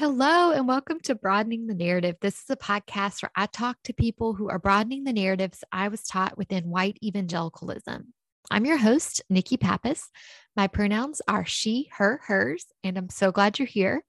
Hello, 0.00 0.50
and 0.50 0.66
welcome 0.66 0.98
to 1.00 1.14
Broadening 1.14 1.66
the 1.66 1.74
Narrative. 1.74 2.16
This 2.22 2.36
is 2.36 2.48
a 2.48 2.56
podcast 2.56 3.22
where 3.22 3.30
I 3.36 3.44
talk 3.44 3.76
to 3.84 3.92
people 3.92 4.32
who 4.32 4.48
are 4.48 4.58
broadening 4.58 5.04
the 5.04 5.12
narratives 5.12 5.62
I 5.72 5.88
was 5.88 6.04
taught 6.04 6.38
within 6.38 6.70
white 6.70 6.96
evangelicalism. 7.04 8.14
I'm 8.50 8.64
your 8.64 8.78
host, 8.78 9.20
Nikki 9.28 9.58
Pappas. 9.58 10.08
My 10.56 10.68
pronouns 10.68 11.20
are 11.28 11.44
she, 11.44 11.90
her, 11.98 12.18
hers, 12.24 12.64
and 12.82 12.96
I'm 12.96 13.10
so 13.10 13.30
glad 13.30 13.58
you're 13.58 13.66
here. 13.66 14.02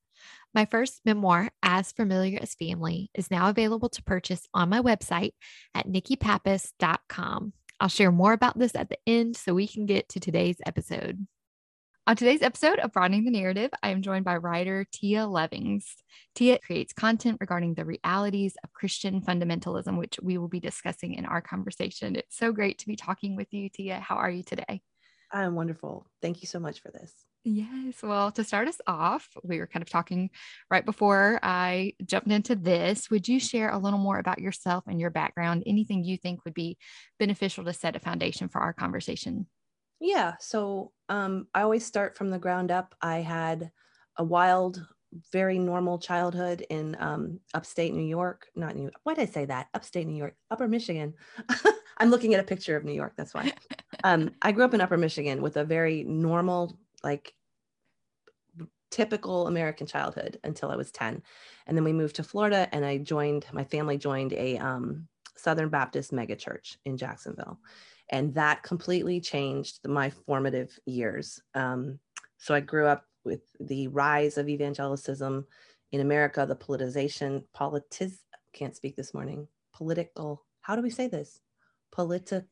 My 0.53 0.63
first 0.63 1.01
memoir, 1.03 1.49
As 1.61 1.91
Familiar 1.91 2.39
as 2.41 2.55
Family, 2.55 3.11
is 3.13 3.29
now 3.29 3.49
available 3.49 3.89
to 3.89 4.03
purchase 4.03 4.47
on 4.53 4.69
my 4.69 4.79
website 4.81 5.33
at 5.75 5.89
nikkipappas.com. 5.89 7.51
I'll 7.81 7.89
share 7.89 8.13
more 8.13 8.31
about 8.31 8.57
this 8.57 8.75
at 8.75 8.87
the 8.87 8.97
end 9.05 9.35
so 9.35 9.53
we 9.53 9.67
can 9.67 9.85
get 9.87 10.07
to 10.07 10.21
today's 10.21 10.61
episode. 10.65 11.27
On 12.07 12.15
today's 12.15 12.41
episode 12.41 12.79
of 12.79 12.91
Broadening 12.91 13.25
the 13.25 13.31
Narrative, 13.31 13.69
I 13.83 13.89
am 13.89 14.01
joined 14.01 14.25
by 14.25 14.37
writer 14.37 14.87
Tia 14.91 15.27
Levings. 15.27 15.85
Tia 16.33 16.57
creates 16.57 16.93
content 16.93 17.37
regarding 17.39 17.75
the 17.75 17.85
realities 17.85 18.55
of 18.63 18.73
Christian 18.73 19.21
fundamentalism, 19.21 19.99
which 19.99 20.17
we 20.19 20.39
will 20.39 20.47
be 20.47 20.59
discussing 20.59 21.13
in 21.13 21.25
our 21.25 21.41
conversation. 21.41 22.15
It's 22.15 22.35
so 22.35 22.51
great 22.53 22.79
to 22.79 22.87
be 22.87 22.95
talking 22.95 23.35
with 23.35 23.53
you, 23.53 23.69
Tia. 23.69 23.99
How 23.99 24.15
are 24.15 24.31
you 24.31 24.41
today? 24.41 24.81
I'm 25.31 25.53
wonderful. 25.53 26.07
Thank 26.23 26.41
you 26.41 26.47
so 26.47 26.59
much 26.59 26.81
for 26.81 26.89
this. 26.89 27.13
Yes. 27.43 28.01
Well, 28.01 28.31
to 28.31 28.43
start 28.43 28.67
us 28.67 28.81
off, 28.87 29.29
we 29.43 29.59
were 29.59 29.67
kind 29.67 29.83
of 29.83 29.89
talking 29.89 30.31
right 30.71 30.83
before 30.83 31.39
I 31.43 31.93
jumped 32.03 32.31
into 32.31 32.55
this. 32.55 33.11
Would 33.11 33.27
you 33.27 33.39
share 33.39 33.69
a 33.69 33.77
little 33.77 33.99
more 33.99 34.17
about 34.17 34.39
yourself 34.39 34.85
and 34.87 34.99
your 34.99 35.11
background? 35.11 35.63
Anything 35.67 36.03
you 36.03 36.17
think 36.17 36.45
would 36.45 36.55
be 36.55 36.79
beneficial 37.19 37.63
to 37.65 37.73
set 37.73 37.95
a 37.95 37.99
foundation 37.99 38.49
for 38.49 38.59
our 38.59 38.73
conversation? 38.73 39.45
Yeah. 40.01 40.33
So 40.39 40.91
um, 41.09 41.47
I 41.53 41.61
always 41.61 41.85
start 41.85 42.17
from 42.17 42.31
the 42.31 42.39
ground 42.39 42.71
up. 42.71 42.95
I 43.03 43.17
had 43.17 43.71
a 44.17 44.23
wild, 44.23 44.83
very 45.31 45.59
normal 45.59 45.99
childhood 45.99 46.65
in 46.71 46.97
um, 46.99 47.39
upstate 47.53 47.93
New 47.93 48.07
York. 48.07 48.47
Not 48.55 48.75
New. 48.75 48.89
Why 49.03 49.13
did 49.13 49.29
I 49.29 49.31
say 49.31 49.45
that? 49.45 49.67
Upstate 49.75 50.07
New 50.07 50.15
York, 50.15 50.35
Upper 50.49 50.67
Michigan. 50.67 51.13
I'm 51.99 52.09
looking 52.09 52.33
at 52.33 52.39
a 52.39 52.43
picture 52.43 52.75
of 52.75 52.83
New 52.83 52.93
York. 52.93 53.13
That's 53.15 53.33
why. 53.33 53.53
Um, 54.03 54.31
I 54.41 54.51
grew 54.51 54.63
up 54.63 54.73
in 54.73 54.81
Upper 54.81 54.97
Michigan 54.97 55.43
with 55.43 55.57
a 55.57 55.63
very 55.63 56.03
normal, 56.05 56.75
like 57.03 57.35
typical 58.89 59.45
American 59.45 59.85
childhood 59.85 60.39
until 60.43 60.71
I 60.71 60.75
was 60.75 60.91
10. 60.91 61.21
And 61.67 61.77
then 61.77 61.83
we 61.83 61.93
moved 61.93 62.15
to 62.15 62.23
Florida 62.23 62.67
and 62.71 62.83
I 62.83 62.97
joined, 62.97 63.45
my 63.53 63.63
family 63.63 63.99
joined 63.99 64.33
a 64.33 64.57
um, 64.57 65.07
Southern 65.35 65.69
Baptist 65.69 66.11
megachurch 66.11 66.77
in 66.85 66.97
Jacksonville 66.97 67.59
and 68.11 68.33
that 68.35 68.63
completely 68.63 69.21
changed 69.21 69.79
my 69.87 70.09
formative 70.09 70.77
years. 70.85 71.41
Um, 71.55 71.99
so 72.37 72.53
I 72.53 72.59
grew 72.59 72.87
up 72.87 73.05
with 73.23 73.41
the 73.59 73.87
rise 73.87 74.37
of 74.37 74.47
evangelicism 74.47 75.45
in 75.91 76.01
America, 76.01 76.45
the 76.45 76.55
politicization, 76.55 77.43
politiz, 77.55 78.17
can't 78.53 78.75
speak 78.75 78.95
this 78.95 79.13
morning, 79.13 79.47
political, 79.73 80.43
how 80.61 80.75
do 80.75 80.81
we 80.81 80.89
say 80.89 81.07
this? 81.07 81.39
Politi- 81.95 82.45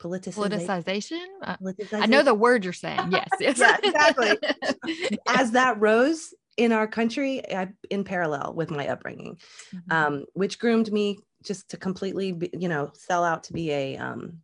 politicization? 0.00 1.24
Uh, 1.42 1.56
politicization? 1.56 2.02
I 2.02 2.06
know 2.06 2.22
the 2.22 2.34
word 2.34 2.64
you're 2.64 2.72
saying. 2.72 3.10
Yes. 3.10 3.28
yes. 3.38 3.58
yeah, 3.60 3.76
exactly. 3.82 4.38
As 5.28 5.52
that 5.52 5.80
rose 5.80 6.34
in 6.56 6.72
our 6.72 6.86
country, 6.86 7.42
I, 7.54 7.68
in 7.90 8.04
parallel 8.04 8.54
with 8.54 8.70
my 8.70 8.88
upbringing, 8.88 9.38
mm-hmm. 9.74 9.92
um, 9.92 10.24
which 10.34 10.58
groomed 10.58 10.92
me 10.92 11.18
just 11.42 11.70
to 11.70 11.76
completely, 11.76 12.32
be, 12.32 12.50
you 12.52 12.68
know, 12.68 12.90
sell 12.94 13.24
out 13.24 13.44
to 13.44 13.52
be 13.52 13.70
a 13.70 13.96
um, 13.96 14.38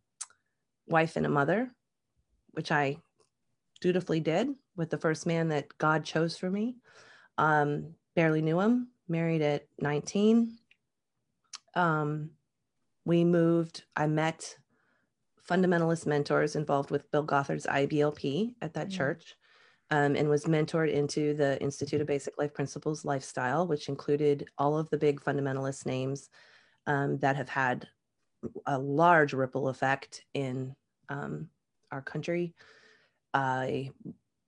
wife 0.88 1.16
and 1.16 1.26
a 1.26 1.30
mother, 1.30 1.70
which 2.52 2.72
I 2.72 2.98
dutifully 3.80 4.20
did 4.20 4.48
with 4.76 4.90
the 4.90 4.98
first 4.98 5.26
man 5.26 5.48
that 5.48 5.76
God 5.78 6.04
chose 6.04 6.36
for 6.36 6.50
me. 6.50 6.76
Um, 7.36 7.94
barely 8.14 8.42
knew 8.42 8.60
him, 8.60 8.88
married 9.08 9.42
at 9.42 9.66
19. 9.80 10.56
Um, 11.74 12.30
we 13.04 13.24
moved, 13.24 13.84
I 13.96 14.06
met 14.06 14.56
fundamentalist 15.48 16.06
mentors 16.06 16.56
involved 16.56 16.90
with 16.90 17.10
Bill 17.10 17.24
Gothard's 17.24 17.66
IBLP 17.66 18.54
at 18.60 18.74
that 18.74 18.88
mm-hmm. 18.88 18.96
church. 18.96 19.34
Um, 19.90 20.16
and 20.16 20.28
was 20.28 20.44
mentored 20.44 20.92
into 20.92 21.32
the 21.32 21.58
Institute 21.62 22.02
of 22.02 22.06
Basic 22.06 22.36
Life 22.36 22.52
Principles 22.52 23.06
lifestyle, 23.06 23.66
which 23.66 23.88
included 23.88 24.46
all 24.58 24.76
of 24.76 24.90
the 24.90 24.98
big 24.98 25.18
fundamentalist 25.18 25.86
names 25.86 26.28
um, 26.86 27.16
that 27.20 27.36
have 27.36 27.48
had 27.48 27.88
a 28.66 28.78
large 28.78 29.32
ripple 29.32 29.68
effect 29.68 30.24
in 30.34 30.76
um, 31.08 31.48
our 31.90 32.02
country. 32.02 32.54
I, 33.34 33.90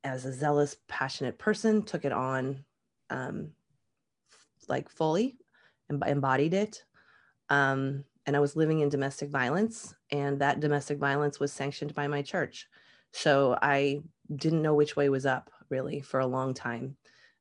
as 0.04 0.24
a 0.24 0.32
zealous, 0.32 0.76
passionate 0.88 1.38
person, 1.38 1.82
took 1.82 2.04
it 2.04 2.12
on 2.12 2.64
um, 3.10 3.50
like 4.68 4.88
fully 4.88 5.36
and 5.88 6.02
embodied 6.06 6.54
it. 6.54 6.84
Um, 7.48 8.04
and 8.26 8.36
I 8.36 8.40
was 8.40 8.56
living 8.56 8.80
in 8.80 8.88
domestic 8.88 9.30
violence, 9.30 9.94
and 10.10 10.40
that 10.40 10.60
domestic 10.60 10.98
violence 10.98 11.40
was 11.40 11.52
sanctioned 11.52 11.94
by 11.94 12.06
my 12.06 12.22
church. 12.22 12.68
So 13.12 13.58
I 13.60 14.02
didn't 14.36 14.62
know 14.62 14.74
which 14.74 14.96
way 14.96 15.08
was 15.08 15.26
up 15.26 15.50
really 15.68 16.00
for 16.00 16.20
a 16.20 16.26
long 16.26 16.54
time. 16.54 16.96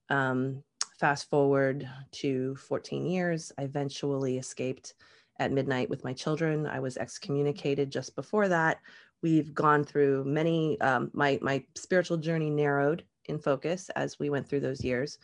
Um, 0.10 0.64
fast 1.00 1.30
forward 1.30 1.88
to 2.14 2.56
14 2.56 3.06
years, 3.06 3.52
I 3.58 3.64
eventually 3.64 4.38
escaped 4.38 4.96
at 5.38 5.52
midnight 5.52 5.90
with 5.90 6.04
my 6.04 6.14
children. 6.14 6.66
I 6.66 6.80
was 6.80 6.98
excommunicated 6.98 7.92
just 7.92 8.16
before 8.16 8.48
that. 8.50 8.80
We've 9.22 9.54
gone 9.54 9.84
through 9.84 10.24
many, 10.26 10.80
um, 10.82 11.12
my, 11.14 11.40
my 11.42 11.64
spiritual 11.76 12.18
journey 12.18 12.50
narrowed 12.50 13.04
in 13.26 13.40
focus 13.40 13.90
as 13.96 14.18
we 14.20 14.30
went 14.30 14.48
through 14.48 14.62
those 14.62 14.84
years 14.84 15.18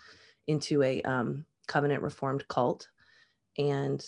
into 0.48 0.84
a 0.84 1.02
um, 1.04 1.46
covenant 1.68 2.02
reformed 2.04 2.48
cult. 2.48 2.88
And 3.58 4.06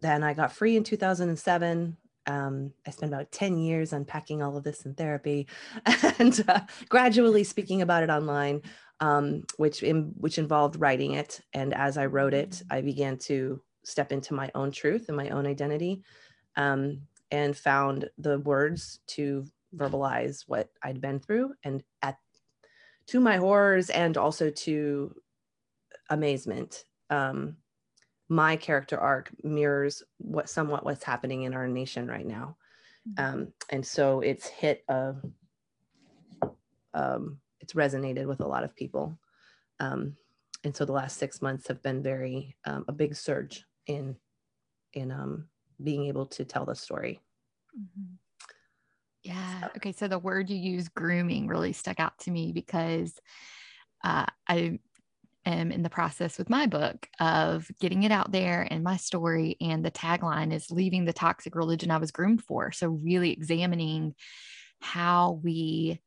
then 0.00 0.22
I 0.22 0.34
got 0.34 0.52
free 0.52 0.76
in 0.76 0.84
2007. 0.84 1.96
Um, 2.26 2.72
I 2.86 2.90
spent 2.90 3.12
about 3.12 3.32
10 3.32 3.58
years 3.58 3.92
unpacking 3.92 4.42
all 4.42 4.56
of 4.56 4.64
this 4.64 4.86
in 4.86 4.94
therapy 4.94 5.46
and 6.18 6.42
uh, 6.48 6.60
gradually 6.88 7.44
speaking 7.44 7.82
about 7.82 8.02
it 8.02 8.10
online, 8.10 8.62
um, 9.00 9.44
which, 9.56 9.82
in, 9.82 10.14
which 10.16 10.38
involved 10.38 10.80
writing 10.80 11.12
it. 11.12 11.40
And 11.52 11.74
as 11.74 11.98
I 11.98 12.06
wrote 12.06 12.34
it, 12.34 12.62
I 12.70 12.80
began 12.80 13.18
to 13.18 13.60
step 13.84 14.12
into 14.12 14.32
my 14.32 14.50
own 14.54 14.70
truth 14.70 15.06
and 15.08 15.16
my 15.16 15.28
own 15.30 15.46
identity 15.46 16.02
um, 16.56 17.02
and 17.34 17.56
found 17.56 18.08
the 18.16 18.38
words 18.38 19.00
to 19.08 19.44
verbalize 19.74 20.44
what 20.46 20.68
I'd 20.84 21.00
been 21.00 21.18
through. 21.18 21.52
And 21.64 21.82
at 22.00 22.16
to 23.08 23.18
my 23.18 23.38
horrors 23.38 23.90
and 23.90 24.16
also 24.16 24.50
to 24.50 25.12
amazement, 26.10 26.84
um, 27.10 27.56
my 28.28 28.54
character 28.54 28.96
arc 28.96 29.32
mirrors 29.42 30.00
what 30.18 30.48
somewhat 30.48 30.84
what's 30.84 31.02
happening 31.02 31.42
in 31.42 31.54
our 31.54 31.66
nation 31.66 32.06
right 32.06 32.24
now. 32.24 32.56
Mm-hmm. 33.08 33.24
Um, 33.24 33.52
and 33.68 33.84
so 33.84 34.20
it's 34.20 34.46
hit 34.46 34.84
a, 34.88 35.14
um, 36.94 37.38
it's 37.58 37.72
resonated 37.72 38.26
with 38.26 38.40
a 38.40 38.46
lot 38.46 38.62
of 38.62 38.76
people. 38.76 39.18
Um, 39.80 40.16
and 40.62 40.74
so 40.74 40.84
the 40.84 40.92
last 40.92 41.18
six 41.18 41.42
months 41.42 41.66
have 41.66 41.82
been 41.82 42.00
very 42.00 42.56
um, 42.64 42.84
a 42.86 42.92
big 42.92 43.16
surge 43.16 43.64
in 43.88 44.14
in 44.92 45.10
um, 45.10 45.48
being 45.82 46.06
able 46.06 46.26
to 46.26 46.44
tell 46.44 46.64
the 46.64 46.76
story. 46.76 47.20
Mm-hmm. 47.78 48.14
Yeah. 49.22 49.60
So. 49.60 49.68
Okay. 49.76 49.92
So 49.92 50.08
the 50.08 50.18
word 50.18 50.50
you 50.50 50.56
use, 50.56 50.88
grooming, 50.88 51.46
really 51.46 51.72
stuck 51.72 51.98
out 51.98 52.18
to 52.20 52.30
me 52.30 52.52
because 52.52 53.18
uh, 54.02 54.26
I 54.48 54.78
am 55.46 55.72
in 55.72 55.82
the 55.82 55.90
process 55.90 56.38
with 56.38 56.50
my 56.50 56.66
book 56.66 57.08
of 57.20 57.70
getting 57.80 58.02
it 58.02 58.12
out 58.12 58.32
there 58.32 58.66
and 58.70 58.84
my 58.84 58.96
story. 58.96 59.56
And 59.60 59.84
the 59.84 59.90
tagline 59.90 60.52
is 60.52 60.70
leaving 60.70 61.04
the 61.04 61.12
toxic 61.12 61.54
religion 61.54 61.90
I 61.90 61.98
was 61.98 62.10
groomed 62.10 62.44
for. 62.44 62.72
So, 62.72 62.88
really 62.88 63.30
examining 63.30 64.14
how 64.80 65.40
we 65.42 66.00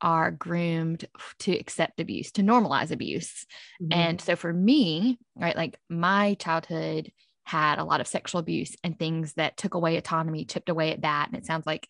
are 0.00 0.30
groomed 0.30 1.06
to 1.38 1.52
accept 1.52 2.00
abuse, 2.00 2.32
to 2.32 2.42
normalize 2.42 2.90
abuse. 2.90 3.46
Mm-hmm. 3.82 3.92
And 3.92 4.20
so 4.20 4.36
for 4.36 4.52
me, 4.52 5.18
right, 5.34 5.56
like 5.56 5.78
my 5.88 6.34
childhood 6.34 7.10
had 7.44 7.78
a 7.78 7.84
lot 7.84 8.00
of 8.00 8.06
sexual 8.06 8.40
abuse 8.40 8.74
and 8.82 8.98
things 8.98 9.34
that 9.34 9.56
took 9.56 9.74
away 9.74 9.96
autonomy, 9.96 10.44
chipped 10.44 10.68
away 10.68 10.92
at 10.92 11.02
that. 11.02 11.28
And 11.28 11.36
it 11.36 11.46
sounds 11.46 11.66
like 11.66 11.86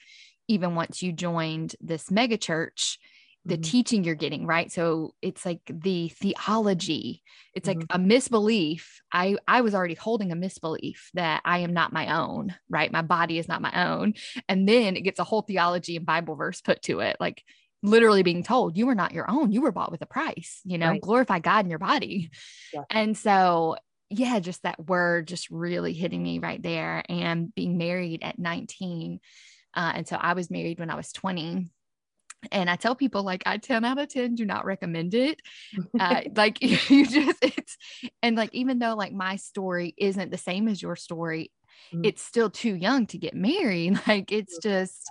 even 0.48 0.74
once 0.74 1.02
you 1.02 1.12
joined 1.12 1.74
this 1.80 2.10
mega 2.10 2.36
church, 2.36 2.98
the 3.46 3.54
mm-hmm. 3.54 3.62
teaching 3.62 4.04
you're 4.04 4.14
getting, 4.14 4.46
right? 4.46 4.72
So 4.72 5.14
it's 5.20 5.44
like 5.44 5.60
the 5.68 6.08
theology, 6.08 7.22
it's 7.54 7.68
mm-hmm. 7.68 7.80
like 7.80 7.86
a 7.90 7.98
misbelief. 7.98 9.00
I 9.12 9.36
I 9.46 9.60
was 9.60 9.74
already 9.74 9.94
holding 9.94 10.32
a 10.32 10.36
misbelief 10.36 11.10
that 11.14 11.42
I 11.44 11.58
am 11.58 11.72
not 11.72 11.92
my 11.92 12.18
own, 12.18 12.54
right? 12.68 12.90
My 12.90 13.02
body 13.02 13.38
is 13.38 13.48
not 13.48 13.62
my 13.62 13.88
own. 13.88 14.14
And 14.48 14.68
then 14.68 14.96
it 14.96 15.02
gets 15.02 15.18
a 15.18 15.24
whole 15.24 15.42
theology 15.42 15.96
and 15.96 16.06
Bible 16.06 16.36
verse 16.36 16.60
put 16.62 16.82
to 16.82 17.00
it. 17.00 17.16
Like 17.20 17.42
literally 17.84 18.22
being 18.22 18.42
told 18.42 18.78
you 18.78 18.86
were 18.86 18.94
not 18.94 19.12
your 19.12 19.30
own 19.30 19.52
you 19.52 19.60
were 19.60 19.70
bought 19.70 19.92
with 19.92 20.00
a 20.00 20.06
price 20.06 20.62
you 20.64 20.78
know 20.78 20.88
right. 20.88 21.02
glorify 21.02 21.38
god 21.38 21.66
in 21.66 21.70
your 21.70 21.78
body 21.78 22.30
yeah. 22.72 22.80
and 22.88 23.14
so 23.14 23.76
yeah 24.10 24.38
just 24.38 24.62
that 24.62 24.86
word 24.86 25.26
just 25.26 25.50
really 25.50 25.92
hitting 25.92 26.22
me 26.22 26.38
right 26.38 26.62
there 26.62 27.02
and 27.08 27.54
being 27.54 27.78
married 27.78 28.22
at 28.22 28.38
19 28.38 29.20
uh, 29.74 29.92
and 29.94 30.06
so 30.08 30.16
i 30.16 30.34
was 30.34 30.50
married 30.50 30.78
when 30.78 30.90
i 30.90 30.94
was 30.94 31.12
20 31.12 31.70
and 32.52 32.68
I 32.68 32.76
tell 32.76 32.94
people 32.94 33.22
like 33.22 33.42
I 33.46 33.58
10 33.58 33.84
out 33.84 33.98
of 33.98 34.08
10 34.08 34.34
do 34.34 34.44
not 34.44 34.64
recommend 34.64 35.14
it. 35.14 35.40
Uh, 35.98 36.22
like 36.34 36.60
you 36.90 37.06
just 37.06 37.38
it's 37.42 37.76
and 38.22 38.36
like 38.36 38.50
even 38.52 38.78
though 38.78 38.94
like 38.94 39.12
my 39.12 39.36
story 39.36 39.94
isn't 39.96 40.30
the 40.30 40.38
same 40.38 40.68
as 40.68 40.80
your 40.80 40.96
story, 40.96 41.50
mm-hmm. 41.92 42.04
it's 42.04 42.22
still 42.22 42.50
too 42.50 42.74
young 42.74 43.06
to 43.08 43.18
get 43.18 43.34
married. 43.34 44.00
Like 44.06 44.32
it's 44.32 44.58
just 44.58 45.10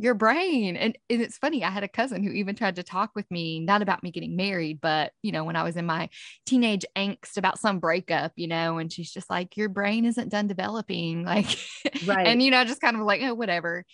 your 0.00 0.14
brain. 0.14 0.76
And, 0.76 0.96
and 1.10 1.20
it's 1.20 1.36
funny, 1.36 1.62
I 1.62 1.70
had 1.70 1.84
a 1.84 1.88
cousin 1.88 2.22
who 2.22 2.30
even 2.30 2.54
tried 2.54 2.76
to 2.76 2.82
talk 2.82 3.10
with 3.14 3.30
me, 3.30 3.60
not 3.60 3.82
about 3.82 4.02
me 4.02 4.10
getting 4.10 4.34
married, 4.34 4.80
but 4.80 5.12
you 5.22 5.30
know, 5.30 5.44
when 5.44 5.56
I 5.56 5.62
was 5.62 5.76
in 5.76 5.84
my 5.84 6.08
teenage 6.46 6.86
angst 6.96 7.36
about 7.36 7.58
some 7.58 7.80
breakup, 7.80 8.32
you 8.36 8.48
know, 8.48 8.78
and 8.78 8.90
she's 8.90 9.12
just 9.12 9.28
like, 9.28 9.56
Your 9.56 9.68
brain 9.68 10.06
isn't 10.06 10.30
done 10.30 10.46
developing. 10.46 11.24
Like, 11.30 11.58
right. 12.06 12.26
and 12.26 12.42
you 12.42 12.50
know, 12.50 12.64
just 12.64 12.80
kind 12.80 12.96
of 12.96 13.02
like, 13.02 13.20
oh, 13.22 13.34
whatever. 13.34 13.84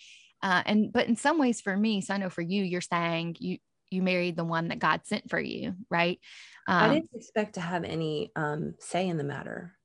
Uh, 0.41 0.63
and 0.65 0.91
but 0.91 1.07
in 1.07 1.15
some 1.15 1.37
ways 1.37 1.61
for 1.61 1.75
me, 1.75 2.01
so 2.01 2.15
I 2.15 2.17
know 2.17 2.31
for 2.31 2.41
you, 2.41 2.63
you're 2.63 2.81
saying 2.81 3.35
you 3.39 3.57
you 3.91 4.01
married 4.01 4.35
the 4.35 4.43
one 4.43 4.69
that 4.69 4.79
God 4.79 5.01
sent 5.05 5.29
for 5.29 5.39
you, 5.39 5.75
right? 5.89 6.19
Um, 6.67 6.91
I 6.91 6.93
didn't 6.95 7.11
expect 7.13 7.55
to 7.55 7.61
have 7.61 7.83
any 7.83 8.31
um, 8.35 8.73
say 8.79 9.07
in 9.07 9.17
the 9.17 9.23
matter. 9.23 9.76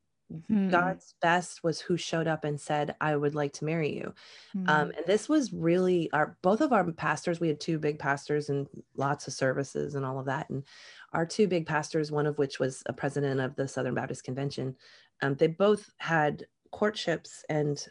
Hmm. 0.48 0.68
God's 0.68 1.14
best 1.20 1.62
was 1.62 1.80
who 1.80 1.96
showed 1.96 2.26
up 2.26 2.44
and 2.44 2.60
said, 2.60 2.94
"I 3.00 3.16
would 3.16 3.34
like 3.34 3.52
to 3.54 3.64
marry 3.64 3.94
you." 3.94 4.14
Hmm. 4.52 4.68
Um, 4.68 4.92
and 4.96 5.06
this 5.06 5.28
was 5.28 5.52
really 5.52 6.10
our 6.12 6.36
both 6.42 6.60
of 6.60 6.72
our 6.72 6.90
pastors. 6.92 7.40
We 7.40 7.48
had 7.48 7.60
two 7.60 7.78
big 7.78 7.98
pastors 7.98 8.48
and 8.48 8.66
lots 8.96 9.26
of 9.26 9.34
services 9.34 9.94
and 9.94 10.04
all 10.04 10.18
of 10.18 10.26
that. 10.26 10.50
And 10.50 10.64
our 11.12 11.26
two 11.26 11.46
big 11.46 11.66
pastors, 11.66 12.10
one 12.10 12.26
of 12.26 12.38
which 12.38 12.58
was 12.58 12.82
a 12.86 12.92
president 12.92 13.40
of 13.40 13.56
the 13.56 13.68
Southern 13.68 13.94
Baptist 13.94 14.24
Convention, 14.24 14.76
um, 15.20 15.34
they 15.34 15.48
both 15.48 15.90
had 15.98 16.44
courtships 16.70 17.44
and 17.48 17.86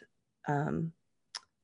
um, 0.48 0.92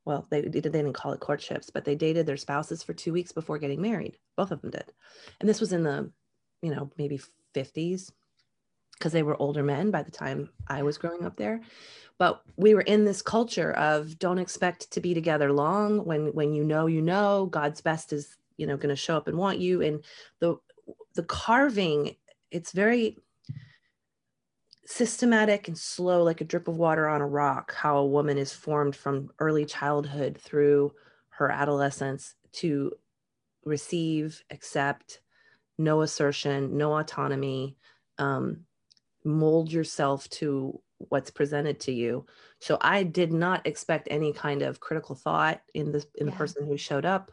well, 0.09 0.27
they, 0.31 0.41
they 0.41 0.61
didn't 0.61 0.95
call 0.95 1.13
it 1.13 1.21
courtships, 1.21 1.69
but 1.69 1.85
they 1.85 1.95
dated 1.95 2.25
their 2.25 2.39
spouses 2.39 2.83
for 2.83 2.95
two 2.95 3.13
weeks 3.13 3.31
before 3.31 3.59
getting 3.59 3.83
married. 3.83 4.17
Both 4.39 4.53
of 4.53 4.63
them 4.63 4.71
did. 4.71 4.91
And 5.39 5.47
this 5.47 5.61
was 5.61 5.75
in 5.75 5.83
the, 5.83 6.11
you 6.63 6.75
know, 6.75 6.91
maybe 6.97 7.21
50s 7.55 8.11
because 8.99 9.13
they 9.13 9.23
were 9.23 9.41
older 9.41 9.63
men 9.63 9.91
by 9.91 10.03
the 10.03 10.11
time 10.11 10.51
I 10.67 10.83
was 10.83 10.99
growing 10.99 11.25
up 11.25 11.37
there. 11.37 11.61
But 12.19 12.43
we 12.57 12.75
were 12.75 12.81
in 12.81 13.05
this 13.05 13.23
culture 13.23 13.73
of 13.73 14.19
don't 14.19 14.39
expect 14.39 14.91
to 14.91 15.01
be 15.01 15.15
together 15.15 15.53
long. 15.53 16.05
When 16.05 16.35
when 16.35 16.53
you 16.53 16.65
know 16.65 16.87
you 16.87 17.01
know. 17.01 17.47
God's 17.47 17.81
best 17.81 18.13
is, 18.13 18.37
you 18.57 18.67
know, 18.67 18.77
going 18.77 18.89
to 18.89 18.97
show 18.97 19.17
up 19.17 19.29
and 19.29 19.39
want 19.39 19.59
you. 19.59 19.83
And 19.83 20.05
the 20.41 20.57
the 21.15 21.23
carving 21.23 22.17
it's 22.51 22.73
very 22.73 23.19
systematic 24.87 25.69
and 25.69 25.77
slow, 25.77 26.23
like 26.23 26.41
a 26.41 26.45
drip 26.45 26.67
of 26.67 26.79
water 26.79 27.07
on 27.07 27.21
a 27.21 27.27
rock, 27.27 27.75
how 27.75 27.99
a 27.99 28.07
woman 28.07 28.39
is 28.39 28.53
formed 28.55 28.97
from 28.97 29.31
early 29.39 29.67
childhood 29.67 30.39
through 30.41 30.93
her 31.29 31.51
adolescence 31.51 32.35
to 32.53 32.93
receive, 33.65 34.43
accept, 34.51 35.21
no 35.77 36.01
assertion, 36.01 36.79
no 36.79 36.99
autonomy, 36.99 37.77
um, 38.17 38.65
mold 39.25 39.73
yourself 39.73 40.29
to 40.31 40.81
what's 40.99 41.31
presented 41.31 41.81
to 41.81 41.93
you. 41.93 42.27
So 42.61 42.79
I 42.81 43.03
did 43.03 43.33
not 43.33 43.67
expect 43.67 44.09
any 44.11 44.33
kind 44.33 44.63
of 44.63 44.81
critical 44.81 45.15
thought 45.15 45.61
in 45.75 45.93
the 45.93 46.05
in 46.17 46.27
the 46.27 46.33
yeah. 46.33 46.39
person 46.39 46.67
who 46.67 46.77
showed 46.77 47.05
up. 47.05 47.33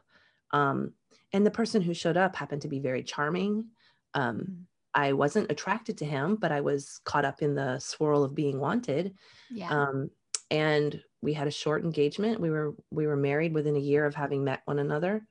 Um, 0.52 0.94
and 1.34 1.46
the 1.46 1.52
person 1.52 1.82
who 1.82 1.94
showed 1.94 2.18
up 2.18 2.36
happened 2.36 2.62
to 2.62 2.68
be 2.68 2.80
very 2.80 3.04
charming. 3.04 3.66
Um, 4.14 4.38
mm-hmm 4.38 4.64
I 4.96 5.12
wasn't 5.12 5.52
attracted 5.52 5.98
to 6.00 6.06
him, 6.06 6.38
but 6.38 6.54
I 6.54 6.62
was 6.62 7.02
caught 7.04 7.26
up 7.26 7.42
in 7.42 7.54
the 7.54 7.80
swirl 7.80 8.24
of 8.24 8.34
being 8.34 8.60
wanted. 8.60 9.14
Yeah. 9.52 9.70
Um, 9.70 10.10
and 10.50 11.00
we 11.22 11.34
had 11.34 11.48
a 11.48 11.52
short 11.52 11.84
engagement. 11.84 12.40
We 12.40 12.50
were 12.50 12.76
we 12.92 13.06
were 13.06 13.18
married 13.18 13.54
within 13.54 13.76
a 13.76 13.80
year 13.80 14.06
of 14.06 14.16
having 14.16 14.46
met 14.46 14.62
one 14.64 14.80
another. 14.80 15.28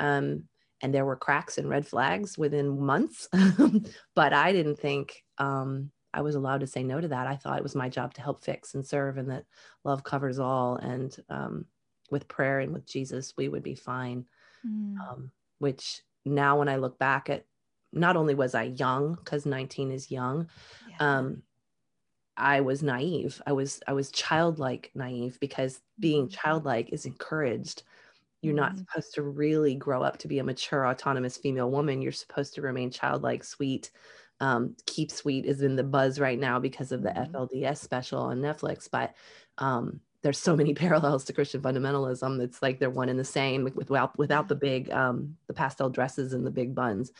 Um, 0.00 0.44
and 0.80 0.94
there 0.94 1.04
were 1.04 1.16
cracks 1.16 1.58
and 1.58 1.68
red 1.68 1.86
flags 1.86 2.36
within 2.36 2.80
months. 2.80 3.28
but 4.14 4.32
I 4.32 4.52
didn't 4.52 4.78
think 4.78 5.22
um, 5.38 5.90
I 6.12 6.22
was 6.22 6.34
allowed 6.34 6.60
to 6.60 6.66
say 6.66 6.82
no 6.82 7.00
to 7.00 7.08
that. 7.08 7.26
I 7.26 7.36
thought 7.36 7.58
it 7.58 7.62
was 7.62 7.74
my 7.74 7.88
job 7.88 8.14
to 8.14 8.20
help 8.20 8.44
fix 8.44 8.74
and 8.74 8.86
serve, 8.86 9.16
and 9.18 9.30
that 9.30 9.44
love 9.84 10.04
covers 10.04 10.38
all. 10.38 10.76
And 10.76 11.14
um, 11.28 11.66
with 12.10 12.28
prayer 12.28 12.60
and 12.60 12.72
with 12.72 12.86
Jesus, 12.86 13.34
we 13.36 13.48
would 13.48 13.62
be 13.62 13.74
fine. 13.74 14.26
Mm. 14.66 14.96
Um, 15.00 15.30
which 15.58 16.02
now, 16.24 16.58
when 16.58 16.68
I 16.68 16.76
look 16.76 16.98
back 16.98 17.30
at 17.30 17.44
not 17.92 18.16
only 18.16 18.34
was 18.34 18.54
I 18.54 18.64
young 18.64 19.14
because 19.14 19.46
19 19.46 19.92
is 19.92 20.10
young, 20.10 20.48
yeah. 20.88 20.96
um, 21.18 21.42
I 22.36 22.60
was 22.60 22.82
naive. 22.82 23.40
I 23.46 23.52
was 23.52 23.80
I 23.86 23.92
was 23.92 24.10
childlike 24.10 24.90
naive 24.94 25.38
because 25.40 25.80
being 25.98 26.26
mm-hmm. 26.26 26.34
childlike 26.34 26.90
is 26.92 27.06
encouraged. 27.06 27.82
You're 28.44 28.54
not 28.54 28.72
mm-hmm. 28.72 28.80
supposed 28.80 29.14
to 29.14 29.22
really 29.22 29.74
grow 29.74 30.02
up 30.02 30.18
to 30.18 30.28
be 30.28 30.38
a 30.38 30.44
mature, 30.44 30.86
autonomous 30.86 31.36
female 31.36 31.70
woman. 31.70 32.02
You're 32.02 32.12
supposed 32.12 32.54
to 32.54 32.62
remain 32.62 32.90
childlike, 32.90 33.44
sweet. 33.44 33.90
Um, 34.40 34.76
Keep 34.86 35.10
Sweet 35.10 35.46
is 35.46 35.62
in 35.62 35.76
the 35.76 35.84
buzz 35.84 36.18
right 36.18 36.38
now 36.38 36.58
because 36.58 36.92
of 36.92 37.02
the 37.02 37.10
mm-hmm. 37.10 37.34
FLDS 37.34 37.78
special 37.78 38.20
on 38.20 38.40
Netflix, 38.40 38.88
but 38.90 39.14
um, 39.58 40.00
there's 40.22 40.38
so 40.38 40.56
many 40.56 40.74
parallels 40.74 41.24
to 41.24 41.32
Christian 41.32 41.62
fundamentalism. 41.62 42.40
It's 42.40 42.60
like 42.60 42.78
they're 42.78 42.90
one 42.90 43.08
and 43.08 43.18
the 43.18 43.24
same 43.24 43.64
without 43.74 44.18
without 44.18 44.48
the 44.48 44.56
big 44.56 44.90
um, 44.90 45.36
the 45.46 45.54
pastel 45.54 45.88
dresses 45.88 46.32
and 46.32 46.44
the 46.44 46.50
big 46.50 46.74
buns. 46.74 47.12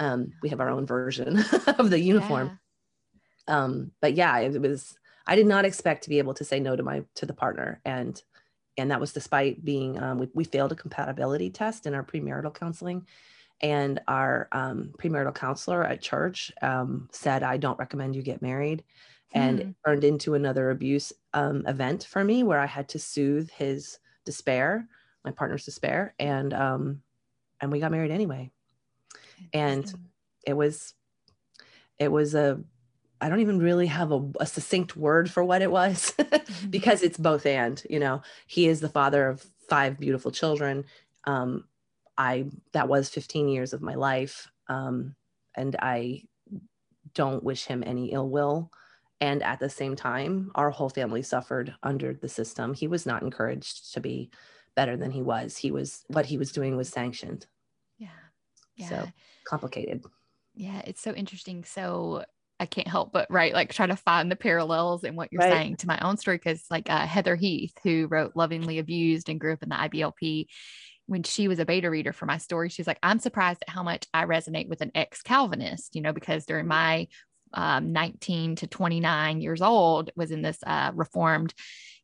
Um, 0.00 0.32
we 0.42 0.48
have 0.50 0.60
our 0.60 0.70
own 0.70 0.86
version 0.86 1.38
of 1.78 1.90
the 1.90 1.98
uniform. 1.98 2.58
Yeah. 3.48 3.64
Um, 3.64 3.92
but 4.00 4.14
yeah, 4.14 4.38
it 4.38 4.60
was, 4.60 4.96
I 5.26 5.36
did 5.36 5.46
not 5.46 5.64
expect 5.64 6.04
to 6.04 6.10
be 6.10 6.18
able 6.18 6.34
to 6.34 6.44
say 6.44 6.60
no 6.60 6.76
to 6.76 6.82
my, 6.82 7.02
to 7.16 7.26
the 7.26 7.34
partner. 7.34 7.80
And, 7.84 8.22
and 8.78 8.90
that 8.90 9.00
was 9.00 9.12
despite 9.12 9.64
being, 9.64 10.00
um, 10.02 10.18
we, 10.18 10.28
we 10.34 10.44
failed 10.44 10.72
a 10.72 10.76
compatibility 10.76 11.50
test 11.50 11.86
in 11.86 11.94
our 11.94 12.04
premarital 12.04 12.54
counseling 12.54 13.06
and 13.60 14.00
our 14.06 14.48
um, 14.52 14.92
premarital 14.98 15.34
counselor 15.34 15.84
at 15.84 16.00
church 16.00 16.52
um, 16.62 17.08
said, 17.12 17.42
I 17.42 17.56
don't 17.56 17.78
recommend 17.78 18.14
you 18.14 18.22
get 18.22 18.40
married. 18.40 18.84
And 19.34 19.58
hmm. 19.58 19.68
it 19.68 19.74
turned 19.84 20.04
into 20.04 20.34
another 20.34 20.70
abuse 20.70 21.12
um, 21.34 21.66
event 21.66 22.04
for 22.04 22.24
me 22.24 22.44
where 22.44 22.60
I 22.60 22.66
had 22.66 22.88
to 22.90 22.98
soothe 22.98 23.50
his 23.50 23.98
despair, 24.24 24.88
my 25.24 25.32
partner's 25.32 25.64
despair. 25.64 26.14
And, 26.18 26.54
um, 26.54 27.02
and 27.60 27.70
we 27.70 27.80
got 27.80 27.90
married 27.90 28.12
anyway 28.12 28.52
and 29.52 29.92
it 30.46 30.54
was 30.54 30.94
it 31.98 32.10
was 32.10 32.34
a 32.34 32.60
I 33.20 33.28
don't 33.28 33.40
even 33.40 33.58
really 33.58 33.86
have 33.86 34.12
a, 34.12 34.24
a 34.40 34.46
succinct 34.46 34.96
word 34.96 35.30
for 35.30 35.42
what 35.44 35.62
it 35.62 35.70
was 35.70 36.14
mm-hmm. 36.18 36.70
because 36.70 37.02
it's 37.02 37.18
both 37.18 37.46
and, 37.46 37.82
you 37.88 37.98
know, 37.98 38.22
he 38.46 38.68
is 38.68 38.80
the 38.80 38.88
father 38.88 39.28
of 39.28 39.44
five 39.68 39.98
beautiful 39.98 40.30
children. 40.30 40.84
Um, 41.24 41.64
I, 42.16 42.46
that 42.72 42.88
was 42.88 43.08
15 43.08 43.48
years 43.48 43.72
of 43.72 43.82
my 43.82 43.94
life. 43.94 44.48
Um, 44.68 45.14
and 45.54 45.76
I 45.80 46.24
don't 47.14 47.42
wish 47.42 47.64
him 47.64 47.82
any 47.86 48.12
ill 48.12 48.28
will. 48.28 48.70
And 49.20 49.42
at 49.42 49.58
the 49.58 49.68
same 49.68 49.96
time, 49.96 50.52
our 50.54 50.70
whole 50.70 50.88
family 50.88 51.22
suffered 51.22 51.74
under 51.82 52.14
the 52.14 52.28
system. 52.28 52.74
He 52.74 52.86
was 52.86 53.04
not 53.04 53.22
encouraged 53.22 53.92
to 53.94 54.00
be 54.00 54.30
better 54.76 54.96
than 54.96 55.10
he 55.10 55.22
was. 55.22 55.56
He 55.56 55.72
was, 55.72 56.04
what 56.06 56.26
he 56.26 56.38
was 56.38 56.52
doing 56.52 56.76
was 56.76 56.88
sanctioned. 56.88 57.46
Yeah. 57.98 58.08
Yeah. 58.76 58.88
So 58.88 59.08
complicated. 59.44 60.04
Yeah, 60.54 60.82
it's 60.84 61.00
so 61.00 61.12
interesting. 61.12 61.64
So 61.64 62.24
I 62.60 62.66
can't 62.66 62.88
help 62.88 63.12
but 63.12 63.26
right, 63.30 63.52
like 63.54 63.72
try 63.72 63.86
to 63.86 63.96
find 63.96 64.30
the 64.30 64.36
parallels 64.36 65.04
in 65.04 65.14
what 65.16 65.28
you're 65.32 65.40
right. 65.40 65.52
saying 65.52 65.76
to 65.78 65.86
my 65.86 65.98
own 66.00 66.16
story. 66.16 66.38
Cause 66.38 66.64
like 66.70 66.90
uh, 66.90 67.06
Heather 67.06 67.36
Heath, 67.36 67.74
who 67.82 68.06
wrote 68.08 68.32
Lovingly 68.34 68.78
Abused 68.78 69.28
and 69.28 69.40
grew 69.40 69.52
up 69.52 69.62
in 69.62 69.68
the 69.68 69.76
IBLP, 69.76 70.46
when 71.06 71.22
she 71.22 71.48
was 71.48 71.58
a 71.58 71.64
beta 71.64 71.88
reader 71.88 72.12
for 72.12 72.26
my 72.26 72.36
story, 72.36 72.68
she's 72.68 72.86
like, 72.86 72.98
I'm 73.02 73.18
surprised 73.18 73.62
at 73.66 73.72
how 73.72 73.82
much 73.82 74.06
I 74.12 74.24
resonate 74.24 74.68
with 74.68 74.82
an 74.82 74.92
ex 74.94 75.22
Calvinist, 75.22 75.94
you 75.94 76.02
know, 76.02 76.12
because 76.12 76.44
during 76.44 76.66
my 76.66 77.08
um, 77.54 77.92
19 77.92 78.56
to 78.56 78.66
29 78.66 79.40
years 79.40 79.62
old 79.62 80.10
was 80.16 80.30
in 80.30 80.42
this 80.42 80.58
uh, 80.66 80.92
reformed 80.94 81.54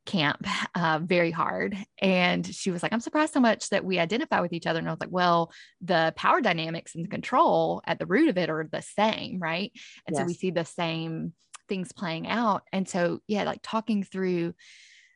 camp 0.06 0.46
uh, 0.74 1.00
very 1.02 1.30
hard. 1.30 1.76
And 1.98 2.46
she 2.46 2.70
was 2.70 2.82
like, 2.82 2.92
I'm 2.92 3.00
surprised 3.00 3.32
so 3.32 3.40
much 3.40 3.70
that 3.70 3.84
we 3.84 3.98
identify 3.98 4.40
with 4.40 4.52
each 4.52 4.66
other. 4.66 4.78
And 4.78 4.88
I 4.88 4.92
was 4.92 5.00
like, 5.00 5.12
well, 5.12 5.52
the 5.80 6.12
power 6.16 6.40
dynamics 6.40 6.94
and 6.94 7.04
the 7.04 7.08
control 7.08 7.82
at 7.86 7.98
the 7.98 8.06
root 8.06 8.28
of 8.28 8.38
it 8.38 8.50
are 8.50 8.68
the 8.70 8.82
same, 8.82 9.38
right? 9.40 9.72
And 10.06 10.14
yes. 10.14 10.22
so 10.22 10.26
we 10.26 10.34
see 10.34 10.50
the 10.50 10.64
same 10.64 11.32
things 11.68 11.92
playing 11.92 12.28
out. 12.28 12.62
And 12.72 12.88
so, 12.88 13.20
yeah, 13.26 13.44
like 13.44 13.60
talking 13.62 14.04
through 14.04 14.54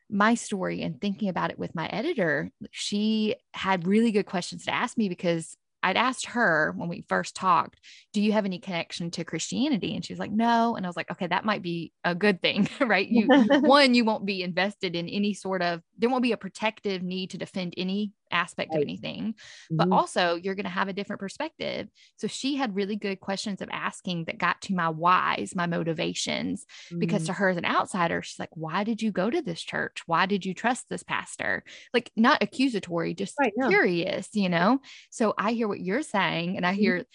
my 0.09 0.33
story 0.33 0.81
and 0.81 0.99
thinking 0.99 1.29
about 1.29 1.51
it 1.51 1.59
with 1.59 1.75
my 1.75 1.87
editor, 1.87 2.49
she 2.71 3.35
had 3.53 3.87
really 3.87 4.11
good 4.11 4.25
questions 4.25 4.65
to 4.65 4.73
ask 4.73 4.97
me 4.97 5.07
because 5.07 5.55
I'd 5.81 5.97
asked 5.97 6.27
her 6.27 6.73
when 6.75 6.89
we 6.89 7.05
first 7.07 7.35
talked, 7.35 7.79
do 8.13 8.21
you 8.21 8.31
have 8.33 8.45
any 8.45 8.59
connection 8.59 9.11
to 9.11 9.23
Christianity? 9.23 9.95
And 9.95 10.03
she 10.03 10.13
was 10.13 10.19
like, 10.19 10.31
no. 10.31 10.75
And 10.75 10.85
I 10.85 10.89
was 10.89 10.97
like, 10.97 11.11
okay, 11.11 11.27
that 11.27 11.45
might 11.45 11.61
be 11.61 11.93
a 12.03 12.13
good 12.13 12.41
thing, 12.41 12.67
right? 12.81 13.07
You, 13.07 13.27
one, 13.61 13.93
you 13.93 14.05
won't 14.05 14.25
be 14.25 14.43
invested 14.43 14.95
in 14.95 15.07
any 15.07 15.33
sort 15.33 15.61
of 15.61 15.81
there 15.97 16.09
won't 16.09 16.23
be 16.23 16.31
a 16.31 16.37
protective 16.37 17.01
need 17.01 17.31
to 17.31 17.37
defend 17.37 17.73
any 17.77 18.11
aspect 18.31 18.73
Right. 18.73 18.77
of 18.77 18.81
anything 18.83 19.35
but 19.77 19.89
Mhm. 19.89 19.93
also 19.93 20.35
you're 20.35 20.55
going 20.55 20.63
to 20.65 20.69
have 20.69 20.87
a 20.87 20.93
different 20.93 21.19
perspective 21.19 21.89
so 22.17 22.27
she 22.27 22.55
had 22.55 22.75
really 22.75 22.95
good 22.95 23.19
questions 23.19 23.61
of 23.61 23.69
asking 23.71 24.25
that 24.25 24.37
got 24.37 24.61
to 24.63 24.73
my 24.75 24.89
whys 24.89 25.55
my 25.55 25.65
motivations 25.67 26.65
because 26.99 27.23
Mhm. 27.23 27.25
to 27.25 27.33
her 27.33 27.49
as 27.49 27.57
an 27.57 27.65
outsider 27.65 28.21
she's 28.21 28.39
like 28.39 28.49
why 28.55 28.83
did 28.83 29.01
you 29.01 29.11
go 29.11 29.29
to 29.29 29.41
this 29.41 29.61
church 29.61 30.01
why 30.07 30.25
did 30.25 30.45
you 30.45 30.53
trust 30.53 30.87
this 30.89 31.03
pastor 31.03 31.63
like 31.93 32.11
not 32.15 32.41
accusatory 32.43 33.13
just 33.13 33.35
Right, 33.39 33.53
no. 33.55 33.67
curious 33.69 34.29
you 34.33 34.49
know 34.49 34.79
so 35.09 35.33
i 35.37 35.51
hear 35.53 35.67
what 35.67 35.79
you're 35.81 36.01
saying 36.03 36.57
and 36.57 36.65
i 36.65 36.73
Mhm. 36.73 36.75
hear 36.75 37.05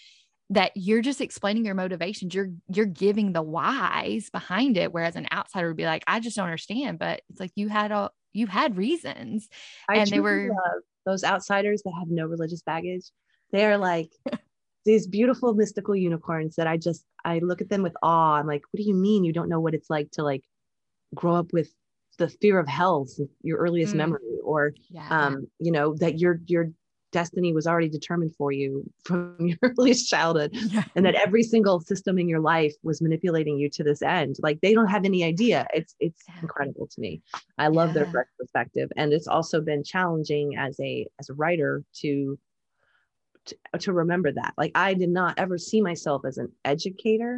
that 0.51 0.71
you're 0.75 1.01
just 1.01 1.21
explaining 1.21 1.65
your 1.65 1.75
motivations 1.75 2.33
you're 2.35 2.49
you're 2.73 2.85
giving 2.85 3.33
the 3.33 3.41
whys 3.41 4.29
behind 4.29 4.77
it 4.77 4.93
whereas 4.93 5.15
an 5.15 5.27
outsider 5.31 5.67
would 5.69 5.77
be 5.77 5.85
like 5.85 6.03
i 6.07 6.19
just 6.19 6.35
don't 6.37 6.45
understand 6.45 6.99
but 6.99 7.21
it's 7.29 7.39
like 7.39 7.51
you 7.55 7.67
had 7.69 7.91
a 7.91 8.11
you 8.33 8.47
had 8.47 8.77
reasons 8.77 9.49
I 9.89 9.97
and 9.97 10.11
they 10.11 10.19
were- 10.19 10.49
love 10.49 10.83
those 11.05 11.23
outsiders 11.23 11.81
that 11.83 11.93
have 11.97 12.09
no 12.09 12.25
religious 12.25 12.61
baggage. 12.61 13.11
They 13.51 13.65
are 13.65 13.77
like 13.77 14.09
these 14.85 15.07
beautiful 15.07 15.53
mystical 15.53 15.95
unicorns 15.95 16.55
that 16.55 16.67
I 16.67 16.77
just 16.77 17.05
I 17.23 17.39
look 17.39 17.61
at 17.61 17.69
them 17.69 17.83
with 17.83 17.95
awe. 18.03 18.35
I'm 18.35 18.47
like, 18.47 18.63
what 18.71 18.77
do 18.77 18.83
you 18.83 18.95
mean 18.95 19.23
you 19.23 19.33
don't 19.33 19.49
know 19.49 19.59
what 19.59 19.73
it's 19.73 19.89
like 19.89 20.11
to 20.11 20.23
like 20.23 20.43
grow 21.13 21.35
up 21.35 21.53
with 21.53 21.73
the 22.17 22.29
fear 22.29 22.59
of 22.59 22.67
hell 22.67 23.05
since 23.05 23.29
your 23.41 23.57
earliest 23.57 23.93
Mm. 23.93 23.97
memory, 23.97 24.39
or 24.43 24.73
yeah 24.89 25.07
um, 25.09 25.47
you 25.59 25.71
know, 25.71 25.95
that 25.95 26.19
your 26.19 26.39
your 26.47 26.71
destiny 27.19 27.51
was 27.59 27.65
already 27.67 27.89
determined 27.99 28.33
for 28.39 28.51
you 28.59 28.69
from 29.07 29.35
your 29.49 29.57
earliest 29.63 30.03
childhood 30.13 30.49
yeah. 30.53 30.83
and 30.95 31.03
that 31.05 31.15
every 31.25 31.43
single 31.53 31.79
system 31.91 32.15
in 32.21 32.27
your 32.33 32.41
life 32.55 32.75
was 32.83 33.01
manipulating 33.05 33.55
you 33.61 33.67
to 33.77 33.83
this 33.89 34.01
end. 34.01 34.33
Like 34.47 34.57
they 34.61 34.73
don't 34.77 34.93
have 34.95 35.05
any 35.11 35.21
idea. 35.33 35.59
It's 35.79 35.93
it's 36.05 36.23
incredible 36.41 36.87
to 36.93 36.99
me. 37.05 37.21
I 37.57 37.67
love 37.79 37.93
their 37.93 38.05
Yeah. 38.05 38.11
fresh 38.13 38.31
perspective 38.39 38.89
and 38.99 39.07
it's 39.13 39.27
also 39.35 39.57
been 39.71 39.83
challenging 39.93 40.47
as 40.65 40.73
a 40.89 40.91
as 41.19 41.29
a 41.29 41.33
writer 41.33 41.83
to 42.01 42.37
to, 43.47 43.55
to 43.85 43.93
remember 43.93 44.31
that. 44.39 44.53
Like 44.61 44.73
i 44.75 44.89
did 45.01 45.09
not 45.19 45.33
ever 45.43 45.57
see 45.57 45.81
myself 45.89 46.19
as 46.29 46.37
an 46.37 46.49
educator 46.73 47.33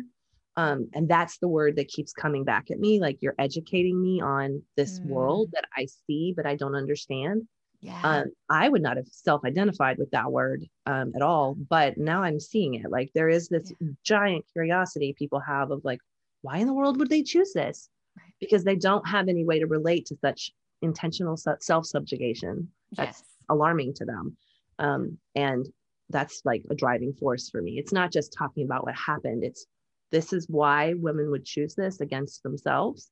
um, 0.64 0.90
and 0.96 1.08
that's 1.08 1.38
the 1.38 1.48
word 1.58 1.76
that 1.76 1.88
keeps 1.96 2.14
coming 2.24 2.44
back 2.52 2.66
at 2.72 2.80
me 2.86 3.00
like 3.06 3.18
you're 3.22 3.36
educating 3.48 3.98
me 4.08 4.16
on 4.22 4.48
this 4.80 4.94
Mm. 5.00 5.10
world 5.14 5.48
that 5.54 5.66
i 5.82 5.84
see 6.06 6.34
but 6.38 6.46
i 6.52 6.56
don't 6.62 6.76
understand 6.84 7.40
yeah 7.82 8.00
um, 8.04 8.26
I 8.50 8.70
would 8.70 8.82
not 8.82 8.98
have 8.98 9.08
self-identified 9.08 9.98
with 9.98 10.12
that 10.12 10.32
word 10.32 10.66
um, 10.86 11.12
at 11.16 11.22
all, 11.22 11.56
but 11.56 11.98
now 11.98 12.24
I'm 12.24 12.40
seeing 12.40 12.76
it. 12.76 12.92
Like 12.92 13.12
there 13.14 13.30
is 13.30 13.50
this 13.50 13.74
giant 14.04 14.46
curiosity 14.54 15.14
people 15.18 15.40
have 15.40 15.72
of 15.72 15.84
like, 15.84 16.00
why 16.42 16.58
in 16.58 16.68
the 16.68 16.74
world 16.74 17.00
would 17.00 17.10
they 17.10 17.24
choose 17.24 17.54
this? 17.54 17.90
Right. 18.18 18.34
Because 18.40 18.64
they 18.64 18.76
don't 18.76 19.08
have 19.08 19.28
any 19.28 19.46
way 19.46 19.60
to 19.60 19.68
relate 19.68 20.06
to 20.08 20.18
such 20.18 20.52
intentional 20.82 21.38
self-subjugation. 21.60 22.70
That's 22.94 23.20
yes 23.20 23.34
alarming 23.50 23.94
to 23.94 24.06
them, 24.06 24.36
um, 24.78 25.18
and 25.36 25.66
that's 26.10 26.42
like 26.44 26.64
a 26.70 26.76
driving 26.76 27.14
force 27.14 27.50
for 27.50 27.62
me. 27.62 27.80
It's 27.80 27.94
not 27.94 28.12
just 28.12 28.34
talking 28.34 28.66
about 28.66 28.84
what 28.86 28.96
happened. 28.96 29.44
It's 29.44 29.66
this 30.12 30.34
is 30.34 30.48
why 30.50 30.96
women 30.96 31.32
would 31.32 31.46
choose 31.46 31.76
this 31.76 32.02
against 32.02 32.44
themselves, 32.44 33.10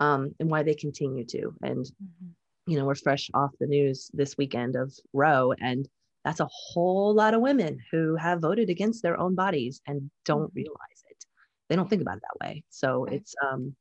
um, 0.00 0.34
and 0.40 0.50
why 0.50 0.62
they 0.64 0.74
continue 0.74 1.24
to. 1.26 1.54
And 1.62 1.86
Mhm. 1.86 2.34
You 2.68 2.78
know, 2.78 2.86
we're 2.86 2.94
fresh 2.96 3.30
off 3.34 3.52
the 3.60 3.66
news 3.66 4.10
this 4.14 4.36
weekend 4.38 4.76
of 4.76 4.94
Roe, 5.14 5.52
and 5.60 5.88
that's 6.24 6.40
a 6.40 6.48
whole 6.52 7.14
lot 7.14 7.34
of 7.34 7.40
women 7.42 7.78
who 7.92 8.16
have 8.16 8.40
voted 8.42 8.70
against 8.70 9.02
their 9.02 9.18
own 9.20 9.34
bodies 9.34 9.80
and 9.86 10.10
don't 10.24 10.52
Mhm. 10.52 10.54
realize 10.54 11.04
it. 11.10 11.24
They 11.68 11.76
don't 11.76 11.90
think 11.90 12.02
about 12.02 12.18
it 12.18 12.24
that 12.24 12.46
way. 12.46 12.64
So 12.70 13.06
Right. 13.06 13.12
it's 13.12 13.34
um, 13.46 13.76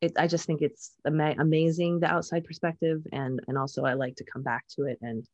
it. 0.00 0.12
I 0.18 0.26
just 0.26 0.46
think 0.46 0.62
it's 0.62 0.92
ama- 1.06 1.36
amazing 1.38 2.00
the 2.00 2.06
outside 2.06 2.44
perspective, 2.44 3.06
and 3.12 3.40
and 3.48 3.58
also 3.58 3.84
I 3.84 3.94
like 3.94 4.16
to 4.16 4.24
come 4.24 4.42
back 4.42 4.66
to 4.76 4.84
it 4.86 4.98
and 5.02 5.28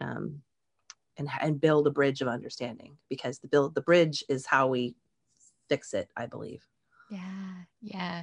um, 0.00 0.42
and 1.18 1.28
and 1.42 1.60
build 1.60 1.88
a 1.88 1.92
bridge 1.92 2.22
of 2.22 2.28
understanding 2.28 2.98
because 3.10 3.40
the 3.40 3.48
build 3.48 3.74
the 3.76 3.82
bridge 3.82 4.24
is 4.30 4.46
how 4.46 4.68
we 4.68 4.96
fix 5.68 5.94
it. 5.94 6.10
I 6.16 6.26
believe. 6.26 6.66
Yeah, 7.08 7.64
yeah. 7.80 8.22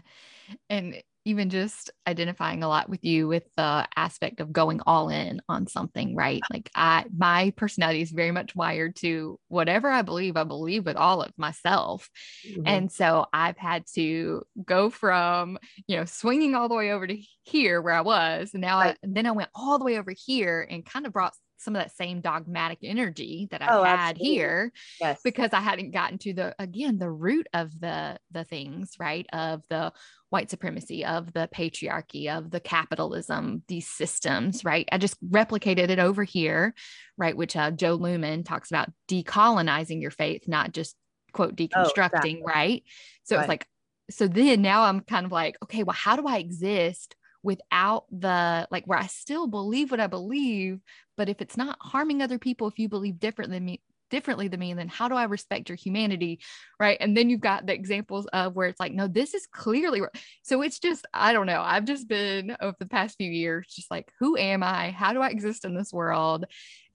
And 0.70 1.02
even 1.30 1.50
just 1.50 1.92
identifying 2.08 2.64
a 2.64 2.68
lot 2.68 2.90
with 2.90 3.04
you 3.06 3.28
with 3.28 3.44
the 3.56 3.88
aspect 3.96 4.42
of 4.42 4.52
going 4.52 4.82
all 4.86 5.10
in 5.10 5.42
on 5.48 5.68
something, 5.68 6.16
right? 6.16 6.46
Like 6.52 6.70
I 6.76 7.06
my 7.16 7.54
personality 7.56 8.02
is 8.02 8.12
very 8.12 8.32
much 8.32 8.56
wired 8.56 8.96
to 8.98 9.40
whatever 9.48 9.90
I 9.90 10.02
believe, 10.02 10.36
I 10.38 10.44
believe 10.44 10.86
with 10.86 10.98
all 10.98 11.22
of 11.22 11.32
myself. 11.38 12.10
Mhm. 12.46 12.64
And 12.66 12.92
so 12.92 13.26
I've 13.34 13.58
had 13.58 13.86
to 13.96 14.44
go 14.66 14.90
from, 14.90 15.58
you 15.88 15.98
know, 15.98 16.06
swinging 16.06 16.56
all 16.56 16.70
the 16.70 16.76
way 16.76 16.92
over 16.92 17.08
to 17.08 17.18
here 17.44 17.82
where 17.82 17.94
I 17.94 18.02
was. 18.02 18.52
And 18.54 18.62
now, 18.62 18.80
Right. 18.80 18.96
I, 18.96 18.98
and 19.04 19.16
then 19.16 19.26
I 19.26 19.32
went 19.32 19.50
all 19.56 19.78
the 19.80 19.86
way 19.86 19.98
over 19.98 20.14
here 20.16 20.66
and 20.70 20.86
kind 20.86 21.06
of 21.06 21.14
brought 21.14 21.34
some 21.60 21.76
of 21.76 21.82
that 21.82 21.96
same 21.96 22.22
dogmatic 22.22 22.80
energy 22.84 23.48
that 23.52 23.62
I 23.62 23.68
Oh, 23.72 23.84
had 23.84 24.16
absolutely. 24.16 24.28
here 24.28 24.72
yes, 25.00 25.22
because 25.24 25.52
I 25.54 25.60
hadn't 25.60 25.92
gotten 25.92 26.18
to 26.20 26.34
the 26.34 26.56
again 26.60 26.98
the 26.98 27.10
root 27.12 27.48
of 27.54 27.78
the 27.80 28.18
the 28.32 28.44
things 28.44 28.94
right 29.00 29.26
of 29.34 29.62
the 29.70 29.92
white 30.30 30.50
supremacy 30.50 31.06
of 31.06 31.34
the 31.34 31.50
patriarchy 31.54 32.36
of 32.36 32.52
the 32.52 32.60
capitalism 32.60 33.64
these 33.68 33.88
systems 33.88 34.64
right 34.64 34.88
I 34.92 34.98
just 34.98 35.18
replicated 35.28 35.90
it 35.90 36.00
over 36.00 36.24
here 36.24 36.74
right 37.18 37.36
which 37.36 37.56
uh, 37.56 37.72
Jo 37.72 37.98
Luehmann 37.98 38.46
talks 38.46 38.72
about 38.72 38.90
decolonizing 39.10 40.02
your 40.02 40.12
faith 40.12 40.48
not 40.48 40.72
just 40.74 40.96
quote 41.34 41.56
deconstructing 41.56 42.14
exactly. 42.14 42.44
right 42.46 42.84
so 43.24 43.36
it's 43.36 43.40
Right. 43.40 43.50
like 43.50 43.68
so 44.10 44.28
then 44.28 44.62
now 44.62 44.84
I'm 44.84 45.02
kind 45.02 45.26
of 45.26 45.32
like 45.32 45.58
okay 45.64 45.84
well 45.84 45.96
how 45.96 46.16
do 46.16 46.28
I 46.28 46.38
exist 46.38 47.16
without 47.44 48.06
the 48.12 48.68
like 48.72 48.86
where 48.86 49.00
I 49.00 49.08
still 49.08 49.48
believe 49.48 49.92
what 49.92 50.00
I 50.00 50.08
believe 50.08 50.80
but 51.18 51.30
if 51.30 51.42
it's 51.42 51.58
not 51.58 51.78
harming 51.82 52.22
other 52.22 52.40
people 52.40 52.68
if 52.68 52.80
you 52.80 52.90
believe 52.90 53.20
different 53.20 53.52
than 53.52 53.66
me 53.66 53.82
differently 54.10 54.48
than 54.48 54.60
me 54.60 54.74
then 54.74 54.88
how 54.88 55.08
do 55.08 55.16
i 55.16 55.24
respect 55.26 55.70
your 55.70 55.76
humanity 55.76 56.40
right? 56.80 56.98
And 57.00 57.16
then 57.16 57.30
you've 57.30 57.42
got 57.42 57.66
the 57.66 57.74
examples 57.74 58.26
of 58.28 58.56
where 58.56 58.68
it's 58.68 58.80
like 58.80 58.94
no 58.94 59.08
this 59.08 59.34
is 59.34 59.46
clearly 59.48 60.02
r- 60.02 60.12
so 60.42 60.62
it's 60.62 60.80
just 60.80 61.06
i 61.14 61.32
don't 61.34 61.46
know. 61.46 61.62
I've 61.62 61.86
just 61.86 62.08
been 62.08 62.56
over 62.62 62.76
the 62.80 62.88
past 62.88 63.18
few 63.18 63.30
years 63.30 63.68
just 63.68 63.92
like 63.92 64.12
who 64.20 64.38
am 64.38 64.64
i? 64.64 64.92
How 64.92 65.14
do 65.14 65.22
i 65.22 65.30
exist 65.30 65.66
in 65.66 65.76
this 65.76 65.94
world? 65.94 66.46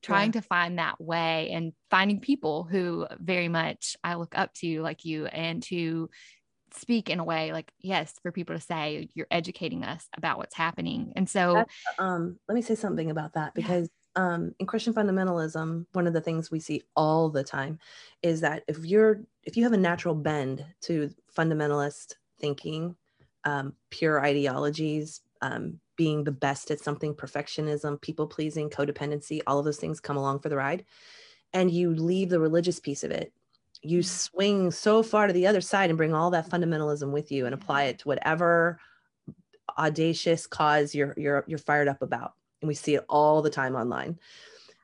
Trying 0.02 0.32
to 0.32 0.42
find 0.42 0.78
that 0.78 1.00
way 1.00 1.50
and 1.50 1.72
finding 1.90 2.20
people 2.20 2.64
who 2.64 3.06
very 3.18 3.48
much 3.48 3.96
i 4.04 4.14
look 4.16 4.36
up 4.36 4.52
to 4.54 4.82
like 4.82 5.04
you 5.04 5.26
and 5.26 5.62
to 5.64 6.10
speak 6.76 7.08
in 7.10 7.20
a 7.20 7.24
way 7.24 7.52
like 7.52 7.72
yes 7.80 8.14
for 8.22 8.32
people 8.32 8.54
to 8.54 8.60
say 8.60 9.08
you're 9.14 9.26
educating 9.30 9.84
us 9.84 10.08
about 10.16 10.38
what's 10.38 10.54
happening 10.54 11.12
and 11.16 11.28
so 11.28 11.64
um, 11.98 12.38
let 12.48 12.54
me 12.54 12.62
say 12.62 12.74
something 12.74 13.10
about 13.10 13.34
that 13.34 13.52
Yeah. 13.56 13.62
because 13.62 13.88
um, 14.16 14.54
in 14.60 14.66
Christian 14.66 14.94
fundamentalism, 14.94 15.86
one 15.92 16.06
of 16.06 16.12
the 16.12 16.20
things 16.20 16.48
we 16.50 16.60
see 16.60 16.82
all 16.94 17.30
the 17.30 17.42
time 17.42 17.80
is 18.22 18.40
that 18.42 18.62
if 18.68 18.84
you're 18.84 19.20
if 19.42 19.56
you 19.56 19.64
have 19.64 19.72
a 19.72 19.76
natural 19.76 20.14
bend 20.14 20.64
to 20.82 21.10
fundamentalist 21.36 22.14
thinking, 22.38 22.94
um, 23.44 23.74
pure 23.90 24.24
ideologies, 24.24 25.20
um, 25.42 25.80
being 25.96 26.22
the 26.22 26.32
best 26.32 26.70
at 26.70 26.80
something, 26.80 27.12
perfectionism, 27.14 28.00
people 28.00 28.26
pleasing, 28.26 28.70
codependency, 28.70 29.40
all 29.46 29.58
of 29.58 29.64
those 29.64 29.78
things 29.78 29.98
come 30.00 30.16
along 30.16 30.38
for 30.38 30.48
the 30.48 30.56
ride, 30.56 30.84
and 31.52 31.70
you 31.70 31.94
leave 31.94 32.30
the 32.30 32.40
religious 32.40 32.78
piece 32.78 33.02
of 33.02 33.10
it. 33.10 33.32
You 33.84 34.00
Mhm. 34.00 34.04
swing 34.04 34.70
so 34.72 35.02
far 35.04 35.28
to 35.28 35.32
the 35.34 35.46
other 35.46 35.60
side 35.62 35.90
and 35.90 35.96
bring 35.98 36.14
all 36.14 36.30
that 36.30 36.48
fundamentalism 36.50 37.12
with 37.12 37.32
you 37.32 37.46
and 37.46 37.54
apply 37.54 37.84
it 37.84 38.00
to 38.00 38.08
whatever 38.08 38.80
audacious 39.78 40.46
cause 40.46 40.94
you're 40.94 41.14
you're 41.16 41.44
you're 41.46 41.58
fired 41.58 41.88
up 41.88 42.02
about. 42.02 42.34
And 42.62 42.68
we 42.68 42.74
see 42.74 42.94
it 42.94 43.04
all 43.08 43.42
the 43.42 43.50
time 43.50 43.74
online. 43.74 44.18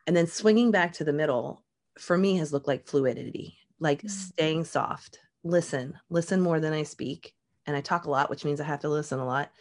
And 0.07 0.17
then 0.17 0.27
swinging 0.27 0.71
back 0.71 0.93
to 0.95 1.05
the 1.05 1.13
middle 1.13 1.65
for 1.99 2.19
me 2.19 2.37
has 2.39 2.53
looked 2.53 2.69
like 2.69 2.87
fluidity 2.89 3.59
like 3.81 4.03
Mm. 4.03 4.11
staying 4.11 4.65
soft. 4.65 5.21
Listen 5.45 5.99
listen 6.11 6.41
more 6.41 6.61
than 6.61 6.73
i 6.75 6.83
speak. 6.85 7.35
And 7.67 7.77
i 7.77 7.81
talk 7.83 8.07
a 8.07 8.11
lot 8.11 8.31
which 8.31 8.45
means 8.45 8.61
i 8.61 8.65
have 8.65 8.81
to 8.81 8.89
listen 8.91 9.21
a 9.21 9.27
lot. 9.27 9.53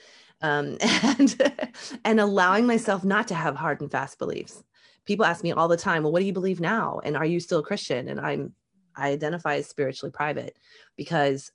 Um, 0.42 0.78
and 1.04 1.38
and 2.06 2.20
allowing 2.20 2.68
myself 2.68 3.04
not 3.04 3.28
to 3.30 3.36
have 3.36 3.56
hard 3.58 3.82
and 3.82 3.92
fast 3.92 4.20
beliefs. 4.20 4.64
People 5.06 5.26
ask 5.26 5.44
me 5.44 5.52
all 5.54 5.68
the 5.70 5.78
time 5.78 6.04
well 6.04 6.12
what 6.12 6.20
do 6.22 6.26
you 6.26 6.34
believe 6.34 6.62
now? 6.62 7.02
And 7.04 7.18
are 7.18 7.26
you 7.26 7.40
still 7.40 7.60
a 7.60 7.64
christian? 7.64 8.08
And 8.10 8.20
i'm 8.22 8.56
i 8.96 9.10
identify 9.10 9.56
as 9.56 9.68
spiritually 9.68 10.12
private 10.12 10.58
because 10.96 11.52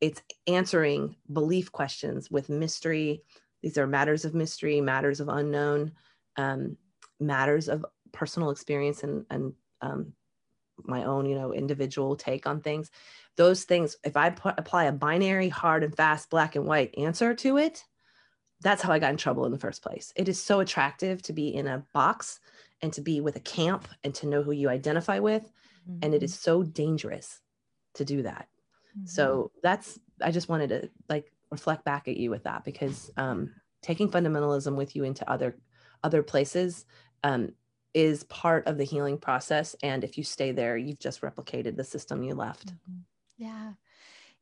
it's 0.00 0.22
answering 0.46 1.16
belief 1.32 1.72
questions 1.72 2.30
with 2.30 2.48
mystery. 2.48 3.22
These 3.62 3.78
are 3.78 3.86
matters 3.86 4.24
of 4.24 4.34
mystery 4.34 4.80
matters 4.80 5.20
of 5.20 5.28
unknown 5.28 5.92
um, 6.36 6.76
matters 7.18 7.68
of 7.68 7.84
personal 8.12 8.50
experience 8.50 9.02
and 9.02 9.26
and 9.30 9.52
um, 9.80 10.12
my 10.84 11.04
own 11.04 11.26
you 11.26 11.34
know 11.34 11.52
individual 11.52 12.16
take 12.16 12.46
on 12.46 12.60
things. 12.60 12.90
Those 13.36 13.64
things 13.64 13.96
if 14.04 14.16
i 14.16 14.30
put, 14.30 14.58
apply 14.58 14.84
a 14.84 14.92
binary 14.92 15.48
hard 15.48 15.82
and 15.84 15.96
fast 15.96 16.30
black 16.30 16.56
and 16.56 16.64
white 16.66 16.96
answer 16.96 17.34
to 17.34 17.58
it 17.58 17.84
that's 18.60 18.82
how 18.82 18.92
i 18.92 18.98
got 18.98 19.10
in 19.10 19.16
trouble 19.16 19.46
in 19.46 19.52
the 19.52 19.58
first 19.58 19.82
place. 19.82 20.12
It 20.16 20.28
is 20.28 20.42
so 20.42 20.60
attractive 20.60 21.22
to 21.22 21.32
be 21.32 21.54
in 21.54 21.68
a 21.68 21.84
box 21.92 22.40
and 22.82 22.92
to 22.92 23.00
be 23.00 23.20
with 23.20 23.36
a 23.36 23.40
camp 23.40 23.86
and 24.02 24.14
to 24.16 24.26
know 24.26 24.42
who 24.42 24.52
you 24.52 24.68
identify 24.68 25.18
with 25.20 25.50
and 26.02 26.14
it 26.14 26.22
is 26.22 26.34
so 26.34 26.62
dangerous 26.62 27.40
to 27.94 28.04
do 28.04 28.22
that. 28.22 28.48
Mhm. 28.98 29.08
so 29.08 29.50
that's 29.62 29.98
i 30.22 30.30
just 30.30 30.48
wanted 30.48 30.68
to 30.68 30.90
like 31.08 31.32
reflect 31.50 31.84
back 31.84 32.08
at 32.08 32.16
you 32.16 32.30
with 32.30 32.44
that 32.44 32.64
because 32.64 33.10
um 33.16 33.50
taking 33.82 34.08
fundamentalism 34.10 34.74
with 34.76 34.96
you 34.96 35.04
into 35.04 35.28
other 35.30 35.56
other 36.02 36.22
places 36.22 36.86
um, 37.24 37.52
is 37.94 38.22
part 38.24 38.66
of 38.68 38.76
the 38.78 38.84
healing 38.84 39.18
process. 39.18 39.74
And 39.82 40.04
if 40.04 40.16
you 40.18 40.24
stay 40.24 40.52
there 40.52 40.76
you've 40.76 40.98
just 41.00 41.20
replicated 41.22 41.76
the 41.76 41.84
system 41.84 42.22
you 42.22 42.34
left. 42.34 42.68
Mm-hmm. 42.68 43.00
yeah. 43.36 43.72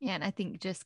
Yeah. 0.00 0.14
And 0.14 0.24
i 0.24 0.30
think 0.30 0.60
just 0.60 0.84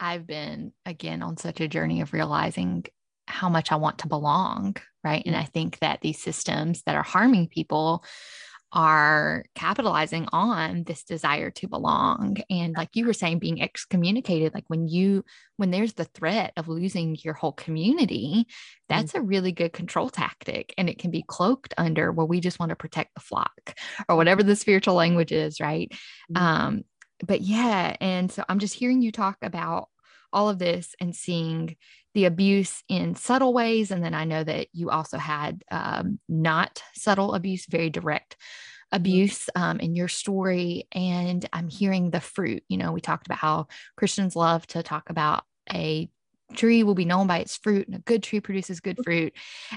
i've 0.00 0.26
been 0.26 0.72
again 0.84 1.22
on 1.22 1.36
such 1.36 1.60
a 1.60 1.68
journey 1.68 2.00
of 2.00 2.12
realizing 2.12 2.84
how 3.26 3.48
much 3.48 3.72
i 3.72 3.76
want 3.76 3.98
to 4.00 4.08
belong 4.08 4.76
right? 5.02 5.20
Mm-hmm. 5.20 5.28
and 5.30 5.36
i 5.36 5.44
think 5.44 5.78
that 5.78 6.00
these 6.00 6.20
systems 6.20 6.82
that 6.82 6.96
are 6.96 7.02
harming 7.02 7.48
people 7.48 8.04
are 8.74 9.44
capitalizing 9.54 10.26
on 10.32 10.82
this 10.82 11.04
desire 11.04 11.48
to 11.48 11.68
belong 11.68 12.36
and 12.50 12.74
like 12.76 12.88
you 12.94 13.06
were 13.06 13.12
saying 13.12 13.38
being 13.38 13.62
excommunicated 13.62 14.52
like 14.52 14.64
when 14.66 14.88
you 14.88 15.24
when 15.56 15.70
there's 15.70 15.92
the 15.92 16.04
threat 16.04 16.52
of 16.56 16.66
losing 16.66 17.16
your 17.22 17.34
whole 17.34 17.52
community 17.52 18.46
that's 18.88 19.12
mm-hmm. 19.12 19.22
a 19.22 19.26
really 19.26 19.52
good 19.52 19.72
control 19.72 20.10
tactic 20.10 20.74
and 20.76 20.90
it 20.90 20.98
can 20.98 21.12
be 21.12 21.24
cloaked 21.26 21.72
under 21.78 22.10
well 22.10 22.26
we 22.26 22.40
just 22.40 22.58
want 22.58 22.70
to 22.70 22.76
protect 22.76 23.14
the 23.14 23.20
flock 23.20 23.78
or 24.08 24.16
whatever 24.16 24.42
the 24.42 24.56
spiritual 24.56 24.94
language 24.94 25.30
is 25.30 25.60
right 25.60 25.92
mm-hmm. 25.92 26.36
um 26.36 26.82
but 27.24 27.42
yeah 27.42 27.94
and 28.00 28.32
so 28.32 28.42
i'm 28.48 28.58
just 28.58 28.74
hearing 28.74 29.00
you 29.00 29.12
talk 29.12 29.38
about 29.40 29.88
all 30.32 30.48
of 30.48 30.58
this 30.58 30.96
and 31.00 31.14
seeing 31.14 31.76
the 32.14 32.24
abuse 32.24 32.82
in 32.88 33.14
subtle 33.14 33.52
ways. 33.52 33.90
And 33.90 34.02
then 34.02 34.14
I 34.14 34.24
know 34.24 34.42
that 34.44 34.68
you 34.72 34.90
also 34.90 35.18
had 35.18 35.64
um, 35.70 36.18
not 36.28 36.82
subtle 36.94 37.34
abuse, 37.34 37.66
very 37.66 37.90
direct 37.90 38.36
abuse 38.92 39.48
um, 39.56 39.80
in 39.80 39.96
your 39.96 40.08
story. 40.08 40.86
And 40.92 41.44
I'm 41.52 41.68
hearing 41.68 42.10
the 42.10 42.20
fruit. 42.20 42.62
You 42.68 42.78
know, 42.78 42.92
we 42.92 43.00
talked 43.00 43.26
about 43.26 43.38
how 43.38 43.66
Christians 43.96 44.36
love 44.36 44.66
to 44.68 44.82
talk 44.82 45.10
about 45.10 45.44
a 45.72 46.08
tree 46.56 46.82
will 46.82 46.94
be 46.94 47.04
known 47.04 47.26
by 47.26 47.38
its 47.38 47.56
fruit 47.56 47.86
and 47.86 47.96
a 47.96 48.00
good 48.00 48.22
tree 48.22 48.40
produces 48.40 48.80
good 48.80 48.96
mm. 48.98 49.04
fruit 49.04 49.32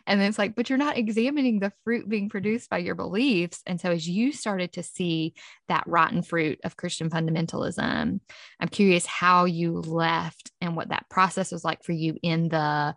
and 0.05 0.19
then 0.19 0.29
it's 0.29 0.38
like 0.38 0.55
but 0.55 0.69
you're 0.69 0.77
not 0.77 0.98
examining 0.98 1.60
the 1.60 1.72
fruit 1.84 2.07
being 2.07 2.29
produced 2.29 2.69
by 2.69 2.77
your 2.77 2.96
beliefs 2.96 3.62
and 3.65 3.79
so 3.79 3.91
as 3.91 4.07
you 4.07 4.31
started 4.31 4.74
to 4.74 4.84
see 4.84 5.34
that 5.67 5.84
rotten 5.88 6.22
fruit 6.22 6.60
of 6.63 6.77
christian 6.77 7.10
fundamentalism 7.10 8.19
i'm 8.60 8.69
curious 8.69 9.05
how 9.05 9.46
you 9.46 9.74
left 9.74 10.51
and 10.62 10.75
what 10.75 10.89
that 10.89 11.10
process 11.10 11.51
was 11.51 11.63
like 11.63 11.84
for 11.84 11.91
you 11.91 12.17
in 12.22 12.50
the 12.50 12.96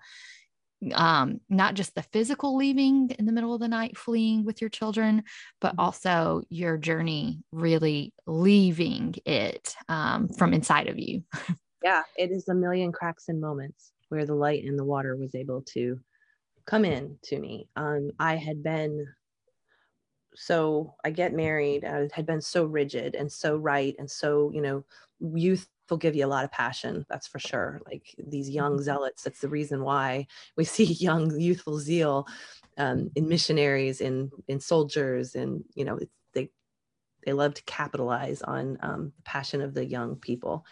um, 0.94 1.40
not 1.48 1.74
just 1.74 1.94
the 1.94 2.02
physical 2.02 2.56
leaving 2.56 3.10
in 3.18 3.26
the 3.26 3.32
middle 3.32 3.52
of 3.54 3.60
the 3.60 3.68
night, 3.68 3.96
fleeing 3.98 4.44
with 4.44 4.60
your 4.60 4.70
children, 4.70 5.24
but 5.60 5.72
mm-hmm. 5.72 5.80
also 5.80 6.42
your 6.48 6.78
journey 6.78 7.42
really 7.52 8.14
leaving 8.26 9.14
it 9.26 9.74
um, 9.88 10.28
from 10.28 10.54
inside 10.54 10.88
of 10.88 10.98
you. 10.98 11.22
yeah, 11.82 12.02
it 12.16 12.30
is 12.30 12.48
a 12.48 12.54
million 12.54 12.92
cracks 12.92 13.28
and 13.28 13.40
moments 13.40 13.92
where 14.08 14.26
the 14.26 14.34
light 14.34 14.64
and 14.64 14.78
the 14.78 14.84
water 14.84 15.16
was 15.16 15.34
able 15.34 15.62
to 15.62 15.98
come 16.66 16.84
in 16.84 17.18
to 17.22 17.38
me. 17.38 17.68
Um, 17.76 18.10
I 18.18 18.36
had 18.36 18.62
been 18.62 19.06
so 20.34 20.94
I 21.04 21.10
get 21.10 21.34
married. 21.34 21.84
I 21.84 22.08
had 22.12 22.26
been 22.26 22.40
so 22.40 22.64
rigid 22.64 23.14
and 23.14 23.30
so 23.30 23.56
right 23.56 23.94
and 23.98 24.10
so 24.10 24.50
you 24.52 24.60
know 24.60 24.84
youth 25.20 25.68
will 25.90 25.96
give 25.96 26.14
you 26.14 26.24
a 26.24 26.28
lot 26.28 26.44
of 26.44 26.52
passion 26.52 27.04
that's 27.08 27.26
for 27.26 27.40
sure 27.40 27.80
like 27.84 28.14
these 28.16 28.48
young 28.48 28.74
mm-hmm. 28.74 28.82
zealots 28.82 29.24
that's 29.24 29.40
the 29.40 29.48
reason 29.48 29.82
why 29.82 30.26
we 30.56 30.64
see 30.76 30.84
young 30.84 31.38
youthful 31.38 31.78
zeal 31.78 32.26
um, 32.78 33.10
in 33.16 33.28
missionaries 33.28 34.00
in 34.00 34.30
in 34.46 34.60
soldiers 34.60 35.34
and 35.34 35.64
you 35.74 35.84
know 35.84 35.98
they 36.32 36.48
they 37.26 37.32
love 37.32 37.54
to 37.54 37.62
capitalize 37.64 38.40
on 38.42 38.78
um, 38.82 39.12
the 39.16 39.22
passion 39.22 39.60
of 39.60 39.74
the 39.74 39.84
young 39.84 40.16
people 40.16 40.64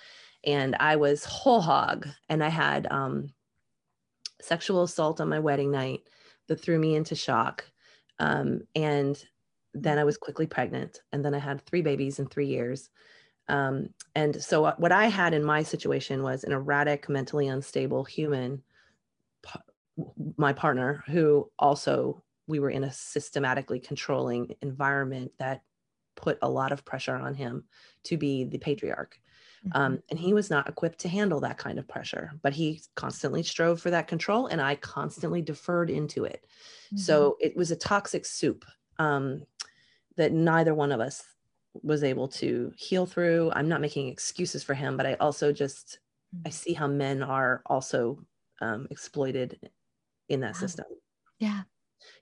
and 0.49 0.75
I 0.81 0.97
was 0.97 1.27
whole 1.27 1.61
hog 1.61 2.09
and 2.31 2.43
I 2.43 2.49
had 2.49 2.87
um, 2.91 3.29
sexual 4.41 4.83
assault 4.83 5.21
on 5.21 5.29
my 5.29 5.39
wedding 5.39 5.71
night 5.71 6.01
that 6.47 6.63
threw 6.63 6.79
me 6.79 6.97
into 6.97 7.15
shock. 7.15 7.67
Um, 8.19 8.63
and 8.75 9.23
then 9.75 9.99
I 9.99 10.05
was 10.05 10.17
quickly 10.17 10.47
pregnant 10.47 11.03
and 11.13 11.23
then 11.23 11.35
I 11.35 11.39
had 11.39 11.61
three 11.61 11.83
babies 11.83 12.19
in 12.19 12.27
three 12.29 12.47
years. 12.47 12.89
Um, 13.49 13.91
and 14.15 14.43
so 14.43 14.73
what 14.79 14.91
I 14.91 15.09
had 15.09 15.35
in 15.35 15.45
my 15.45 15.63
situation 15.63 16.23
was 16.23 16.45
an 16.45 16.53
erratic, 16.53 17.11
mentally 17.11 17.49
unstable 17.49 18.05
human, 18.05 18.63
my 20.39 20.55
partner, 20.55 21.05
who 21.09 21.51
also 21.59 22.23
we 22.47 22.59
were 22.59 22.71
in 22.71 22.85
a 22.85 22.93
systematically 22.93 23.81
controlling 23.81 24.55
environment 24.63 25.33
that 25.39 25.61
put 26.17 26.39
a 26.41 26.49
lot 26.49 26.73
of 26.73 26.87
pressure 26.87 27.17
on 27.17 27.35
him 27.35 27.65
to 28.05 28.17
be 28.17 28.45
the 28.45 28.59
patriarch. 28.59 29.21
Um, 29.73 29.93
mm-hmm. 29.93 30.01
and 30.11 30.19
he 30.19 30.35
was 30.35 30.51
not 30.51 30.69
equipped 30.69 31.01
to 31.01 31.09
handle 31.09 31.41
that 31.41 31.59
kind 31.59 31.79
of 31.79 31.89
pressure, 31.89 32.33
but 32.43 32.53
he 32.53 32.83
constantly 32.95 33.43
strove 33.43 33.81
for 33.81 33.91
that 33.91 34.09
control, 34.09 34.47
and 34.47 34.61
I 34.61 34.77
constantly 34.77 35.43
deferred 35.43 35.91
into 35.91 36.25
it. 36.25 36.47
Mm-hmm. 36.87 36.99
So 36.99 37.37
it 37.41 37.57
was 37.57 37.71
a 37.71 37.77
toxic 37.77 38.25
soup 38.25 38.65
um, 38.99 39.43
that 40.17 40.33
neither 40.33 40.75
one 40.75 40.93
of 40.93 41.01
us 41.01 41.25
was 41.83 42.03
able 42.03 42.29
to 42.29 42.73
heal 42.77 43.07
through. 43.07 43.53
I'm 43.55 43.69
not 43.69 43.81
making 43.81 44.09
excuses 44.09 44.63
for 44.63 44.75
him, 44.75 44.97
but 44.97 45.07
I 45.07 45.15
also 45.15 45.53
just 45.53 45.99
I 46.33 46.49
mm-hmm. 46.49 46.53
see 46.53 46.73
how 46.73 46.87
men 46.87 47.23
are 47.23 47.63
also 47.67 48.19
um, 48.61 48.87
exploited 48.91 49.71
in 50.29 50.41
that 50.41 50.57
system. 50.57 50.87
Yeah, 51.39 51.63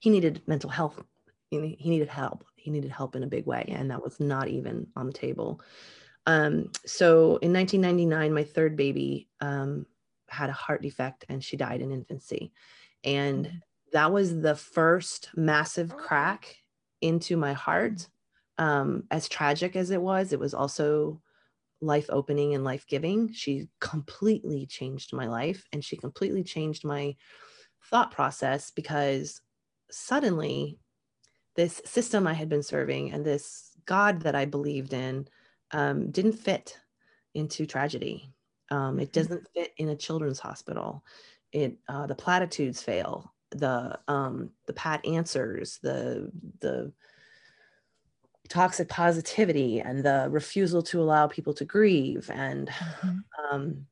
he 0.01 0.11
needed 0.11 0.43
mental 0.47 0.71
health. 0.71 1.03
He 1.51 1.59
needed 1.59 2.09
help. 2.09 2.45
He 2.57 2.71
needed 2.71 2.91
help 2.91 3.15
in 3.15 3.23
a 3.23 3.29
big 3.29 3.47
way, 3.47 3.65
and 3.69 3.91
that 3.91 4.03
was 4.03 4.21
not 4.21 4.49
even 4.49 4.87
on 4.97 5.07
the 5.07 5.13
table. 5.13 5.61
Um, 6.27 6.71
so 6.85 7.37
in 7.37 7.53
1999, 7.53 8.35
my 8.35 8.45
third 8.45 8.77
baby 8.77 9.29
um, 9.41 9.87
had 10.29 10.51
a 10.51 10.55
heart 10.55 10.83
defect 10.83 11.25
and 11.29 11.43
she 11.43 11.57
died 11.57 11.81
in 11.81 11.93
infancy. 11.93 12.53
And 13.05 13.47
mm-hmm. 13.47 13.57
that 13.93 14.13
was 14.13 14.41
the 14.41 14.57
first 14.57 15.31
massive 15.37 15.97
crack 15.97 16.57
into 17.01 17.37
my 17.37 17.53
heart. 17.53 18.09
Um, 18.59 19.05
as 19.11 19.29
tragic 19.29 19.77
as 19.77 19.91
it 19.91 20.01
was, 20.01 20.33
it 20.33 20.41
was 20.41 20.55
also 20.55 21.21
life 21.81 22.07
opening 22.09 22.55
and 22.55 22.65
life 22.65 22.87
giving. 22.87 23.33
She 23.33 23.69
completely 23.81 24.67
changed 24.67 25.13
my 25.13 25.27
life 25.27 25.67
and 25.73 25.85
she 25.85 25.97
completely 25.97 26.43
changed 26.43 26.85
my 26.85 27.17
thought 27.91 28.11
process 28.11 28.71
because 28.71 29.41
suddenly 29.91 30.79
this 31.55 31.81
system 31.85 32.27
I 32.27 32.33
had 32.33 32.49
been 32.49 32.63
serving 32.63 33.13
and 33.13 33.25
this 33.25 33.73
God 33.85 34.23
that 34.23 34.35
I 34.35 34.47
believed 34.47 34.93
in 34.93 35.29
um, 35.73 36.11
didn't 36.11 36.35
fit 36.35 36.79
into 37.35 37.67
tragedy. 37.67 38.33
Um, 38.71 38.99
it 38.99 39.13
mm-hmm. 39.13 39.21
doesn't 39.21 39.49
fit 39.55 39.73
in 39.77 39.91
a 39.91 39.97
children's 39.97 40.41
hospital. 40.41 41.05
It 41.53 41.79
uh, 41.89 42.07
the 42.07 42.15
platitudes 42.15 42.83
fail. 42.83 43.33
The 43.51 43.99
um, 44.09 44.51
the 44.67 44.73
pat 44.73 45.07
answers. 45.07 45.79
The 45.83 46.31
the 46.61 46.93
toxic 48.49 48.89
positivity 48.89 49.81
and 49.81 50.05
the 50.05 50.29
refusal 50.31 50.83
to 50.83 51.01
allow 51.01 51.27
people 51.27 51.55
to 51.55 51.65
grieve 51.65 52.31
and 52.33 52.69
mm-hmm. 52.69 53.19
um, 53.51 53.87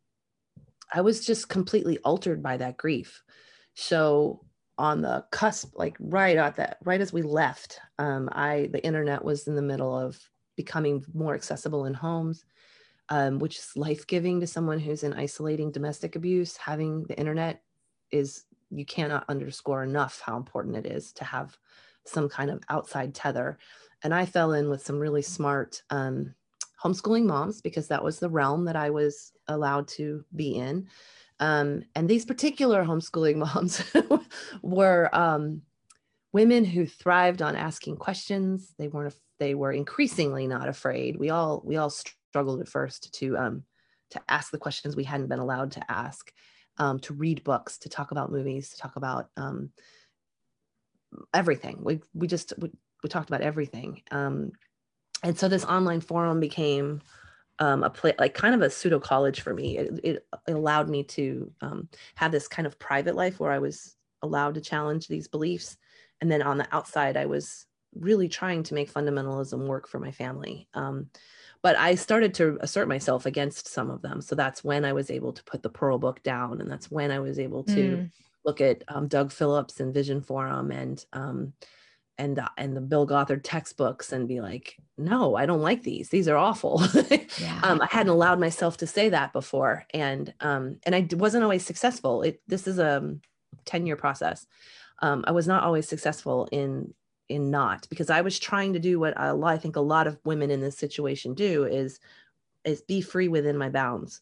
i 0.93 1.01
was 1.01 1.25
just 1.25 1.49
completely 1.49 1.99
altered 1.99 2.43
by 2.43 2.57
that 2.57 2.77
grief 2.77 3.23
so 3.75 4.41
on 4.79 5.03
the 5.03 5.25
cusp 5.31 5.73
like 5.75 5.97
right 5.99 6.37
at 6.37 6.57
that 6.57 6.79
right 6.85 7.01
as 7.01 7.13
we 7.13 7.23
left 7.23 7.81
um, 7.99 8.29
i 8.33 8.69
the 8.73 8.85
internet 8.85 9.25
was 9.25 9.47
in 9.47 9.55
the 9.55 9.63
middle 9.63 9.97
of 9.97 10.19
becoming 10.57 11.05
more 11.14 11.35
accessible 11.35 11.87
in 11.87 11.95
homes, 11.95 12.45
um, 13.09 13.38
which 13.38 13.59
is 13.59 13.77
life 13.77 14.07
giving 14.07 14.40
to 14.40 14.47
someone 14.47 14.79
who's 14.79 15.03
in 15.03 15.12
isolating 15.12 15.71
domestic 15.71 16.17
abuse. 16.17 16.57
Having 16.57 17.05
the 17.05 17.19
internet 17.19 17.62
is, 18.11 18.45
you 18.71 18.85
cannot 18.85 19.25
underscore 19.29 19.85
enough 19.85 20.23
how 20.25 20.37
important 20.37 20.77
it 20.77 20.87
is 20.87 21.12
to 21.12 21.25
have 21.25 21.57
some 22.05 22.29
kind 22.29 22.51
of 22.51 22.62
outside 22.69 23.14
tether. 23.14 23.59
And 24.03 24.14
I 24.14 24.27
fell 24.27 24.53
in 24.53 24.69
with 24.69 24.85
some 24.85 24.99
really 24.99 25.23
smart 25.23 25.83
um, 25.90 26.35
homeschooling 26.83 27.25
moms 27.25 27.61
because 27.61 27.88
that 27.88 28.05
was 28.05 28.19
the 28.19 28.29
realm 28.29 28.64
that 28.67 28.77
I 28.77 28.90
was 28.90 29.33
allowed 29.49 29.88
to 29.88 30.25
be 30.37 30.57
in. 30.57 30.87
Um, 31.40 31.85
and 31.95 32.09
these 32.09 32.25
particular 32.25 32.85
homeschooling 32.85 33.37
moms 33.55 33.83
were 34.62 35.11
um, 35.12 35.62
women 36.33 36.64
who 36.64 36.87
thrived 36.87 37.43
on 37.43 37.57
asking 37.57 37.97
questions. 37.97 38.75
They 38.79 38.88
weren't 38.88 39.14
they 39.38 39.55
were 39.55 39.73
increasingly 39.73 40.47
not 40.47 40.68
afraid. 40.68 41.16
We 41.16 41.31
all 41.31 41.62
we 41.64 41.77
all 41.77 41.90
struggled 41.90 42.61
at 42.61 42.68
first 42.68 43.12
to 43.14 43.37
um, 43.37 43.64
to 44.11 44.20
ask 44.29 44.51
the 44.51 44.59
questions 44.59 44.97
we 44.97 45.05
hadn't 45.05 45.29
been 45.29 45.38
allowed 45.38 45.73
to 45.73 45.90
ask, 45.90 46.33
um, 46.79 46.99
to 47.01 47.14
read 47.14 47.44
books, 47.44 47.79
to 47.79 47.88
talk 47.88 48.11
about 48.11 48.33
movies, 48.33 48.70
to 48.70 48.77
talk 48.77 48.97
about 48.97 49.29
um, 49.37 49.70
everything. 51.33 51.79
We 51.83 52.01
we 52.14 52.27
just 52.27 52.53
we, 52.59 52.70
we 53.03 53.09
talked 53.09 53.31
about 53.31 53.42
everything. 53.42 54.03
Um, 54.11 54.53
and 55.23 55.38
so 55.38 55.49
this 55.49 55.64
online 55.64 56.01
forum 56.01 56.38
became 56.38 57.01
um, 57.59 57.83
a 57.83 57.90
play 57.90 58.14
like 58.18 58.35
kind 58.35 58.55
of 58.55 58.62
a 58.62 58.70
pseudo 58.70 58.99
college 59.01 59.40
for 59.40 59.55
me. 59.55 59.79
It, 59.79 60.01
it, 60.03 60.27
allowed 60.49 60.88
me 60.88 61.05
to 61.05 61.51
um, 61.61 61.88
have 62.16 62.33
this 62.33 62.49
kind 62.49 62.66
of 62.66 62.79
private 62.79 63.14
life 63.14 63.40
where 63.40 63.53
I 63.53 63.59
was 63.59 63.97
allowed 64.23 64.55
to 64.55 64.61
challenge 64.61 65.07
these 65.07 65.29
beliefs, 65.29 65.77
and 66.20 66.31
then 66.31 66.42
on 66.42 66.59
the 66.59 66.66
outside, 66.73 67.16
I 67.16 67.27
was 67.27 67.66
really 67.99 68.29
trying 68.29 68.63
to 68.65 68.75
make 68.75 68.93
fundamentalism 68.93 69.67
work 69.67 69.89
for 69.89 69.99
my 69.99 70.13
family. 70.13 70.69
Um, 70.75 71.09
but 71.63 71.77
I 71.77 71.95
started 71.95 72.35
to 72.35 72.59
assert 72.61 72.89
myself 72.89 73.25
against 73.25 73.69
some 73.69 73.91
of 73.91 74.03
them. 74.03 74.21
So 74.21 74.35
that's 74.35 74.63
when 74.63 74.85
I 74.85 74.93
was 74.93 75.11
able 75.11 75.33
to 75.33 75.45
put 75.45 75.63
the 75.63 75.71
Pearl 75.71 75.99
book 75.99 76.23
down. 76.23 76.61
And 76.61 76.71
that's 76.71 76.91
when 76.91 77.11
I 77.11 77.21
was 77.21 77.39
able 77.39 77.65
to 77.65 77.73
mm. 77.75 78.11
look 78.45 78.61
at 78.61 78.83
um, 78.89 79.09
Doug 79.09 79.33
Phillips 79.33 79.81
and 79.81 79.95
Vision 79.95 80.21
Forum 80.21 80.71
and, 80.71 81.03
um, 81.15 81.55
and 82.19 82.39
uh, 82.39 82.49
and 82.57 82.77
the 82.77 82.81
Bill 82.81 83.07
Gothard 83.07 83.43
textbooks 83.43 84.13
and 84.13 84.29
be 84.29 84.41
like, 84.41 84.77
no, 84.97 85.35
I 85.35 85.47
don't 85.47 85.63
like 85.63 85.83
these. 85.83 86.11
These 86.11 86.29
are 86.29 86.37
awful. 86.37 86.83
yeah. 87.41 87.61
um, 87.63 87.81
I 87.81 87.89
hadn't 87.91 88.13
allowed 88.13 88.39
myself 88.39 88.77
to 88.79 88.87
say 88.87 89.09
that 89.09 89.33
before, 89.33 89.85
and 89.93 90.33
um, 90.41 90.79
and 90.85 90.95
I 90.95 91.09
wasn't 91.13 91.45
always 91.45 91.65
successful. 91.65 92.23
It 92.23 92.41
this 92.47 92.67
is 92.67 92.79
a 92.79 93.17
ten 93.65 93.87
year 93.87 93.97
process. 93.97 94.47
Um, 95.03 95.25
I 95.27 95.33
was 95.33 95.49
not 95.49 95.65
always 95.65 95.89
successful 95.89 96.49
in 96.53 96.95
in 97.29 97.51
not 97.51 97.87
because 97.89 98.11
I 98.11 98.21
was 98.21 98.39
trying 98.39 98.73
to 98.75 98.79
do 98.79 99.01
what 99.01 99.15
a 99.17 99.35
lot, 99.35 99.55
I 99.55 99.59
think 99.59 99.77
a 99.77 99.81
lot 99.81 100.07
of 100.07 100.19
women 100.25 100.51
in 100.51 100.61
this 100.61 100.77
situation 100.77 101.35
do 101.35 101.65
is 101.65 102.01
is 102.65 102.83
be 102.83 103.01
free 103.01 103.29
within 103.29 103.57
my 103.57 103.69
bounds, 103.69 104.21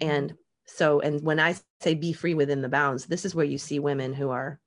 mm-hmm. 0.00 0.10
and 0.10 0.34
so 0.66 1.00
and 1.00 1.22
when 1.22 1.40
I 1.40 1.56
say 1.80 1.94
be 1.94 2.12
free 2.12 2.34
within 2.34 2.62
the 2.62 2.68
bounds, 2.68 3.06
this 3.06 3.24
is 3.24 3.34
where 3.34 3.44
you 3.44 3.58
see 3.58 3.78
women 3.78 4.12
who 4.12 4.30
are 4.30 4.60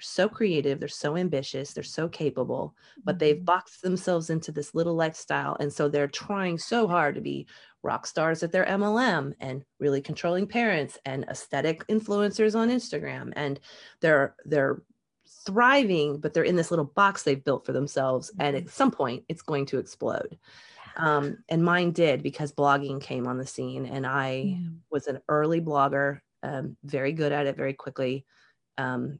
so 0.00 0.28
creative, 0.28 0.80
they're 0.80 0.88
so 0.88 1.16
ambitious, 1.16 1.72
they're 1.72 1.84
so 1.84 2.08
capable, 2.08 2.74
but 3.04 3.18
they've 3.18 3.36
mm-hmm. 3.36 3.44
boxed 3.44 3.82
themselves 3.82 4.30
into 4.30 4.52
this 4.52 4.74
little 4.74 4.94
lifestyle. 4.94 5.56
And 5.60 5.72
so 5.72 5.88
they're 5.88 6.08
trying 6.08 6.58
so 6.58 6.86
hard 6.86 7.14
to 7.14 7.20
be 7.20 7.46
rock 7.82 8.06
stars 8.06 8.42
at 8.42 8.50
their 8.50 8.64
MLM 8.64 9.34
and 9.40 9.64
really 9.78 10.00
controlling 10.00 10.46
parents 10.46 10.98
and 11.04 11.24
aesthetic 11.28 11.86
influencers 11.86 12.56
on 12.56 12.70
Instagram. 12.70 13.32
And 13.36 13.60
they're 14.00 14.34
they're 14.44 14.82
thriving, 15.44 16.18
but 16.18 16.34
they're 16.34 16.42
in 16.42 16.56
this 16.56 16.70
little 16.70 16.84
box 16.84 17.22
they've 17.22 17.44
built 17.44 17.66
for 17.66 17.72
themselves. 17.72 18.30
And 18.38 18.56
at 18.56 18.64
mm-hmm. 18.64 18.70
some 18.70 18.90
point 18.90 19.24
it's 19.28 19.42
going 19.42 19.66
to 19.66 19.78
explode. 19.78 20.38
Um, 20.96 21.38
and 21.48 21.64
mine 21.64 21.90
did 21.90 22.22
because 22.22 22.52
blogging 22.52 23.00
came 23.00 23.26
on 23.26 23.38
the 23.38 23.46
scene 23.46 23.86
and 23.86 24.06
I 24.06 24.56
yeah. 24.58 24.68
was 24.90 25.06
an 25.08 25.20
early 25.28 25.60
blogger, 25.60 26.20
um, 26.42 26.76
very 26.84 27.12
good 27.12 27.32
at 27.32 27.46
it 27.46 27.56
very 27.56 27.72
quickly. 27.72 28.24
Um, 28.78 29.18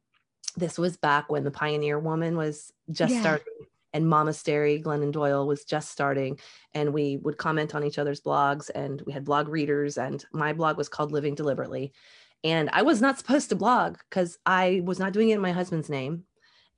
this 0.57 0.79
was 0.79 0.97
back 0.97 1.31
when 1.31 1.43
the 1.43 1.51
pioneer 1.51 1.99
woman 1.99 2.37
was 2.37 2.73
just 2.91 3.15
yeah. 3.15 3.21
starting 3.21 3.67
and 3.93 4.05
momastery 4.05 4.83
glennon 4.83 5.13
doyle 5.13 5.47
was 5.47 5.65
just 5.65 5.91
starting 5.91 6.39
and 6.75 6.93
we 6.93 7.17
would 7.19 7.39
comment 7.39 7.75
on 7.75 7.85
each 7.85 7.99
other's 7.99 8.21
blogs 8.21 8.71
and 8.75 9.01
we 9.03 9.13
had 9.13 9.25
blog 9.25 9.49
readers 9.49 9.99
and 9.99 10.25
my 10.33 10.53
blog 10.53 10.77
was 10.77 10.89
called 10.89 11.13
living 11.13 11.35
deliberately 11.35 11.93
and 12.45 12.71
i 12.73 12.83
was 12.83 13.01
not 13.01 13.19
supposed 13.19 13.49
to 13.49 13.57
blog 13.57 13.97
because 14.09 14.39
i 14.47 14.81
was 14.85 14.99
not 14.99 15.13
doing 15.13 15.31
it 15.31 15.35
in 15.35 15.41
my 15.41 15.53
husband's 15.53 15.91
name 15.91 16.25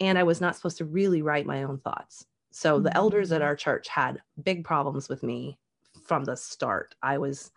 and 0.00 0.18
i 0.18 0.22
was 0.22 0.40
not 0.40 0.56
supposed 0.56 0.78
to 0.78 0.84
really 0.84 1.20
write 1.20 1.46
my 1.46 1.64
own 1.64 1.78
thoughts 1.78 2.24
so 2.52 2.74
mm-hmm. 2.74 2.84
the 2.84 2.96
elders 2.96 3.32
at 3.32 3.42
mm. 3.42 3.44
our 3.44 3.56
church 3.56 3.88
had 3.88 4.22
big 4.42 4.64
problems 4.64 5.08
with 5.08 5.22
me 5.22 5.58
from 6.04 6.24
the 6.24 6.36
start 6.36 6.94
i 7.02 7.18
was 7.18 7.50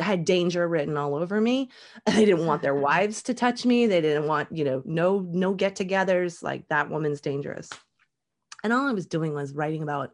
had 0.00 0.24
danger 0.24 0.66
written 0.68 0.96
all 0.96 1.14
over 1.14 1.40
me. 1.40 1.70
They 2.06 2.24
didn't 2.24 2.46
want 2.46 2.62
their 2.62 2.74
wives 2.88 3.22
to 3.24 3.34
touch 3.34 3.64
me. 3.64 3.86
They 3.86 4.00
didn't 4.00 4.26
want, 4.26 4.50
you 4.52 4.64
know, 4.64 4.82
no 4.84 5.20
no 5.20 5.54
get-togethers 5.54 6.42
like 6.42 6.68
that 6.68 6.90
woman's 6.90 7.20
dangerous. 7.20 7.70
And 8.64 8.72
all 8.72 8.88
I 8.88 8.92
was 8.92 9.06
doing 9.06 9.34
was 9.34 9.54
writing 9.54 9.82
about 9.82 10.12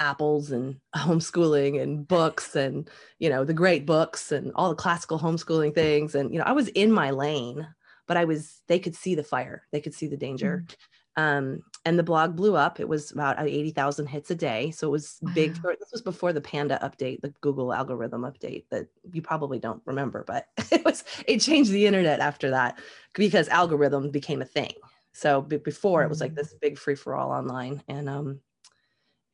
apples 0.00 0.50
and 0.50 0.76
homeschooling 0.96 1.80
and 1.80 2.08
books 2.08 2.56
and, 2.56 2.90
you 3.18 3.28
know, 3.28 3.44
the 3.44 3.54
great 3.54 3.86
books 3.86 4.32
and 4.32 4.50
all 4.54 4.70
the 4.70 4.74
classical 4.74 5.18
homeschooling 5.18 5.74
things 5.74 6.14
and 6.14 6.32
you 6.32 6.38
know, 6.38 6.44
I 6.44 6.52
was 6.52 6.68
in 6.68 6.90
my 6.90 7.10
lane, 7.10 7.66
but 8.08 8.16
I 8.16 8.24
was 8.24 8.62
they 8.66 8.78
could 8.78 8.96
see 8.96 9.14
the 9.14 9.22
fire. 9.22 9.62
They 9.70 9.80
could 9.80 9.94
see 9.94 10.08
the 10.08 10.16
danger. 10.16 10.64
Mm. 10.66 10.76
Um, 11.16 11.62
and 11.84 11.98
the 11.98 12.02
blog 12.02 12.36
blew 12.36 12.56
up. 12.56 12.80
It 12.80 12.88
was 12.88 13.10
about 13.10 13.40
80,000 13.40 14.06
hits 14.06 14.30
a 14.30 14.34
day. 14.34 14.70
So 14.70 14.88
it 14.88 14.90
was 14.90 15.18
wow. 15.22 15.32
big. 15.34 15.56
For, 15.56 15.74
this 15.78 15.90
was 15.92 16.02
before 16.02 16.32
the 16.32 16.40
Panda 16.40 16.78
update, 16.82 17.20
the 17.20 17.34
Google 17.40 17.72
algorithm 17.72 18.22
update 18.22 18.64
that 18.70 18.88
you 19.12 19.22
probably 19.22 19.58
don't 19.58 19.82
remember, 19.84 20.24
but 20.26 20.46
it 20.72 20.84
was, 20.84 21.04
it 21.26 21.38
changed 21.38 21.70
the 21.70 21.86
internet 21.86 22.20
after 22.20 22.50
that 22.50 22.78
because 23.14 23.48
algorithm 23.48 24.10
became 24.10 24.40
a 24.40 24.46
thing. 24.46 24.72
So 25.12 25.42
before 25.42 26.02
it 26.02 26.08
was 26.08 26.20
like 26.20 26.32
mm. 26.32 26.36
this 26.36 26.54
big 26.54 26.78
free 26.78 26.94
for 26.94 27.14
all 27.14 27.30
online. 27.32 27.82
And 27.88 28.08
um, 28.08 28.40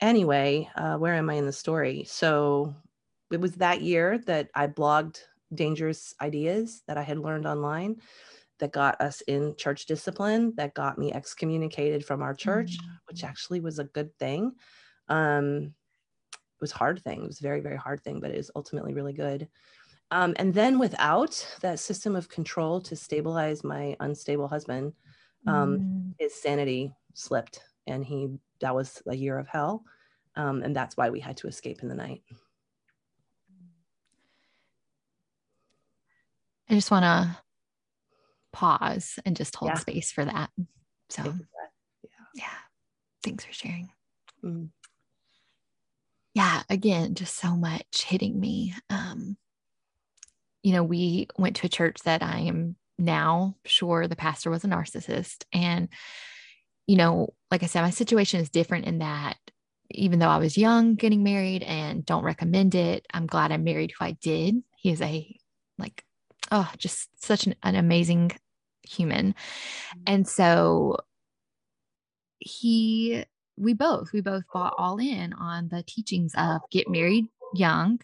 anyway, 0.00 0.68
uh, 0.76 0.96
where 0.96 1.14
am 1.14 1.30
I 1.30 1.34
in 1.34 1.46
the 1.46 1.52
story? 1.52 2.04
So 2.08 2.74
it 3.30 3.40
was 3.40 3.52
that 3.52 3.82
year 3.82 4.18
that 4.26 4.50
I 4.54 4.66
blogged 4.66 5.20
dangerous 5.54 6.14
ideas 6.20 6.82
that 6.86 6.98
I 6.98 7.02
had 7.02 7.18
learned 7.18 7.46
online 7.46 7.96
that 8.58 8.72
got 8.72 9.00
us 9.00 9.20
in 9.22 9.54
church 9.56 9.86
discipline, 9.86 10.54
that 10.56 10.74
got 10.74 10.98
me 10.98 11.12
excommunicated 11.12 12.04
from 12.04 12.22
our 12.22 12.34
church, 12.34 12.78
mm-hmm. 12.78 12.92
which 13.06 13.22
actually 13.22 13.60
was 13.60 13.78
a 13.78 13.84
good 13.84 14.16
thing. 14.18 14.52
Um, 15.08 15.74
it 16.32 16.62
was 16.62 16.72
hard 16.72 17.02
thing. 17.02 17.22
It 17.22 17.26
was 17.26 17.38
very, 17.38 17.60
very 17.60 17.76
hard 17.76 18.02
thing, 18.02 18.20
but 18.20 18.30
it 18.30 18.38
was 18.38 18.50
ultimately 18.56 18.94
really 18.94 19.12
good. 19.12 19.48
Um, 20.10 20.34
and 20.38 20.54
then 20.54 20.78
without 20.78 21.46
that 21.60 21.80
system 21.80 22.16
of 22.16 22.28
control 22.28 22.80
to 22.82 22.96
stabilize 22.96 23.64
my 23.64 23.96
unstable 24.00 24.48
husband, 24.48 24.94
um, 25.46 25.78
mm. 25.78 26.14
his 26.18 26.34
sanity 26.34 26.94
slipped 27.14 27.60
and 27.86 28.04
he, 28.04 28.28
that 28.60 28.74
was 28.74 29.02
a 29.06 29.14
year 29.14 29.38
of 29.38 29.48
hell. 29.48 29.84
Um, 30.36 30.62
and 30.62 30.76
that's 30.76 30.96
why 30.96 31.10
we 31.10 31.20
had 31.20 31.38
to 31.38 31.48
escape 31.48 31.82
in 31.82 31.88
the 31.88 31.94
night. 31.94 32.22
I 36.68 36.74
just 36.74 36.90
want 36.90 37.04
to 37.04 37.38
pause 38.52 39.18
and 39.24 39.36
just 39.36 39.54
hold 39.54 39.70
yeah. 39.70 39.78
space 39.78 40.12
for 40.12 40.24
that. 40.24 40.50
So, 41.08 41.22
yeah. 41.22 42.10
yeah. 42.34 42.44
Thanks 43.22 43.44
for 43.44 43.52
sharing. 43.52 43.88
Mm. 44.44 44.70
Yeah. 46.34 46.62
Again, 46.68 47.14
just 47.14 47.36
so 47.36 47.56
much 47.56 48.04
hitting 48.04 48.38
me. 48.38 48.74
Um, 48.90 49.36
you 50.62 50.72
know, 50.72 50.82
we 50.82 51.28
went 51.38 51.56
to 51.56 51.66
a 51.66 51.70
church 51.70 51.98
that 52.04 52.22
I 52.22 52.40
am 52.40 52.76
now 52.98 53.56
sure 53.64 54.06
the 54.08 54.16
pastor 54.16 54.50
was 54.50 54.64
a 54.64 54.68
narcissist. 54.68 55.44
And, 55.52 55.88
you 56.86 56.96
know, 56.96 57.34
like 57.50 57.62
I 57.62 57.66
said, 57.66 57.82
my 57.82 57.90
situation 57.90 58.40
is 58.40 58.48
different 58.48 58.86
in 58.86 58.98
that 58.98 59.36
even 59.90 60.18
though 60.18 60.28
I 60.28 60.38
was 60.38 60.58
young 60.58 60.94
getting 60.94 61.22
married 61.22 61.62
and 61.62 62.04
don't 62.04 62.24
recommend 62.24 62.74
it, 62.74 63.06
I'm 63.12 63.26
glad 63.26 63.52
I 63.52 63.56
married 63.56 63.92
who 63.92 64.04
I 64.04 64.12
did. 64.12 64.62
He 64.76 64.90
is 64.90 65.00
a 65.00 65.36
like, 65.78 66.04
oh, 66.50 66.70
just 66.76 67.08
such 67.24 67.46
an, 67.46 67.54
an 67.62 67.76
amazing 67.76 68.32
human. 68.82 69.34
And 70.06 70.26
so 70.26 70.96
he, 72.38 73.24
we 73.56 73.74
both, 73.74 74.12
we 74.12 74.20
both 74.20 74.44
bought 74.52 74.74
all 74.76 74.98
in 74.98 75.32
on 75.32 75.68
the 75.68 75.82
teachings 75.82 76.34
of 76.36 76.60
get 76.70 76.88
married 76.88 77.26
young, 77.54 78.00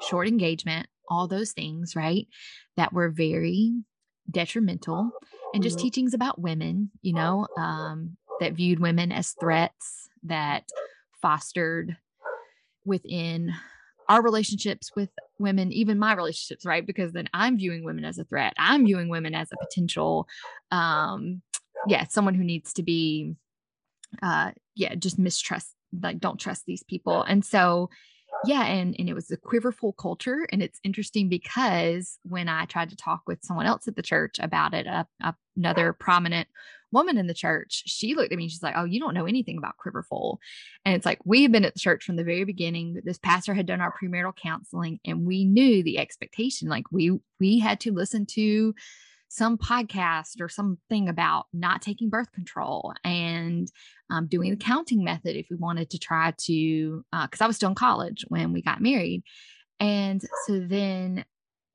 short 0.00 0.28
engagement, 0.28 0.88
all 1.08 1.26
those 1.26 1.52
things, 1.52 1.96
right? 1.96 2.28
That 2.76 2.92
were 2.92 3.10
very 3.10 3.74
detrimental 4.30 5.10
and 5.54 5.62
just 5.62 5.76
mm-hmm. 5.76 5.84
teachings 5.84 6.14
about 6.14 6.40
women, 6.40 6.90
you 7.02 7.14
know, 7.14 7.46
um, 7.56 8.16
that 8.40 8.52
viewed 8.52 8.80
women 8.80 9.12
as 9.12 9.34
threats, 9.40 10.08
that 10.24 10.64
fostered 11.20 11.96
within 12.84 13.52
our 14.08 14.22
relationships 14.22 14.90
with 14.96 15.10
women, 15.38 15.72
even 15.72 15.98
my 15.98 16.14
relationships, 16.14 16.64
right? 16.64 16.86
Because 16.86 17.12
then 17.12 17.28
I'm 17.34 17.58
viewing 17.58 17.84
women 17.84 18.04
as 18.04 18.18
a 18.18 18.24
threat. 18.24 18.54
I'm 18.58 18.86
viewing 18.86 19.08
women 19.08 19.34
as 19.34 19.50
a 19.52 19.56
potential, 19.56 20.26
um, 20.70 21.42
yeah, 21.86 22.06
someone 22.08 22.34
who 22.34 22.44
needs 22.44 22.72
to 22.74 22.82
be, 22.82 23.34
uh, 24.22 24.52
yeah, 24.74 24.94
just 24.94 25.18
mistrust, 25.18 25.74
like 26.00 26.18
don't 26.20 26.40
trust 26.40 26.64
these 26.66 26.82
people. 26.82 27.22
And 27.22 27.44
so, 27.44 27.90
yeah, 28.44 28.64
and 28.64 28.94
and 28.98 29.08
it 29.08 29.14
was 29.14 29.30
a 29.30 29.36
quiverful 29.36 29.92
culture, 29.94 30.46
and 30.52 30.62
it's 30.62 30.80
interesting 30.84 31.28
because 31.28 32.18
when 32.22 32.48
I 32.48 32.66
tried 32.66 32.90
to 32.90 32.96
talk 32.96 33.22
with 33.26 33.44
someone 33.44 33.66
else 33.66 33.88
at 33.88 33.96
the 33.96 34.02
church 34.02 34.36
about 34.38 34.74
it, 34.74 34.86
uh, 34.86 35.32
another 35.56 35.92
prominent 35.92 36.48
woman 36.90 37.18
in 37.18 37.26
the 37.26 37.34
church, 37.34 37.82
she 37.86 38.14
looked 38.14 38.32
at 38.32 38.38
me. 38.38 38.48
She's 38.48 38.62
like, 38.62 38.74
"Oh, 38.76 38.84
you 38.84 39.00
don't 39.00 39.14
know 39.14 39.26
anything 39.26 39.58
about 39.58 39.76
Quiverful," 39.76 40.38
and 40.84 40.94
it's 40.94 41.04
like 41.04 41.18
we 41.24 41.42
have 41.42 41.52
been 41.52 41.64
at 41.64 41.74
the 41.74 41.80
church 41.80 42.04
from 42.04 42.16
the 42.16 42.24
very 42.24 42.44
beginning. 42.44 43.00
This 43.04 43.18
pastor 43.18 43.54
had 43.54 43.66
done 43.66 43.80
our 43.80 43.92
premarital 43.92 44.36
counseling, 44.36 45.00
and 45.04 45.26
we 45.26 45.44
knew 45.44 45.82
the 45.82 45.98
expectation. 45.98 46.68
Like 46.68 46.84
we 46.92 47.18
we 47.40 47.58
had 47.58 47.80
to 47.80 47.92
listen 47.92 48.24
to 48.26 48.74
some 49.28 49.58
podcast 49.58 50.40
or 50.40 50.48
something 50.48 51.08
about 51.08 51.46
not 51.52 51.82
taking 51.82 52.08
birth 52.08 52.32
control 52.32 52.94
and 53.04 53.70
um, 54.10 54.26
doing 54.26 54.50
the 54.50 54.56
counting 54.56 55.04
method 55.04 55.36
if 55.36 55.46
we 55.50 55.56
wanted 55.56 55.90
to 55.90 55.98
try 55.98 56.32
to, 56.38 57.04
because 57.12 57.40
uh, 57.40 57.44
I 57.44 57.46
was 57.46 57.56
still 57.56 57.68
in 57.68 57.74
college 57.74 58.24
when 58.28 58.52
we 58.52 58.62
got 58.62 58.80
married. 58.80 59.22
And 59.78 60.22
so 60.46 60.60
then 60.60 61.24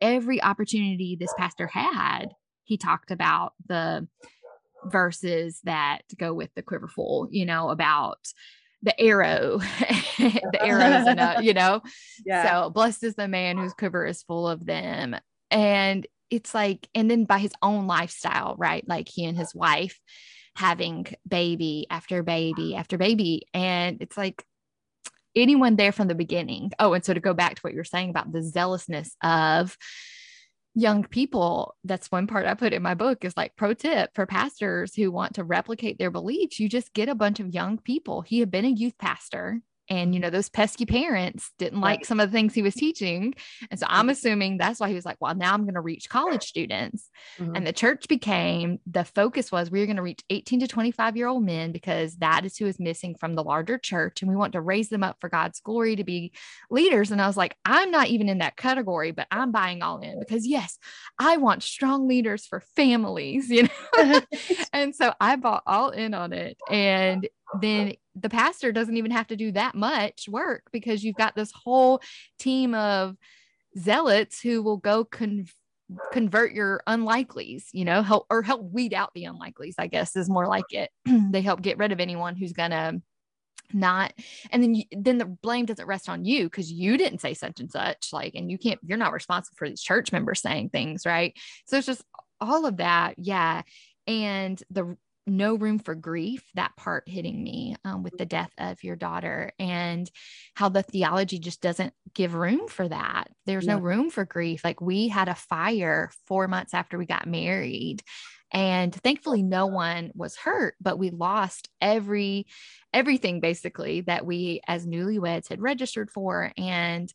every 0.01 0.41
opportunity 0.41 1.15
this 1.17 1.33
pastor 1.37 1.67
had, 1.67 2.33
he 2.63 2.77
talked 2.77 3.11
about 3.11 3.53
the 3.67 4.07
verses 4.85 5.59
that 5.63 6.01
go 6.17 6.33
with 6.33 6.49
the 6.55 6.61
quiverful, 6.61 7.27
you 7.31 7.45
know, 7.45 7.69
about 7.69 8.27
the 8.81 8.99
arrow, 8.99 9.59
the 10.17 10.59
arrows, 10.59 11.07
and 11.07 11.19
uh, 11.19 11.37
you 11.41 11.53
know, 11.53 11.81
yeah. 12.25 12.63
so 12.63 12.69
blessed 12.69 13.03
is 13.03 13.15
the 13.15 13.27
man 13.27 13.57
whose 13.57 13.73
quiver 13.73 14.05
is 14.05 14.23
full 14.23 14.47
of 14.47 14.65
them. 14.65 15.15
And 15.49 16.05
it's 16.33 16.53
like, 16.55 16.89
and 16.95 17.11
then 17.11 17.25
by 17.25 17.37
his 17.37 17.53
own 17.61 17.85
lifestyle, 17.85 18.55
right? 18.57 18.83
Like 18.87 19.07
he 19.07 19.23
and 19.25 19.37
his 19.37 19.53
wife 19.53 19.99
having 20.55 21.05
baby 21.27 21.85
after 21.91 22.23
baby 22.23 22.75
after 22.75 22.97
baby. 22.97 23.43
And 23.53 24.01
it's 24.01 24.17
like, 24.17 24.43
anyone 25.35 25.75
there 25.75 25.91
from 25.91 26.07
the 26.07 26.15
beginning. 26.15 26.71
Oh, 26.79 26.93
and 26.93 27.05
so 27.05 27.13
to 27.13 27.19
go 27.19 27.33
back 27.33 27.55
to 27.55 27.61
what 27.61 27.73
you 27.73 27.77
were 27.77 27.83
saying 27.83 28.09
about 28.09 28.31
the 28.31 28.41
zealousness 28.41 29.15
of 29.23 29.77
young 30.73 31.03
people, 31.03 31.75
that's 31.83 32.11
one 32.11 32.25
part 32.25 32.47
I 32.47 32.55
put 32.55 32.73
in 32.73 32.81
my 32.81 32.95
book 32.95 33.23
is 33.23 33.37
like 33.37 33.55
pro 33.55 33.75
tip 33.75 34.11
for 34.15 34.25
pastors 34.25 34.95
who 34.95 35.11
want 35.11 35.35
to 35.35 35.43
replicate 35.43 35.99
their 35.99 36.11
beliefs. 36.11 36.59
You 36.59 36.67
just 36.67 36.93
get 36.93 37.09
a 37.09 37.15
bunch 37.15 37.39
of 37.39 37.53
young 37.53 37.77
people. 37.77 38.21
He 38.21 38.39
had 38.39 38.49
been 38.49 38.65
a 38.65 38.69
youth 38.69 38.97
pastor 38.97 39.61
and 39.89 40.13
you 40.13 40.19
know 40.19 40.29
those 40.29 40.49
pesky 40.49 40.85
parents 40.85 41.51
didn't 41.57 41.81
like 41.81 41.99
right. 41.99 42.05
some 42.05 42.19
of 42.19 42.31
the 42.31 42.35
things 42.35 42.53
he 42.53 42.61
was 42.61 42.73
teaching 42.73 43.33
and 43.69 43.79
so 43.79 43.85
i'm 43.89 44.03
mm-hmm. 44.03 44.09
assuming 44.09 44.57
that's 44.57 44.79
why 44.79 44.87
he 44.87 44.95
was 44.95 45.05
like 45.05 45.17
well 45.19 45.35
now 45.35 45.53
i'm 45.53 45.63
going 45.63 45.73
to 45.73 45.81
reach 45.81 46.09
college 46.09 46.43
students 46.43 47.09
mm-hmm. 47.37 47.55
and 47.55 47.67
the 47.67 47.73
church 47.73 48.07
became 48.07 48.79
the 48.87 49.03
focus 49.03 49.51
was 49.51 49.69
we 49.69 49.81
are 49.81 49.85
going 49.85 49.97
to 49.97 50.01
reach 50.01 50.23
18 50.29 50.61
to 50.61 50.67
25 50.67 51.17
year 51.17 51.27
old 51.27 51.43
men 51.43 51.71
because 51.71 52.15
that 52.17 52.45
is 52.45 52.57
who 52.57 52.65
is 52.65 52.79
missing 52.79 53.15
from 53.15 53.33
the 53.35 53.43
larger 53.43 53.77
church 53.77 54.21
and 54.21 54.29
we 54.29 54.37
want 54.37 54.53
to 54.53 54.61
raise 54.61 54.89
them 54.89 55.03
up 55.03 55.17
for 55.19 55.29
god's 55.29 55.59
glory 55.59 55.95
to 55.95 56.03
be 56.03 56.31
leaders 56.69 57.11
and 57.11 57.21
i 57.21 57.27
was 57.27 57.37
like 57.37 57.57
i'm 57.65 57.91
not 57.91 58.07
even 58.07 58.29
in 58.29 58.37
that 58.39 58.55
category 58.55 59.11
but 59.11 59.27
i'm 59.31 59.51
buying 59.51 59.81
all 59.81 59.99
in 59.99 60.19
because 60.19 60.47
yes 60.47 60.77
i 61.19 61.37
want 61.37 61.61
strong 61.61 62.07
leaders 62.07 62.45
for 62.45 62.61
families 62.75 63.49
you 63.49 63.63
know 63.63 64.21
and 64.73 64.95
so 64.95 65.13
i 65.19 65.35
bought 65.35 65.63
all 65.65 65.89
in 65.89 66.13
on 66.13 66.31
it 66.33 66.57
and 66.69 67.27
then 67.61 67.93
the 68.15 68.29
pastor 68.29 68.71
doesn't 68.71 68.97
even 68.97 69.11
have 69.11 69.27
to 69.27 69.35
do 69.35 69.51
that 69.51 69.75
much 69.75 70.27
work 70.27 70.63
because 70.71 71.03
you've 71.03 71.15
got 71.15 71.35
this 71.35 71.51
whole 71.51 72.01
team 72.39 72.73
of 72.73 73.15
zealots 73.77 74.39
who 74.39 74.61
will 74.61 74.77
go 74.77 75.03
con- 75.03 75.47
convert 76.11 76.53
your 76.53 76.81
unlikelies, 76.87 77.65
you 77.71 77.85
know, 77.85 78.01
help 78.01 78.25
or 78.29 78.41
help 78.41 78.61
weed 78.71 78.93
out 78.93 79.11
the 79.13 79.25
unlikelies, 79.25 79.75
I 79.77 79.87
guess 79.87 80.15
is 80.15 80.29
more 80.29 80.47
like 80.47 80.71
it. 80.71 80.89
they 81.05 81.41
help 81.41 81.61
get 81.61 81.77
rid 81.77 81.91
of 81.91 81.99
anyone 81.99 82.35
who's 82.35 82.53
going 82.53 82.71
to 82.71 83.01
not 83.73 84.13
and 84.51 84.61
then 84.61 84.75
you, 84.75 84.83
then 84.91 85.17
the 85.17 85.25
blame 85.25 85.65
doesn't 85.65 85.87
rest 85.87 86.07
on 86.07 86.25
you 86.25 86.43
because 86.43 86.71
you 86.71 86.95
didn't 86.97 87.21
say 87.21 87.33
such 87.33 87.59
and 87.59 87.71
such 87.71 88.09
like 88.13 88.35
and 88.35 88.51
you 88.51 88.57
can't 88.57 88.79
you're 88.83 88.97
not 88.97 89.13
responsible 89.13 89.55
for 89.57 89.67
these 89.67 89.81
church 89.81 90.11
members 90.11 90.41
saying 90.41 90.69
things 90.69 91.05
right 91.05 91.35
so 91.65 91.77
it's 91.77 91.87
just 91.87 92.03
all 92.39 92.65
of 92.67 92.77
that 92.77 93.15
yeah 93.17 93.63
and 94.05 94.61
the 94.69 94.95
no 95.25 95.55
room 95.55 95.79
for 95.79 95.95
grief, 95.95 96.43
that 96.55 96.75
part 96.75 97.07
hitting 97.07 97.41
me 97.41 97.75
um, 97.85 98.03
with 98.03 98.17
the 98.17 98.25
death 98.25 98.51
of 98.57 98.83
your 98.83 98.95
daughter, 98.95 99.51
and 99.59 100.09
how 100.53 100.69
the 100.69 100.83
theology 100.83 101.39
just 101.39 101.61
doesn't 101.61 101.93
give 102.13 102.33
room 102.33 102.67
for 102.67 102.87
that. 102.87 103.29
There's 103.45 103.65
yeah. 103.65 103.75
no 103.75 103.81
room 103.81 104.09
for 104.09 104.25
grief. 104.25 104.63
Like 104.63 104.81
we 104.81 105.07
had 105.07 105.29
a 105.29 105.35
fire 105.35 106.11
four 106.27 106.47
months 106.47 106.73
after 106.73 106.97
we 106.97 107.05
got 107.05 107.27
married. 107.27 108.03
And 108.51 108.93
thankfully, 108.93 109.41
no 109.41 109.65
one 109.65 110.11
was 110.13 110.35
hurt, 110.35 110.75
but 110.79 110.99
we 110.99 111.09
lost 111.09 111.69
every 111.81 112.45
everything 112.93 113.39
basically 113.39 114.01
that 114.01 114.25
we 114.25 114.61
as 114.67 114.85
newlyweds 114.85 115.49
had 115.49 115.61
registered 115.61 116.11
for. 116.11 116.51
And 116.55 117.11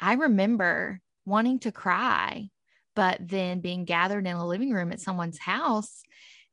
I 0.00 0.14
remember 0.14 1.00
wanting 1.24 1.60
to 1.60 1.70
cry, 1.72 2.48
but 2.96 3.18
then 3.20 3.60
being 3.60 3.84
gathered 3.84 4.26
in 4.26 4.34
a 4.34 4.46
living 4.46 4.72
room 4.72 4.92
at 4.92 5.00
someone's 5.00 5.38
house 5.38 6.02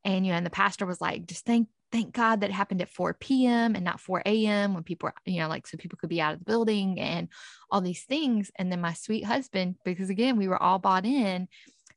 and 0.04 0.26
you 0.26 0.32
know 0.32 0.38
and 0.38 0.46
the 0.46 0.52
pastor 0.52 0.86
was 0.86 1.02
like 1.02 1.26
just 1.26 1.46
thank 1.46 1.68
thank 1.92 2.14
god 2.14 2.42
that 2.42 2.52
happened 2.52 2.82
at 2.82 2.90
4 2.90 3.14
p.m 3.16 3.76
and 3.76 3.84
not 3.84 4.00
4 4.00 4.24
a.m 4.26 4.74
when 4.74 4.84
people 4.84 5.10
are, 5.10 5.16
you 5.26 5.40
know 5.40 5.48
like 5.48 5.68
so 5.68 5.78
people 5.78 5.98
could 6.00 6.10
be 6.10 6.22
out 6.22 6.34
of 6.34 6.40
the 6.40 6.46
building 6.46 7.00
and 7.00 7.28
all 7.70 7.82
these 7.82 8.04
things 8.04 8.52
and 8.56 8.72
then 8.72 8.82
my 8.82 8.94
sweet 8.94 9.26
husband 9.26 9.76
because 9.84 10.10
again 10.10 10.38
we 10.38 10.48
were 10.48 10.62
all 10.62 10.80
bought 10.80 11.06
in 11.06 11.48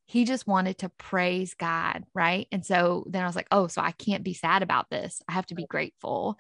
he 0.07 0.25
just 0.25 0.47
wanted 0.47 0.79
to 0.79 0.90
praise 0.90 1.55
God, 1.55 2.05
right? 2.14 2.47
And 2.53 2.64
so 2.64 3.05
then 3.09 3.23
I 3.23 3.27
was 3.27 3.37
like, 3.37 3.49
oh, 3.51 3.69
so 3.69 3.81
I 3.81 3.93
can't 3.93 4.23
be 4.23 4.35
sad 4.35 4.62
about 4.62 4.90
this. 4.90 5.23
I 5.29 5.33
have 5.33 5.47
to 5.47 5.55
be 5.55 5.67
grateful. 5.67 6.38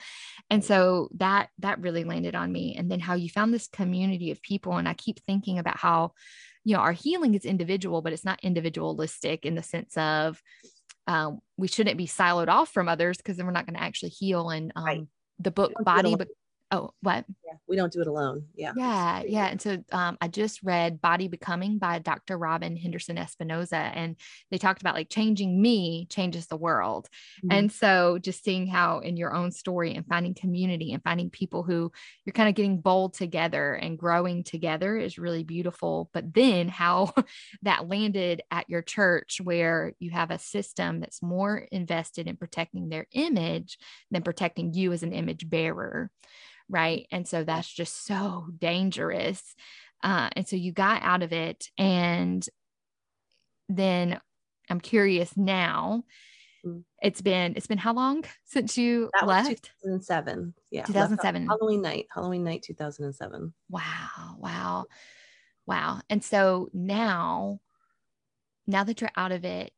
And 0.50 0.62
so 0.62 1.08
that 1.16 1.48
that 1.60 1.80
really 1.80 2.04
landed 2.04 2.34
on 2.34 2.52
me. 2.52 2.76
And 2.76 2.90
then 2.90 3.00
how 3.00 3.14
you 3.14 3.30
found 3.30 3.54
this 3.54 3.68
community 3.68 4.30
of 4.30 4.42
people 4.42 4.76
and 4.76 4.88
I 4.88 4.94
keep 4.94 5.20
thinking 5.20 5.58
about 5.58 5.78
how 5.78 6.12
you 6.62 6.74
know 6.74 6.80
our 6.80 6.92
healing 6.92 7.34
is 7.34 7.44
individual, 7.44 8.02
but 8.02 8.12
it's 8.12 8.24
not 8.24 8.40
individualistic 8.42 9.46
in 9.46 9.54
the 9.54 9.62
sense 9.62 9.96
of 9.96 10.42
um, 11.06 11.40
we 11.56 11.68
shouldn't 11.68 11.98
be 11.98 12.06
siloed 12.06 12.48
off 12.48 12.70
from 12.70 12.88
others 12.88 13.18
because 13.18 13.36
then 13.36 13.46
we're 13.46 13.52
not 13.52 13.66
going 13.66 13.76
to 13.76 13.82
actually 13.82 14.10
heal. 14.10 14.50
And 14.50 14.72
um, 14.76 14.84
right. 14.84 15.06
the 15.38 15.50
book 15.50 15.72
Body, 15.80 16.16
Oh, 16.74 16.90
what? 17.02 17.24
Yeah, 17.46 17.52
we 17.68 17.76
don't 17.76 17.92
do 17.92 18.00
it 18.00 18.08
alone. 18.08 18.46
Yeah. 18.56 18.72
Yeah. 18.76 19.22
Yeah. 19.24 19.46
And 19.46 19.62
so 19.62 19.78
um, 19.92 20.18
I 20.20 20.26
just 20.26 20.60
read 20.64 21.00
Body 21.00 21.28
Becoming 21.28 21.78
by 21.78 22.00
Dr. 22.00 22.36
Robyn 22.36 22.76
Henderson-Espinoza, 22.76 23.92
and 23.94 24.16
they 24.50 24.58
talked 24.58 24.80
about 24.80 24.96
like 24.96 25.08
changing 25.08 25.62
me 25.62 26.08
changes 26.10 26.48
the 26.48 26.56
world. 26.56 27.08
Mm-hmm. 27.38 27.56
And 27.56 27.72
so 27.72 28.18
just 28.18 28.42
seeing 28.42 28.66
how 28.66 28.98
in 28.98 29.16
your 29.16 29.32
own 29.32 29.52
story 29.52 29.94
and 29.94 30.04
finding 30.04 30.34
community 30.34 30.92
and 30.92 31.02
finding 31.04 31.30
people 31.30 31.62
who 31.62 31.92
you're 32.24 32.32
kind 32.32 32.48
of 32.48 32.56
getting 32.56 32.80
bold 32.80 33.14
together 33.14 33.74
and 33.74 33.96
growing 33.96 34.42
together 34.42 34.96
is 34.96 35.16
really 35.16 35.44
beautiful. 35.44 36.10
But 36.12 36.34
then 36.34 36.68
how 36.68 37.14
that 37.62 37.88
landed 37.88 38.42
at 38.50 38.68
your 38.68 38.82
church 38.82 39.40
where 39.40 39.92
you 40.00 40.10
have 40.10 40.32
a 40.32 40.40
system 40.40 40.98
that's 40.98 41.22
more 41.22 41.56
invested 41.70 42.26
in 42.26 42.36
protecting 42.36 42.88
their 42.88 43.06
image 43.12 43.78
than 44.10 44.24
protecting 44.24 44.74
you 44.74 44.92
as 44.92 45.04
an 45.04 45.12
image 45.12 45.48
bearer 45.48 46.10
right? 46.74 47.06
And 47.10 47.26
so 47.26 47.44
that's 47.44 47.72
just 47.72 48.04
so 48.04 48.48
dangerous 48.58 49.54
uh, 50.04 50.28
and 50.36 50.46
so 50.46 50.54
you 50.54 50.70
got 50.70 51.02
out 51.02 51.22
of 51.22 51.32
it 51.32 51.70
and 51.78 52.46
then 53.70 54.20
i'm 54.68 54.80
curious 54.80 55.34
now 55.34 56.04
mm. 56.64 56.82
it's 57.02 57.22
been 57.22 57.54
it's 57.56 57.66
been 57.66 57.78
how 57.78 57.94
long 57.94 58.22
since 58.44 58.76
you 58.76 59.08
that 59.18 59.26
left? 59.26 59.70
2007 59.82 60.52
yeah 60.70 60.84
2007 60.84 61.46
halloween 61.46 61.80
night 61.80 62.06
halloween 62.12 62.44
night 62.44 62.62
2007 62.62 63.54
wow 63.70 64.36
wow 64.38 64.84
wow. 65.66 66.00
And 66.10 66.22
so 66.22 66.68
now 66.74 67.58
now 68.66 68.84
that 68.84 69.00
you're 69.00 69.10
out 69.16 69.32
of 69.32 69.46
it 69.46 69.72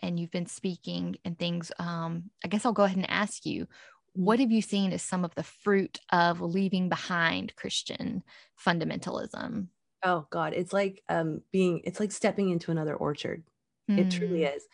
and 0.00 0.18
you've 0.18 0.32
been 0.32 0.46
speaking 0.46 1.16
and 1.24 1.38
things 1.38 1.70
um 1.78 2.30
i 2.44 2.48
guess 2.48 2.64
i'll 2.64 2.72
go 2.72 2.84
ahead 2.84 2.96
and 2.96 3.10
ask 3.10 3.44
you 3.44 3.66
what 4.14 4.40
have 4.40 4.50
you 4.50 4.62
seen 4.62 4.92
as 4.92 5.02
some 5.02 5.24
of 5.24 5.34
the 5.34 5.42
fruit 5.42 6.00
of 6.10 6.40
leaving 6.40 6.88
behind 6.88 7.54
Christian 7.56 8.22
fundamentalism? 8.64 9.68
Oh 10.02 10.26
God, 10.30 10.52
it's 10.54 10.72
like 10.72 11.02
um, 11.08 11.42
being, 11.52 11.82
it's 11.84 12.00
like 12.00 12.12
stepping 12.12 12.50
into 12.50 12.70
another 12.70 12.94
orchard. 12.94 13.44
Mm. 13.90 13.98
It 13.98 14.10
truly 14.10 14.40
hmm. 14.40 14.56
is. 14.56 14.66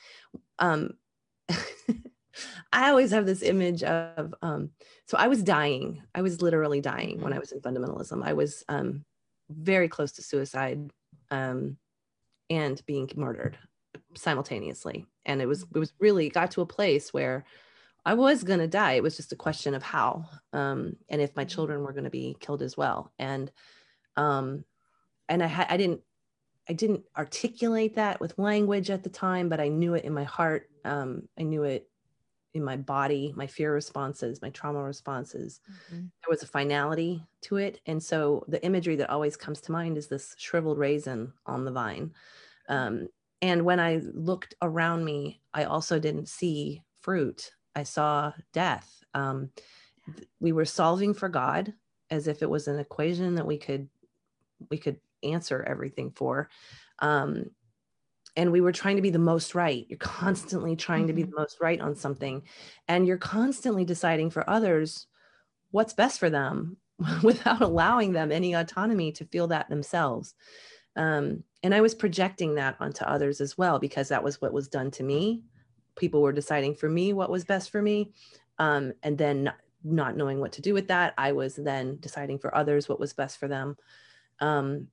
Um, 0.58 0.90
I 2.72 2.90
always 2.90 3.10
have 3.10 3.26
this 3.26 3.42
image 3.42 3.82
of, 3.82 4.34
um, 4.42 4.70
so 5.06 5.16
I 5.16 5.28
was 5.28 5.42
dying. 5.42 6.02
I 6.14 6.22
was 6.22 6.42
literally 6.42 6.80
dying 6.80 7.20
when 7.20 7.32
I 7.32 7.38
was 7.38 7.52
in 7.52 7.60
fundamentalism. 7.60 8.22
I 8.22 8.34
was 8.34 8.64
um, 8.68 9.04
very 9.50 9.88
close 9.88 10.12
to 10.12 10.22
suicide 10.22 10.90
um, 11.30 11.76
and 12.50 12.80
being 12.86 13.10
murdered 13.16 13.58
simultaneously. 14.14 15.06
And 15.24 15.40
it 15.40 15.46
was, 15.46 15.66
it 15.74 15.78
was 15.78 15.92
really 15.98 16.28
got 16.28 16.52
to 16.52 16.60
a 16.60 16.66
place 16.66 17.12
where 17.12 17.44
I 18.06 18.14
was 18.14 18.44
going 18.44 18.60
to 18.60 18.68
die. 18.68 18.92
It 18.92 19.02
was 19.02 19.16
just 19.16 19.32
a 19.32 19.36
question 19.36 19.74
of 19.74 19.82
how, 19.82 20.26
um, 20.52 20.96
and 21.08 21.20
if 21.20 21.34
my 21.34 21.42
mm-hmm. 21.42 21.48
children 21.48 21.82
were 21.82 21.92
going 21.92 22.04
to 22.04 22.10
be 22.10 22.36
killed 22.38 22.62
as 22.62 22.76
well. 22.76 23.12
And, 23.18 23.50
um, 24.16 24.64
and 25.28 25.42
I 25.42 25.46
had, 25.46 25.66
I 25.68 25.76
didn't, 25.76 26.00
I 26.68 26.72
didn't 26.72 27.02
articulate 27.18 27.96
that 27.96 28.20
with 28.20 28.38
language 28.38 28.90
at 28.90 29.02
the 29.02 29.10
time, 29.10 29.48
but 29.48 29.60
I 29.60 29.68
knew 29.68 29.94
it 29.94 30.04
in 30.04 30.14
my 30.14 30.22
heart. 30.22 30.70
Um, 30.84 31.28
I 31.38 31.42
knew 31.42 31.64
it 31.64 31.90
in 32.54 32.62
my 32.62 32.76
body, 32.76 33.34
my 33.36 33.46
fear 33.46 33.74
responses, 33.74 34.40
my 34.40 34.50
trauma 34.50 34.82
responses. 34.82 35.60
Mm-hmm. 35.68 35.96
There 35.96 36.30
was 36.30 36.44
a 36.44 36.46
finality 36.46 37.24
to 37.42 37.56
it. 37.56 37.80
And 37.86 38.00
so 38.00 38.44
the 38.46 38.64
imagery 38.64 38.96
that 38.96 39.10
always 39.10 39.36
comes 39.36 39.60
to 39.62 39.72
mind 39.72 39.98
is 39.98 40.06
this 40.06 40.34
shriveled 40.38 40.78
raisin 40.78 41.32
on 41.44 41.64
the 41.64 41.72
vine. 41.72 42.12
Um, 42.68 43.08
and 43.42 43.64
when 43.64 43.80
I 43.80 44.00
looked 44.14 44.54
around 44.62 45.04
me, 45.04 45.40
I 45.52 45.64
also 45.64 45.98
didn't 45.98 46.28
see 46.28 46.82
fruit. 47.00 47.50
I 47.76 47.82
saw 47.82 48.32
death. 48.52 49.04
Um, 49.14 49.50
we 50.40 50.52
were 50.52 50.64
solving 50.64 51.14
for 51.14 51.28
God 51.28 51.74
as 52.10 52.26
if 52.26 52.42
it 52.42 52.50
was 52.50 52.66
an 52.66 52.78
equation 52.78 53.34
that 53.36 53.46
we 53.46 53.58
could 53.58 53.88
we 54.70 54.78
could 54.78 54.98
answer 55.22 55.62
everything 55.62 56.10
for. 56.10 56.48
Um, 57.00 57.50
and 58.36 58.52
we 58.52 58.60
were 58.60 58.72
trying 58.72 58.96
to 58.96 59.02
be 59.02 59.10
the 59.10 59.18
most 59.18 59.54
right. 59.54 59.86
You're 59.88 59.98
constantly 60.00 60.74
trying 60.74 61.02
mm-hmm. 61.02 61.08
to 61.08 61.12
be 61.12 61.22
mm-hmm. 61.22 61.30
the 61.32 61.40
most 61.40 61.58
right 61.60 61.80
on 61.80 61.94
something, 61.94 62.42
and 62.88 63.06
you're 63.06 63.18
constantly 63.18 63.84
deciding 63.84 64.30
for 64.30 64.48
others 64.48 65.06
what's 65.70 65.92
best 65.92 66.18
for 66.18 66.30
them 66.30 66.78
without 67.22 67.60
allowing 67.60 68.12
them 68.12 68.32
any 68.32 68.54
autonomy 68.54 69.12
to 69.12 69.26
feel 69.26 69.48
that 69.48 69.68
themselves. 69.68 70.34
Um, 70.96 71.44
and 71.62 71.74
I 71.74 71.82
was 71.82 71.94
projecting 71.94 72.54
that 72.54 72.76
onto 72.80 73.04
others 73.04 73.42
as 73.42 73.58
well 73.58 73.78
because 73.78 74.08
that 74.08 74.24
was 74.24 74.40
what 74.40 74.54
was 74.54 74.68
done 74.68 74.90
to 74.92 75.02
me 75.02 75.42
people 75.96 76.22
were 76.22 76.32
deciding 76.32 76.74
for 76.74 76.88
me 76.88 77.12
what 77.12 77.30
was 77.30 77.44
best 77.44 77.70
for 77.70 77.82
me 77.82 78.10
um, 78.58 78.92
and 79.02 79.18
then 79.18 79.44
not, 79.44 79.56
not, 79.84 80.16
knowing 80.16 80.40
what 80.40 80.52
to 80.52 80.62
do 80.62 80.74
with 80.74 80.88
that 80.88 81.14
i 81.18 81.32
was 81.32 81.56
then 81.56 81.96
deciding 82.00 82.38
for 82.38 82.54
others 82.54 82.88
what 82.88 83.00
was 83.00 83.12
best 83.12 83.38
for 83.38 83.48
them 83.48 83.76
um, 84.40 84.88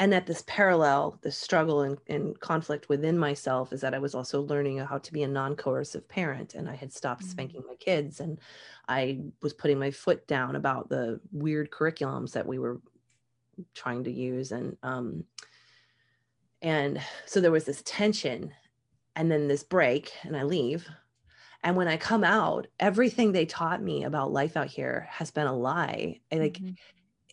and 0.00 0.14
at 0.14 0.26
this 0.26 0.42
parallel, 0.46 1.18
the 1.20 1.30
struggle 1.30 1.82
and, 1.82 1.98
and, 2.06 2.40
conflict 2.40 2.88
within 2.88 3.18
myself 3.18 3.70
is 3.70 3.82
that 3.82 3.92
I 3.92 3.98
was 3.98 4.14
also 4.14 4.40
learning 4.40 4.78
how 4.78 4.96
to 4.96 5.12
be 5.12 5.24
a 5.24 5.28
non-coercive 5.28 6.08
parent, 6.08 6.54
and 6.54 6.70
I 6.70 6.74
had 6.74 6.90
stopped 6.90 7.20
mm-hmm. 7.20 7.30
spanking 7.30 7.62
my 7.68 7.74
kids, 7.74 8.20
and 8.20 8.38
I 8.88 9.20
was 9.42 9.52
putting 9.52 9.78
my 9.78 9.90
foot 9.90 10.26
down 10.26 10.56
about 10.56 10.88
the 10.88 11.20
weird 11.32 11.70
curriculums 11.70 12.32
that 12.32 12.46
we 12.46 12.58
were 12.58 12.80
trying 13.74 14.04
to 14.04 14.10
use, 14.10 14.52
and 14.52 14.74
um, 14.82 15.24
and 16.62 16.98
so 17.26 17.42
there 17.42 17.52
was 17.52 17.66
this 17.66 17.82
tension, 17.84 18.52
and 19.20 19.30
then 19.30 19.48
this 19.48 19.62
break, 19.62 20.12
and 20.22 20.34
I 20.34 20.44
leave, 20.44 20.88
and 21.62 21.76
when 21.76 21.88
I 21.88 21.98
come 21.98 22.24
out, 22.24 22.66
everything 22.78 23.32
they 23.32 23.44
taught 23.44 23.82
me 23.82 24.04
about 24.04 24.32
life 24.32 24.56
out 24.56 24.68
here 24.68 25.06
has 25.10 25.30
been 25.30 25.46
a 25.46 25.54
lie. 25.54 26.20
I, 26.32 26.36
like 26.36 26.54
mm-hmm 26.54 26.72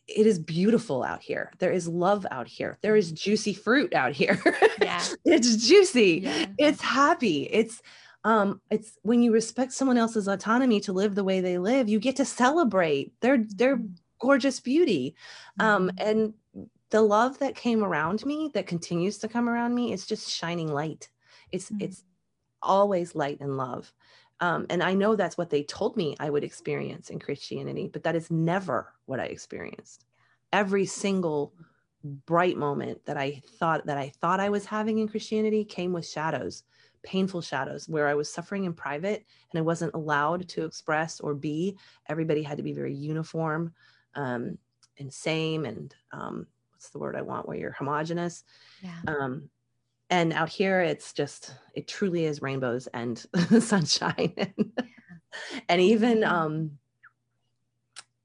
it 0.07 0.25
is 0.25 0.39
beautiful 0.39 1.03
out 1.03 1.21
here. 1.21 1.51
There 1.59 1.71
is 1.71 1.87
love 1.87 2.25
out 2.31 2.47
here. 2.47 2.77
There 2.81 2.95
is 2.95 3.11
juicy 3.11 3.53
fruit 3.53 3.93
out 3.93 4.13
here. 4.13 4.41
Yeah. 4.81 5.03
it's 5.25 5.67
juicy. 5.67 6.21
Yeah. 6.23 6.45
It's 6.57 6.81
happy. 6.81 7.43
It's 7.43 7.81
um 8.23 8.61
it's 8.71 8.97
when 9.01 9.21
you 9.21 9.33
respect 9.33 9.73
someone 9.73 9.97
else's 9.97 10.27
autonomy 10.27 10.79
to 10.81 10.93
live 10.93 11.13
the 11.13 11.23
way 11.23 11.41
they 11.41 11.57
live, 11.57 11.89
you 11.89 11.99
get 11.99 12.15
to 12.17 12.25
celebrate 12.25 13.19
their 13.19 13.37
their 13.37 13.77
mm-hmm. 13.77 13.93
gorgeous 14.19 14.59
beauty. 14.59 15.15
Um 15.59 15.89
mm-hmm. 15.89 16.07
and 16.07 16.33
the 16.89 17.01
love 17.01 17.39
that 17.39 17.55
came 17.55 17.83
around 17.83 18.25
me 18.25 18.49
that 18.53 18.65
continues 18.65 19.17
to 19.19 19.27
come 19.27 19.49
around 19.49 19.75
me 19.75 19.91
is 19.91 20.05
just 20.05 20.29
shining 20.29 20.71
light. 20.71 21.09
It's 21.51 21.69
mm-hmm. 21.69 21.85
it's 21.85 22.03
always 22.61 23.15
light 23.15 23.39
and 23.39 23.57
love. 23.57 23.91
Um, 24.39 24.67
and 24.69 24.83
I 24.83 24.93
know 24.93 25.15
that's 25.15 25.37
what 25.37 25.49
they 25.49 25.63
told 25.63 25.97
me 25.97 26.15
I 26.19 26.29
would 26.29 26.43
experience 26.43 27.09
in 27.09 27.19
Christianity, 27.19 27.89
but 27.91 28.03
that 28.03 28.15
is 28.15 28.29
never 28.29 28.93
what 29.05 29.19
I 29.19 29.25
experienced. 29.25 30.05
Every 30.53 30.85
single 30.85 31.53
bright 32.03 32.57
moment 32.57 33.03
that 33.05 33.17
I 33.17 33.41
thought 33.59 33.85
that 33.87 33.97
I 33.97 34.11
thought 34.21 34.39
I 34.39 34.49
was 34.49 34.65
having 34.65 34.99
in 34.99 35.07
Christianity 35.07 35.65
came 35.65 35.91
with 35.91 36.07
shadows, 36.07 36.63
painful 37.03 37.41
shadows, 37.41 37.89
where 37.89 38.07
I 38.07 38.13
was 38.13 38.31
suffering 38.31 38.65
in 38.65 38.73
private 38.73 39.25
and 39.51 39.59
I 39.59 39.61
wasn't 39.61 39.95
allowed 39.95 40.47
to 40.49 40.65
express 40.65 41.19
or 41.19 41.33
be. 41.33 41.77
Everybody 42.07 42.43
had 42.43 42.57
to 42.57 42.63
be 42.63 42.73
very 42.73 42.93
uniform 42.93 43.73
um, 44.13 44.57
and 44.99 45.11
same 45.11 45.65
and 45.65 45.93
um, 46.11 46.47
what's 46.71 46.89
the 46.89 46.99
word 46.99 47.15
I 47.15 47.23
want? 47.23 47.47
Where 47.47 47.57
you're 47.57 47.71
homogenous. 47.71 48.43
Yeah. 48.81 48.99
Um, 49.07 49.49
and 50.09 50.33
out 50.33 50.49
here 50.49 50.81
it's 50.81 51.13
just 51.13 51.53
it 51.73 51.87
truly 51.87 52.25
is 52.25 52.41
rainbows 52.41 52.87
and 52.87 53.25
sunshine 53.59 54.33
and, 55.69 55.81
even 55.81 56.23
um 56.23 56.71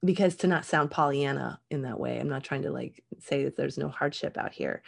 because 0.04 0.36
to 0.36 0.46
not 0.46 0.64
sound 0.64 0.90
pollyanna 0.90 1.60
in 1.70 1.82
that 1.82 1.98
way 1.98 2.18
i'm 2.18 2.28
not 2.28 2.44
trying 2.44 2.62
to 2.62 2.70
like 2.70 3.02
say 3.22 3.44
that 3.44 3.56
there's 3.56 3.78
no 3.78 3.88
hardship 3.88 4.36
out 4.36 4.52
here. 4.52 4.82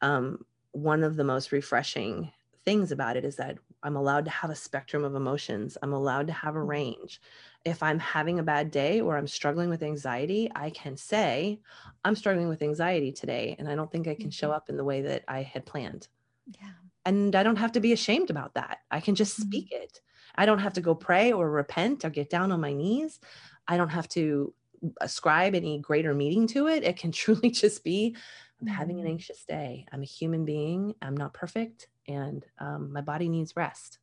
Um 0.00 0.44
one 0.72 1.04
of 1.04 1.16
the 1.16 1.24
most 1.24 1.52
refreshing 1.52 2.32
things 2.64 2.90
about 2.90 3.16
it 3.16 3.24
is 3.24 3.36
that 3.36 3.58
i'm 3.82 3.96
allowed 3.96 4.24
to 4.24 4.30
have 4.30 4.50
a 4.50 4.54
spectrum 4.54 5.04
of 5.04 5.14
emotions. 5.14 5.76
I'm 5.82 5.92
allowed 5.92 6.26
to 6.28 6.32
have 6.32 6.56
a 6.56 6.58
mm-hmm. 6.58 6.70
range. 6.70 7.20
If 7.64 7.82
i'm 7.82 7.98
having 7.98 8.38
a 8.38 8.42
bad 8.42 8.70
day 8.70 9.00
or 9.00 9.16
i'm 9.16 9.26
struggling 9.26 9.68
with 9.68 9.82
anxiety 9.82 10.50
i 10.54 10.70
can 10.70 10.96
say 10.96 11.60
i'm 12.04 12.16
struggling 12.16 12.48
with 12.48 12.62
anxiety 12.62 13.12
today 13.12 13.56
and 13.58 13.68
i 13.68 13.74
don't 13.74 13.90
think 13.90 14.06
i 14.06 14.14
can 14.14 14.30
show 14.30 14.48
mm-hmm. 14.48 14.56
up 14.56 14.68
in 14.68 14.76
the 14.76 14.84
way 14.84 15.02
that 15.02 15.24
i 15.28 15.42
had 15.42 15.64
planned 15.64 16.08
yeah. 16.46 16.70
And 17.06 17.36
I 17.36 17.42
don't 17.42 17.56
have 17.56 17.72
to 17.72 17.80
be 17.80 17.92
ashamed 17.92 18.30
about 18.30 18.54
that. 18.54 18.78
I 18.90 19.00
can 19.00 19.14
just 19.14 19.38
mm-hmm. 19.38 19.48
speak 19.48 19.72
it. 19.72 20.00
I 20.34 20.46
don't 20.46 20.58
have 20.58 20.72
to 20.74 20.80
go 20.80 20.94
pray 20.94 21.32
or 21.32 21.50
repent 21.50 22.04
or 22.04 22.10
get 22.10 22.30
down 22.30 22.50
on 22.50 22.60
my 22.60 22.72
knees. 22.72 23.20
I 23.68 23.76
don't 23.76 23.90
have 23.90 24.08
to 24.10 24.52
ascribe 25.00 25.54
any 25.54 25.78
greater 25.78 26.14
meaning 26.14 26.46
to 26.48 26.66
it. 26.66 26.82
It 26.82 26.96
can 26.96 27.12
truly 27.12 27.50
just 27.50 27.84
be 27.84 28.16
I'm 28.60 28.66
having 28.66 28.98
an 28.98 29.04
mm-hmm. 29.04 29.12
anxious 29.12 29.44
day. 29.44 29.86
I'm 29.92 30.02
a 30.02 30.06
human 30.06 30.44
being. 30.44 30.94
I'm 31.02 31.16
not 31.16 31.34
perfect, 31.34 31.88
and 32.08 32.44
um, 32.58 32.92
my 32.92 33.00
body 33.00 33.28
needs 33.28 33.56
rest. 33.56 33.98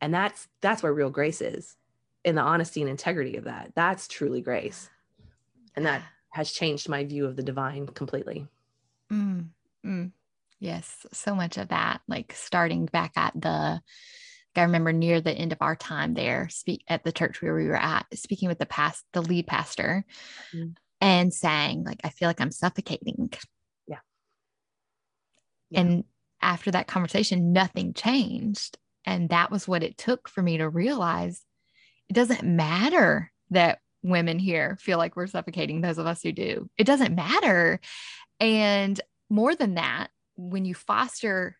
And 0.00 0.12
that's 0.12 0.48
that's 0.60 0.82
where 0.82 0.92
real 0.92 1.10
grace 1.10 1.40
is, 1.40 1.76
in 2.24 2.34
the 2.34 2.42
honesty 2.42 2.80
and 2.80 2.90
integrity 2.90 3.36
of 3.36 3.44
that. 3.44 3.72
That's 3.74 4.08
truly 4.08 4.40
grace, 4.40 4.90
and 5.76 5.86
that 5.86 6.02
has 6.30 6.50
changed 6.50 6.88
my 6.88 7.04
view 7.04 7.26
of 7.26 7.36
the 7.36 7.42
divine 7.42 7.86
completely. 7.86 8.48
Mm, 9.12 9.48
mm. 9.84 10.10
Yes, 10.58 11.06
so 11.12 11.34
much 11.34 11.58
of 11.58 11.68
that, 11.68 12.00
like 12.08 12.32
starting 12.34 12.86
back 12.86 13.12
at 13.16 13.32
the, 13.34 13.80
I 14.54 14.62
remember 14.62 14.92
near 14.92 15.20
the 15.20 15.32
end 15.32 15.52
of 15.52 15.58
our 15.60 15.76
time 15.76 16.14
there, 16.14 16.48
speak 16.48 16.82
at 16.88 17.04
the 17.04 17.12
church 17.12 17.42
where 17.42 17.54
we 17.54 17.66
were 17.66 17.76
at, 17.76 18.06
speaking 18.14 18.48
with 18.48 18.58
the 18.58 18.64
past, 18.66 19.04
the 19.12 19.20
lead 19.20 19.46
pastor, 19.46 20.06
mm-hmm. 20.54 20.70
and 21.00 21.32
saying, 21.32 21.84
like, 21.84 22.00
I 22.04 22.08
feel 22.08 22.28
like 22.28 22.40
I'm 22.40 22.50
suffocating. 22.50 23.30
Yeah. 23.86 23.98
yeah. 25.68 25.80
And 25.80 26.04
after 26.40 26.70
that 26.70 26.86
conversation, 26.86 27.52
nothing 27.52 27.92
changed. 27.92 28.78
And 29.04 29.28
that 29.28 29.50
was 29.50 29.68
what 29.68 29.82
it 29.82 29.98
took 29.98 30.28
for 30.28 30.42
me 30.42 30.56
to 30.56 30.68
realize 30.68 31.44
it 32.08 32.14
doesn't 32.14 32.44
matter 32.44 33.30
that 33.50 33.80
women 34.02 34.38
here 34.38 34.78
feel 34.80 34.96
like 34.98 35.16
we're 35.16 35.26
suffocating, 35.26 35.80
those 35.80 35.98
of 35.98 36.06
us 36.06 36.22
who 36.22 36.32
do. 36.32 36.70
It 36.78 36.84
doesn't 36.84 37.14
matter. 37.14 37.80
And 38.40 38.98
more 39.28 39.54
than 39.54 39.74
that, 39.74 40.08
when 40.36 40.64
you 40.64 40.74
foster 40.74 41.56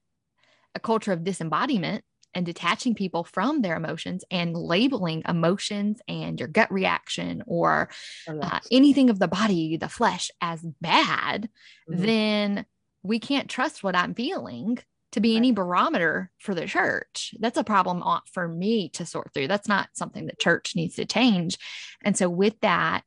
a 0.75 0.81
culture 0.81 1.12
of 1.12 1.25
disembodiment 1.25 2.05
and 2.35 2.45
detaching 2.45 2.95
people 2.95 3.25
from 3.25 3.62
their 3.62 3.77
emotions 3.77 4.23
and 4.31 4.55
labeling 4.55 5.23
emotions 5.27 6.01
and 6.07 6.39
your 6.39 6.49
gut 6.49 6.71
reaction 6.71 7.43
or 7.47 7.89
uh, 8.29 8.61
anything 8.71 9.09
of 9.09 9.19
the 9.19 9.27
body, 9.27 9.79
the 9.79 9.89
flesh, 9.89 10.31
as 10.43 10.61
bad, 10.81 11.49
mm-hmm. 11.91 12.05
then 12.05 12.67
we 13.03 13.19
can't 13.19 13.49
trust 13.49 13.83
what 13.83 13.97
I'm 13.97 14.15
feeling 14.15 14.79
to 15.12 15.21
be 15.21 15.35
any 15.35 15.51
barometer 15.51 16.31
for 16.39 16.55
the 16.55 16.67
church. 16.67 17.35
That's 17.41 17.57
a 17.57 17.65
problem 17.65 18.03
for 18.35 18.47
me 18.47 18.91
to 18.91 19.07
sort 19.07 19.33
through. 19.33 19.49
That's 19.49 19.69
not 19.69 19.89
something 19.95 20.27
the 20.27 20.37
church 20.39 20.77
needs 20.77 20.97
to 20.97 21.07
change. 21.07 21.57
And 22.05 22.19
so, 22.19 22.29
with 22.29 22.61
that, 22.61 23.03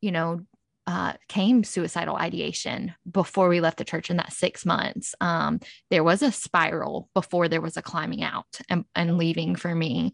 you 0.00 0.10
know, 0.10 0.40
uh, 0.86 1.14
came 1.28 1.64
suicidal 1.64 2.16
ideation 2.16 2.94
before 3.10 3.48
we 3.48 3.60
left 3.60 3.78
the 3.78 3.84
church 3.84 4.10
in 4.10 4.16
that 4.16 4.32
six 4.32 4.66
months. 4.66 5.14
Um, 5.20 5.60
there 5.90 6.04
was 6.04 6.22
a 6.22 6.32
spiral 6.32 7.08
before 7.14 7.48
there 7.48 7.60
was 7.60 7.76
a 7.76 7.82
climbing 7.82 8.22
out 8.22 8.46
and, 8.68 8.84
and 8.94 9.16
leaving 9.16 9.54
for 9.54 9.74
me 9.74 10.12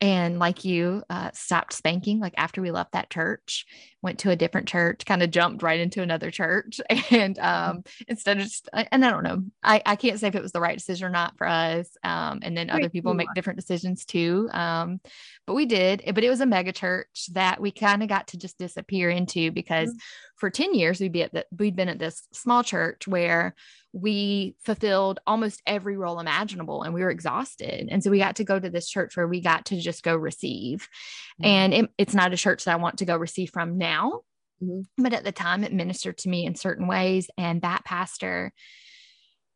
and 0.00 0.38
like 0.38 0.64
you 0.64 1.02
uh, 1.10 1.30
stopped 1.34 1.72
spanking 1.72 2.20
like 2.20 2.34
after 2.36 2.62
we 2.62 2.70
left 2.70 2.92
that 2.92 3.10
church 3.10 3.66
went 4.02 4.18
to 4.18 4.30
a 4.30 4.36
different 4.36 4.66
church 4.66 5.04
kind 5.04 5.22
of 5.22 5.30
jumped 5.30 5.62
right 5.62 5.80
into 5.80 6.02
another 6.02 6.30
church 6.30 6.80
and 7.10 7.36
mm-hmm. 7.36 7.70
um, 7.70 7.84
instead 8.08 8.38
of 8.38 8.44
just 8.44 8.68
and 8.72 9.04
i 9.04 9.10
don't 9.10 9.24
know 9.24 9.42
I, 9.62 9.82
I 9.84 9.96
can't 9.96 10.18
say 10.18 10.28
if 10.28 10.34
it 10.34 10.42
was 10.42 10.52
the 10.52 10.60
right 10.60 10.76
decision 10.76 11.06
or 11.06 11.10
not 11.10 11.36
for 11.36 11.46
us 11.46 11.88
um, 12.02 12.40
and 12.42 12.56
then 12.56 12.70
other 12.70 12.88
people 12.88 13.14
make 13.14 13.28
different 13.34 13.58
decisions 13.58 14.04
too 14.04 14.48
um, 14.52 15.00
but 15.46 15.54
we 15.54 15.66
did 15.66 16.02
but 16.14 16.24
it 16.24 16.30
was 16.30 16.40
a 16.40 16.46
mega 16.46 16.72
church 16.72 17.28
that 17.32 17.60
we 17.60 17.70
kind 17.70 18.02
of 18.02 18.08
got 18.08 18.28
to 18.28 18.38
just 18.38 18.58
disappear 18.58 19.10
into 19.10 19.50
because 19.50 19.90
mm-hmm. 19.90 19.98
For 20.40 20.50
10 20.50 20.74
years 20.74 20.98
we'd 21.00 21.12
be 21.12 21.22
at 21.22 21.32
the, 21.32 21.46
we'd 21.56 21.76
been 21.76 21.90
at 21.90 21.98
this 21.98 22.26
small 22.32 22.64
church 22.64 23.06
where 23.06 23.54
we 23.92 24.56
fulfilled 24.64 25.20
almost 25.26 25.62
every 25.66 25.96
role 25.96 26.18
imaginable 26.18 26.82
and 26.82 26.94
we 26.94 27.02
were 27.02 27.10
exhausted. 27.10 27.88
And 27.90 28.02
so 28.02 28.10
we 28.10 28.18
got 28.18 28.36
to 28.36 28.44
go 28.44 28.58
to 28.58 28.70
this 28.70 28.88
church 28.88 29.16
where 29.16 29.28
we 29.28 29.40
got 29.40 29.66
to 29.66 29.78
just 29.78 30.02
go 30.02 30.16
receive. 30.16 30.88
Mm-hmm. 31.40 31.46
And 31.46 31.74
it, 31.74 31.90
it's 31.98 32.14
not 32.14 32.32
a 32.32 32.38
church 32.38 32.64
that 32.64 32.72
I 32.72 32.76
want 32.76 32.98
to 32.98 33.04
go 33.04 33.16
receive 33.16 33.50
from 33.50 33.78
now. 33.78 34.22
Mm-hmm. 34.62 35.02
But 35.02 35.12
at 35.12 35.24
the 35.24 35.32
time, 35.32 35.62
it 35.62 35.72
ministered 35.72 36.18
to 36.18 36.28
me 36.28 36.46
in 36.46 36.54
certain 36.54 36.86
ways. 36.86 37.28
And 37.36 37.62
that 37.62 37.84
pastor, 37.84 38.52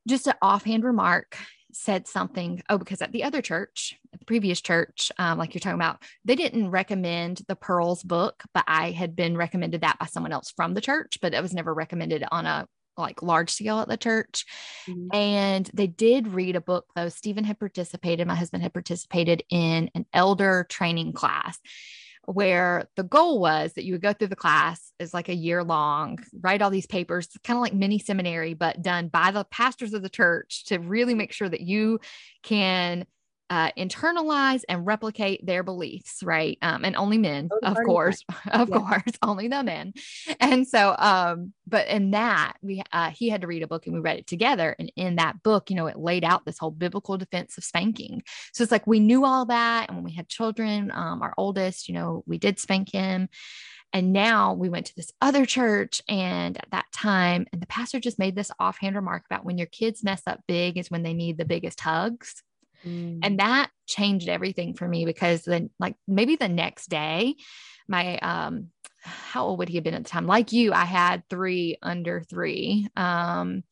just 0.07 0.27
an 0.27 0.35
offhand 0.43 0.85
remark, 0.85 1.39
said 1.75 2.07
something. 2.07 2.63
Oh, 2.69 2.79
because 2.79 3.03
at 3.03 3.13
the 3.13 3.25
other 3.25 3.43
church, 3.43 3.99
at 4.13 4.21
the 4.21 4.25
previous 4.27 4.61
church, 4.61 5.11
um, 5.19 5.39
like 5.39 5.55
you're 5.55 5.61
talking 5.61 5.75
about, 5.75 6.03
they 6.25 6.37
didn't 6.37 6.71
recommend 6.71 7.43
the 7.49 7.57
Pearls 7.57 8.03
book, 8.03 8.43
but 8.55 8.65
I 8.67 8.93
had 8.93 9.17
been 9.17 9.37
recommended 9.37 9.83
that 9.83 9.99
by 9.99 10.07
someone 10.07 10.33
else 10.33 10.53
from 10.55 10.75
the 10.75 10.81
church, 10.81 11.19
but 11.21 11.35
it 11.35 11.43
was 11.43 11.53
never 11.53 11.75
recommended 11.75 12.25
on 12.31 12.47
a 12.47 12.67
like 12.97 13.23
large 13.23 13.51
scale 13.51 13.81
at 13.81 13.89
the 13.89 13.97
church. 13.97 14.45
Mm-hmm. 14.89 15.17
And 15.17 15.71
they 15.75 15.89
did 15.89 16.29
read 16.29 16.57
a 16.57 16.61
book 16.61 16.87
though. 16.95 17.09
Stephen 17.09 17.45
had 17.45 17.59
participated, 17.59 18.27
my 18.27 18.37
husband 18.37 18.63
had 18.63 18.73
participated 18.73 19.43
in 19.51 19.91
an 19.95 20.07
elder 20.13 20.67
training 20.69 21.13
class 21.13 21.59
where 22.27 22.89
the 22.97 23.03
goal 23.03 23.41
was 23.41 23.73
that 23.75 23.85
you 23.85 23.93
would 23.93 24.03
go 24.03 24.13
through 24.13 24.29
the 24.29 24.37
class 24.37 24.93
is 24.99 25.15
like 25.15 25.29
a 25.29 25.35
year 25.35 25.63
long, 25.63 26.19
write 26.41 26.63
all 26.63 26.71
these 26.71 26.87
papers, 26.87 27.29
kind 27.45 27.57
of 27.57 27.63
like 27.63 27.75
mini 27.75 27.99
seminary, 27.99 28.55
but 28.55 28.83
done 28.83 29.09
by 29.09 29.31
the 29.31 29.45
pastors 29.45 29.95
of 29.95 30.03
the 30.03 30.09
church 30.09 30.65
to 30.67 30.79
really 30.79 31.15
make 31.15 31.33
sure 31.33 31.49
that 31.49 31.61
you 31.61 32.01
can 32.43 33.07
uh, 33.51 33.71
internalize 33.79 34.63
and 34.69 34.87
replicate 34.87 35.45
their 35.45 35.63
beliefs, 35.63 36.23
right? 36.23 36.57
Um, 36.63 36.85
and 36.85 36.97
only 36.97 37.19
men, 37.19 37.51
of 37.63 37.77
course, 37.85 38.23
of 38.53 38.69
yeah. 38.69 38.79
course, 38.79 39.13
only 39.23 39.49
the 39.49 39.63
men. 39.63 39.93
And 40.41 40.67
so, 40.67 40.95
um, 40.99 41.53
but 41.67 41.87
in 41.89 42.13
that, 42.13 42.55
we 42.63 42.83
uh, 42.93 43.11
he 43.11 43.29
had 43.29 43.43
to 43.43 43.47
read 43.47 43.63
a 43.63 43.67
book 43.67 43.87
and 43.87 43.95
we 43.95 44.01
read 44.01 44.19
it 44.19 44.27
together. 44.27 44.75
And 44.79 44.91
in 44.97 45.17
that 45.17 45.43
book, 45.43 45.71
you 45.71 45.77
know, 45.77 45.87
it 45.87 45.99
laid 45.99 46.25
out 46.25 46.45
this 46.45 46.59
whole 46.59 46.71
biblical 46.71 47.19
defense 47.19 47.59
of 47.59 47.65
spanking. 47.65 48.23
So 48.53 48.63
it's 48.63 48.73
like 48.73 48.87
we 48.87 49.01
knew 49.01 49.25
all 49.25 49.47
that, 49.47 49.89
and 49.89 49.99
when 49.99 50.05
we 50.05 50.15
had 50.15 50.29
children, 50.29 50.91
um, 50.93 51.23
our 51.23 51.35
oldest, 51.37 51.89
you 51.89 51.95
know, 51.95 52.25
we 52.27 52.39
did 52.39 52.59
spank 52.59 52.93
him. 52.93 53.29
And 53.93 54.13
now 54.13 54.55
we 54.55 54.69
went 54.69 54.87
to 54.87 54.97
this 54.97 55.13
other 55.21 55.47
church, 55.47 56.03
and 56.09 56.57
at 56.57 56.67
that 56.73 56.87
time, 56.93 57.47
and 57.53 57.63
the 57.63 57.67
pastor 57.67 58.01
just 58.01 58.19
made 58.19 58.35
this 58.35 58.51
offhand 58.59 58.97
remark 58.97 59.23
about 59.31 59.45
when 59.45 59.57
your 59.57 59.69
kids 59.69 60.03
mess 60.03 60.23
up 60.27 60.41
big 60.49 60.77
is 60.77 60.91
when 60.91 61.05
they 61.05 61.15
need 61.15 61.39
the 61.39 61.45
biggest 61.45 61.79
hugs. 61.79 62.43
Mm. 62.85 63.21
And 63.23 63.39
that 63.39 63.71
changed 63.87 64.29
everything 64.29 64.75
for 64.75 64.87
me 64.87 65.05
because 65.05 65.43
then, 65.43 65.71
like, 65.79 65.97
maybe 66.07 66.37
the 66.37 66.49
next 66.49 66.89
day, 66.89 67.37
my, 67.89 68.19
um, 68.19 68.71
how 69.05 69.47
old 69.47 69.59
would 69.59 69.69
he 69.69 69.77
have 69.77 69.85
been 69.85 69.95
at 69.95 70.05
the 70.05 70.11
time? 70.11 70.27
Like 70.27 70.53
you, 70.53 70.73
I 70.73 70.85
had 70.85 71.29
three 71.29 71.77
under 71.83 72.23
three. 72.23 72.89
Um, 72.97 73.63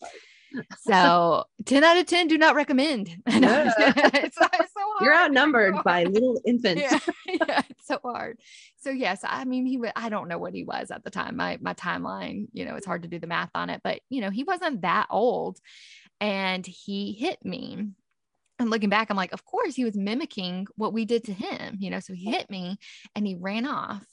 so 0.81 1.45
10 1.65 1.85
out 1.85 1.97
of 1.97 2.07
10 2.07 2.29
do 2.29 2.39
not 2.39 2.55
recommend. 2.55 3.11
Yeah. 3.33 3.73
it's, 3.97 4.37
it's 4.37 4.73
so 4.75 5.05
You're 5.05 5.15
outnumbered 5.15 5.83
by 5.85 6.05
little 6.05 6.41
infants. 6.47 6.83
Yeah. 6.83 6.99
yeah, 7.27 7.63
it's 7.71 7.87
so 7.87 7.99
hard. 8.05 8.39
So 8.81 8.91
yes, 8.91 9.21
I 9.25 9.45
mean 9.45 9.67
he 9.67 9.79
was 9.79 9.91
I 9.97 10.09
don't 10.09 10.29
know 10.29 10.39
what 10.39 10.55
he 10.55 10.65
was 10.65 10.91
at 10.91 11.03
the 11.03 11.11
time. 11.11 11.37
My 11.37 11.59
my 11.61 11.75
timeline, 11.75 12.49
you 12.53 12.65
know, 12.65 12.77
it's 12.77 12.87
hard 12.87 13.03
to 13.03 13.09
do 13.09 13.19
the 13.19 13.27
math 13.27 13.51
on 13.55 13.71
it, 13.71 13.81
but 13.83 14.01
you 14.11 14.21
know, 14.21 14.31
he 14.31 14.45
wasn't 14.45 14.83
that 14.83 15.07
old 15.11 15.59
and 16.21 16.65
he 16.67 17.13
hit 17.13 17.45
me. 17.45 17.89
And 18.59 18.71
looking 18.71 18.91
back, 18.91 19.11
I'm 19.11 19.17
like, 19.17 19.33
of 19.33 19.45
course 19.45 19.75
he 19.75 19.85
was 19.85 19.97
mimicking 19.97 20.67
what 20.77 20.93
we 20.93 21.05
did 21.05 21.25
to 21.25 21.33
him, 21.33 21.77
you 21.81 21.91
know. 21.91 22.01
So 22.01 22.13
he 22.13 22.31
hit 22.31 22.51
me 22.51 22.79
and 23.15 23.27
he 23.27 23.35
ran 23.35 23.67
off. 23.67 24.05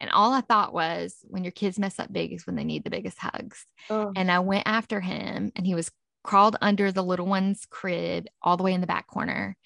And 0.00 0.10
all 0.10 0.32
I 0.32 0.40
thought 0.40 0.72
was, 0.72 1.18
when 1.28 1.44
your 1.44 1.52
kids 1.52 1.78
mess 1.78 1.98
up 1.98 2.12
big 2.12 2.32
is 2.32 2.46
when 2.46 2.56
they 2.56 2.64
need 2.64 2.84
the 2.84 2.90
biggest 2.90 3.18
hugs. 3.18 3.66
Oh. 3.88 4.12
And 4.16 4.30
I 4.30 4.40
went 4.40 4.66
after 4.66 5.00
him, 5.00 5.52
and 5.54 5.66
he 5.66 5.74
was 5.74 5.90
crawled 6.24 6.56
under 6.60 6.92
the 6.92 7.02
little 7.04 7.26
one's 7.26 7.66
crib 7.66 8.26
all 8.42 8.56
the 8.56 8.62
way 8.62 8.72
in 8.72 8.80
the 8.80 8.86
back 8.86 9.06
corner. 9.06 9.56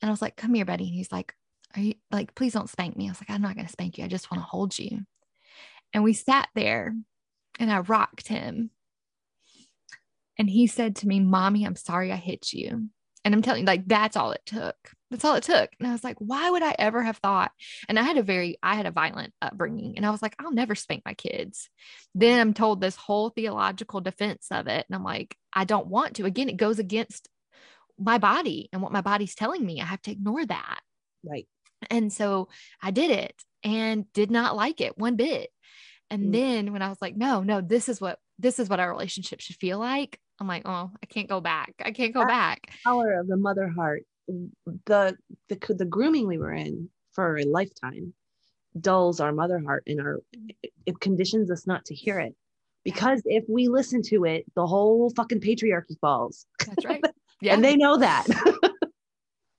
And 0.00 0.08
I 0.08 0.12
was 0.12 0.22
like, 0.22 0.36
Come 0.36 0.54
here, 0.54 0.64
buddy. 0.64 0.84
And 0.84 0.94
he's 0.94 1.12
like, 1.12 1.34
Are 1.74 1.80
you 1.80 1.94
like, 2.10 2.34
please 2.34 2.52
don't 2.52 2.70
spank 2.70 2.96
me? 2.96 3.06
I 3.06 3.10
was 3.10 3.20
like, 3.20 3.30
I'm 3.30 3.42
not 3.42 3.54
going 3.54 3.66
to 3.66 3.72
spank 3.72 3.98
you. 3.98 4.04
I 4.04 4.08
just 4.08 4.30
want 4.30 4.42
to 4.42 4.48
hold 4.48 4.78
you. 4.78 5.00
And 5.92 6.04
we 6.04 6.12
sat 6.12 6.48
there 6.54 6.94
and 7.58 7.72
I 7.72 7.78
rocked 7.80 8.28
him. 8.28 8.70
And 10.38 10.50
he 10.50 10.66
said 10.66 10.96
to 10.96 11.08
me, 11.08 11.20
Mommy, 11.20 11.64
I'm 11.64 11.76
sorry 11.76 12.12
I 12.12 12.16
hit 12.16 12.52
you. 12.52 12.90
And 13.26 13.34
I'm 13.34 13.42
telling 13.42 13.62
you, 13.62 13.66
like, 13.66 13.88
that's 13.88 14.16
all 14.16 14.30
it 14.30 14.42
took. 14.46 14.76
That's 15.10 15.24
all 15.24 15.34
it 15.34 15.42
took. 15.42 15.68
And 15.80 15.88
I 15.88 15.90
was 15.90 16.04
like, 16.04 16.14
why 16.20 16.48
would 16.48 16.62
I 16.62 16.76
ever 16.78 17.02
have 17.02 17.16
thought? 17.16 17.50
And 17.88 17.98
I 17.98 18.02
had 18.02 18.18
a 18.18 18.22
very, 18.22 18.56
I 18.62 18.76
had 18.76 18.86
a 18.86 18.92
violent 18.92 19.32
upbringing. 19.42 19.96
And 19.96 20.06
I 20.06 20.10
was 20.10 20.22
like, 20.22 20.36
I'll 20.38 20.52
never 20.52 20.76
spank 20.76 21.02
my 21.04 21.14
kids. 21.14 21.68
Then 22.14 22.38
I'm 22.38 22.54
told 22.54 22.80
this 22.80 22.94
whole 22.94 23.30
theological 23.30 24.00
defense 24.00 24.46
of 24.52 24.68
it. 24.68 24.86
And 24.88 24.94
I'm 24.94 25.02
like, 25.02 25.36
I 25.52 25.64
don't 25.64 25.88
want 25.88 26.14
to. 26.16 26.24
Again, 26.24 26.48
it 26.48 26.56
goes 26.56 26.78
against 26.78 27.28
my 27.98 28.18
body 28.18 28.68
and 28.72 28.80
what 28.80 28.92
my 28.92 29.00
body's 29.00 29.34
telling 29.34 29.66
me. 29.66 29.80
I 29.80 29.86
have 29.86 30.02
to 30.02 30.12
ignore 30.12 30.46
that. 30.46 30.78
Right. 31.28 31.48
And 31.90 32.12
so 32.12 32.48
I 32.80 32.92
did 32.92 33.10
it 33.10 33.34
and 33.64 34.10
did 34.12 34.30
not 34.30 34.54
like 34.54 34.80
it 34.80 34.96
one 34.96 35.16
bit. 35.16 35.50
And 36.10 36.26
mm. 36.26 36.32
then 36.32 36.72
when 36.72 36.82
I 36.82 36.90
was 36.90 37.02
like, 37.02 37.16
no, 37.16 37.42
no, 37.42 37.60
this 37.60 37.88
is 37.88 38.00
what 38.00 38.20
this 38.38 38.60
is 38.60 38.68
what 38.68 38.78
our 38.78 38.88
relationship 38.88 39.40
should 39.40 39.56
feel 39.56 39.80
like. 39.80 40.20
I'm 40.38 40.48
like, 40.48 40.62
oh, 40.66 40.90
I 41.02 41.06
can't 41.06 41.28
go 41.28 41.40
back. 41.40 41.74
I 41.84 41.92
can't 41.92 42.12
go 42.12 42.20
that 42.20 42.28
back. 42.28 42.70
Power 42.84 43.18
of 43.18 43.26
the 43.26 43.36
mother 43.36 43.68
heart 43.68 44.02
the 44.86 45.16
the 45.48 45.74
the 45.74 45.84
grooming 45.84 46.26
we 46.26 46.38
were 46.38 46.52
in 46.52 46.88
for 47.12 47.38
a 47.38 47.44
lifetime 47.44 48.12
dulls 48.80 49.20
our 49.20 49.32
mother 49.32 49.60
heart 49.64 49.84
and 49.86 50.00
our 50.00 50.20
it 50.84 51.00
conditions 51.00 51.50
us 51.50 51.66
not 51.66 51.84
to 51.86 51.94
hear 51.94 52.18
it. 52.18 52.34
Because 52.84 53.22
if 53.24 53.44
we 53.48 53.68
listen 53.68 54.02
to 54.02 54.24
it 54.24 54.44
the 54.54 54.66
whole 54.66 55.10
fucking 55.16 55.40
patriarchy 55.40 55.98
falls. 56.00 56.46
That's 56.66 56.84
right. 56.84 57.04
Yeah. 57.42 57.52
And 57.52 57.62
they 57.62 57.76
know 57.76 57.98
that. 57.98 58.26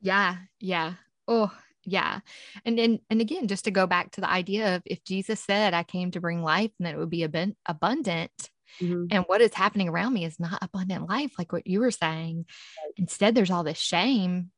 Yeah 0.02 0.38
yeah. 0.60 0.94
Oh 1.28 1.52
yeah. 1.84 2.22
And 2.66 2.80
and 2.80 3.00
and 3.12 3.22
again 3.22 3.48
just 3.48 3.66
to 3.66 3.72
go 3.72 3.86
back 3.86 4.12
to 4.12 4.22
the 4.22 4.30
idea 4.30 4.76
of 4.76 4.82
if 4.86 5.04
jesus 5.04 5.40
said 5.40 5.74
i 5.74 5.84
came 5.84 6.12
to 6.12 6.22
bring 6.22 6.42
life 6.42 6.72
and 6.80 6.86
that 6.86 6.96
it 6.96 6.98
would 6.98 7.10
be 7.10 7.24
ab- 7.24 7.56
abundant 7.68 8.50
mm-hmm. 8.82 9.05
and 9.11 9.26
what 9.28 9.41
is 9.41 9.53
happening 9.53 9.89
around 9.89 10.13
me 10.13 10.26
is 10.26 10.39
not 10.39 10.59
abundant 10.61 11.07
life 11.09 11.32
like 11.38 11.51
what 11.51 11.68
you 11.68 11.80
were 11.80 11.91
saying 11.91 12.45
right. 12.47 12.93
instead 12.97 13.36
there's 13.36 13.51
all 13.51 13.63
this 13.63 13.78
shame 13.78 14.51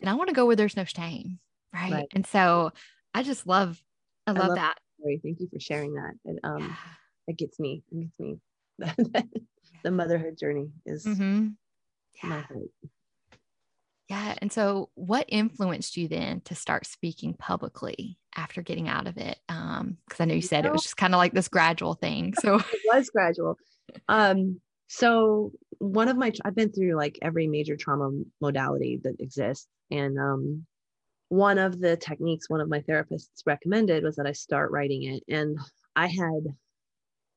and 0.00 0.08
I 0.08 0.14
want 0.14 0.28
to 0.28 0.34
go 0.34 0.46
where 0.46 0.56
there's 0.56 0.76
no 0.76 0.84
shame. 0.84 1.38
Right? 1.72 1.92
right. 1.92 2.08
And 2.12 2.26
so 2.26 2.72
I 3.12 3.22
just 3.22 3.46
love, 3.46 3.80
I 4.26 4.32
love, 4.32 4.42
I 4.42 4.46
love 4.46 4.56
that. 4.56 4.78
Story. 5.00 5.20
Thank 5.22 5.40
you 5.40 5.48
for 5.52 5.60
sharing 5.60 5.94
that. 5.94 6.12
And 6.24 6.38
um, 6.44 6.60
yeah. 6.60 6.76
it 7.28 7.38
gets 7.38 7.58
me, 7.58 7.82
it 7.90 8.00
gets 8.00 8.20
me. 8.20 8.38
the 9.84 9.90
motherhood 9.90 10.38
journey 10.38 10.70
is 10.86 11.04
mm-hmm. 11.04 11.48
yeah. 12.22 12.28
my 12.28 12.40
heart. 12.40 12.70
Yeah. 14.08 14.34
And 14.38 14.52
so, 14.52 14.90
what 14.94 15.24
influenced 15.28 15.96
you 15.96 16.08
then 16.08 16.42
to 16.42 16.54
start 16.54 16.86
speaking 16.86 17.34
publicly 17.34 18.18
after 18.36 18.62
getting 18.62 18.88
out 18.88 19.06
of 19.06 19.16
it? 19.16 19.38
Um, 19.48 19.98
because 20.06 20.20
I 20.20 20.24
know 20.24 20.34
you 20.34 20.42
said 20.42 20.58
you 20.58 20.62
know, 20.64 20.68
it 20.70 20.72
was 20.72 20.82
just 20.82 20.96
kind 20.96 21.14
of 21.14 21.18
like 21.18 21.32
this 21.32 21.48
gradual 21.48 21.94
thing. 21.94 22.34
So 22.40 22.56
it 22.56 22.80
was 22.92 23.10
gradual. 23.10 23.58
Um, 24.08 24.60
so 24.88 25.52
one 25.78 26.08
of 26.08 26.16
my 26.16 26.32
I've 26.44 26.54
been 26.54 26.72
through 26.72 26.94
like 26.94 27.18
every 27.22 27.46
major 27.46 27.76
trauma 27.76 28.10
modality 28.40 29.00
that 29.02 29.16
exists, 29.20 29.66
and 29.90 30.18
um, 30.18 30.66
one 31.28 31.58
of 31.58 31.80
the 31.80 31.96
techniques 31.96 32.50
one 32.50 32.60
of 32.60 32.68
my 32.68 32.80
therapists 32.80 33.42
recommended 33.46 34.04
was 34.04 34.16
that 34.16 34.26
I 34.26 34.32
start 34.32 34.70
writing 34.70 35.04
it, 35.04 35.22
and 35.28 35.58
I 35.96 36.06
had 36.06 36.44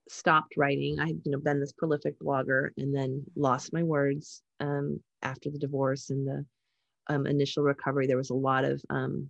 stopped 0.10 0.56
writing. 0.58 1.00
I 1.00 1.08
had 1.08 1.22
you 1.24 1.32
know 1.32 1.40
been 1.40 1.60
this 1.60 1.74
prolific 1.74 2.20
blogger, 2.20 2.70
and 2.78 2.96
then 2.96 3.24
lost 3.36 3.74
my 3.74 3.84
words 3.84 4.42
um, 4.60 5.00
after 5.22 5.50
the 5.50 5.60
divorce 5.60 6.10
and 6.10 6.28
the 6.28 6.46
um, 7.08 7.26
initial 7.26 7.64
recovery. 7.64 8.08
There 8.08 8.18
was 8.18 8.30
a 8.30 8.36
lot 8.36 8.66
of 8.66 8.82
um, 8.90 9.30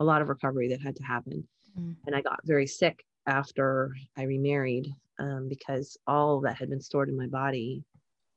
a 0.00 0.04
lot 0.04 0.22
of 0.22 0.28
recovery 0.28 0.68
that 0.68 0.80
had 0.80 0.96
to 0.96 1.04
happen, 1.04 1.46
mm. 1.78 1.94
and 2.06 2.14
I 2.14 2.20
got 2.20 2.40
very 2.44 2.66
sick 2.66 3.04
after 3.26 3.94
I 4.16 4.22
remarried 4.22 4.88
um, 5.18 5.48
because 5.48 5.96
all 6.06 6.40
that 6.42 6.56
had 6.56 6.70
been 6.70 6.80
stored 6.80 7.08
in 7.08 7.16
my 7.16 7.26
body 7.26 7.82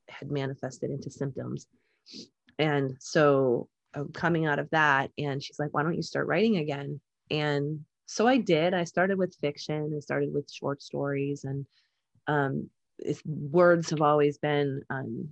had 0.08 0.30
manifested 0.30 0.90
into 0.90 1.10
symptoms. 1.10 1.66
And 2.58 2.96
so 2.98 3.68
uh, 3.94 4.04
coming 4.12 4.46
out 4.46 4.58
of 4.58 4.68
that, 4.70 5.10
and 5.18 5.42
she's 5.42 5.58
like, 5.58 5.72
why 5.72 5.82
don't 5.82 5.94
you 5.94 6.02
start 6.02 6.26
writing 6.26 6.56
again? 6.56 7.00
And 7.30 7.80
so 8.06 8.26
I 8.26 8.38
did. 8.38 8.74
I 8.74 8.84
started 8.84 9.18
with 9.18 9.36
fiction, 9.40 9.94
I 9.96 10.00
started 10.00 10.34
with 10.34 10.50
short 10.50 10.82
stories, 10.82 11.44
and 11.44 11.64
um, 12.26 12.68
words 13.24 13.90
have 13.90 14.02
always 14.02 14.38
been 14.38 14.82
um, 14.90 15.28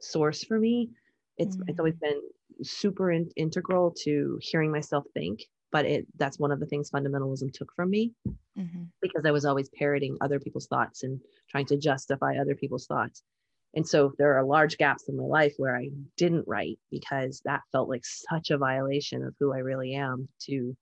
source 0.00 0.42
for 0.42 0.58
me. 0.58 0.90
It's, 1.36 1.56
mm-hmm. 1.56 1.68
it's 1.68 1.78
always 1.78 1.94
mm. 1.96 2.00
been 2.00 2.20
super 2.62 3.10
in- 3.10 3.30
integral 3.36 3.94
to 4.04 4.38
hearing 4.42 4.70
myself 4.70 5.04
think 5.14 5.40
but 5.72 5.84
it 5.84 6.06
that's 6.16 6.38
one 6.38 6.50
of 6.50 6.60
the 6.60 6.66
things 6.66 6.90
fundamentalism 6.90 7.52
took 7.52 7.72
from 7.74 7.90
me 7.90 8.12
mm-hmm. 8.58 8.82
because 9.00 9.24
i 9.26 9.30
was 9.30 9.44
always 9.44 9.70
parroting 9.70 10.16
other 10.20 10.40
people's 10.40 10.66
thoughts 10.66 11.02
and 11.02 11.20
trying 11.48 11.66
to 11.66 11.76
justify 11.76 12.36
other 12.36 12.54
people's 12.54 12.86
thoughts 12.86 13.22
and 13.74 13.86
so 13.86 14.12
there 14.18 14.36
are 14.36 14.44
large 14.44 14.76
gaps 14.78 15.08
in 15.08 15.16
my 15.16 15.24
life 15.24 15.54
where 15.56 15.76
i 15.76 15.88
didn't 16.16 16.46
write 16.46 16.78
because 16.90 17.40
that 17.44 17.62
felt 17.72 17.88
like 17.88 18.02
such 18.04 18.50
a 18.50 18.58
violation 18.58 19.22
of 19.22 19.34
who 19.38 19.52
i 19.52 19.58
really 19.58 19.94
am 19.94 20.28
to 20.40 20.76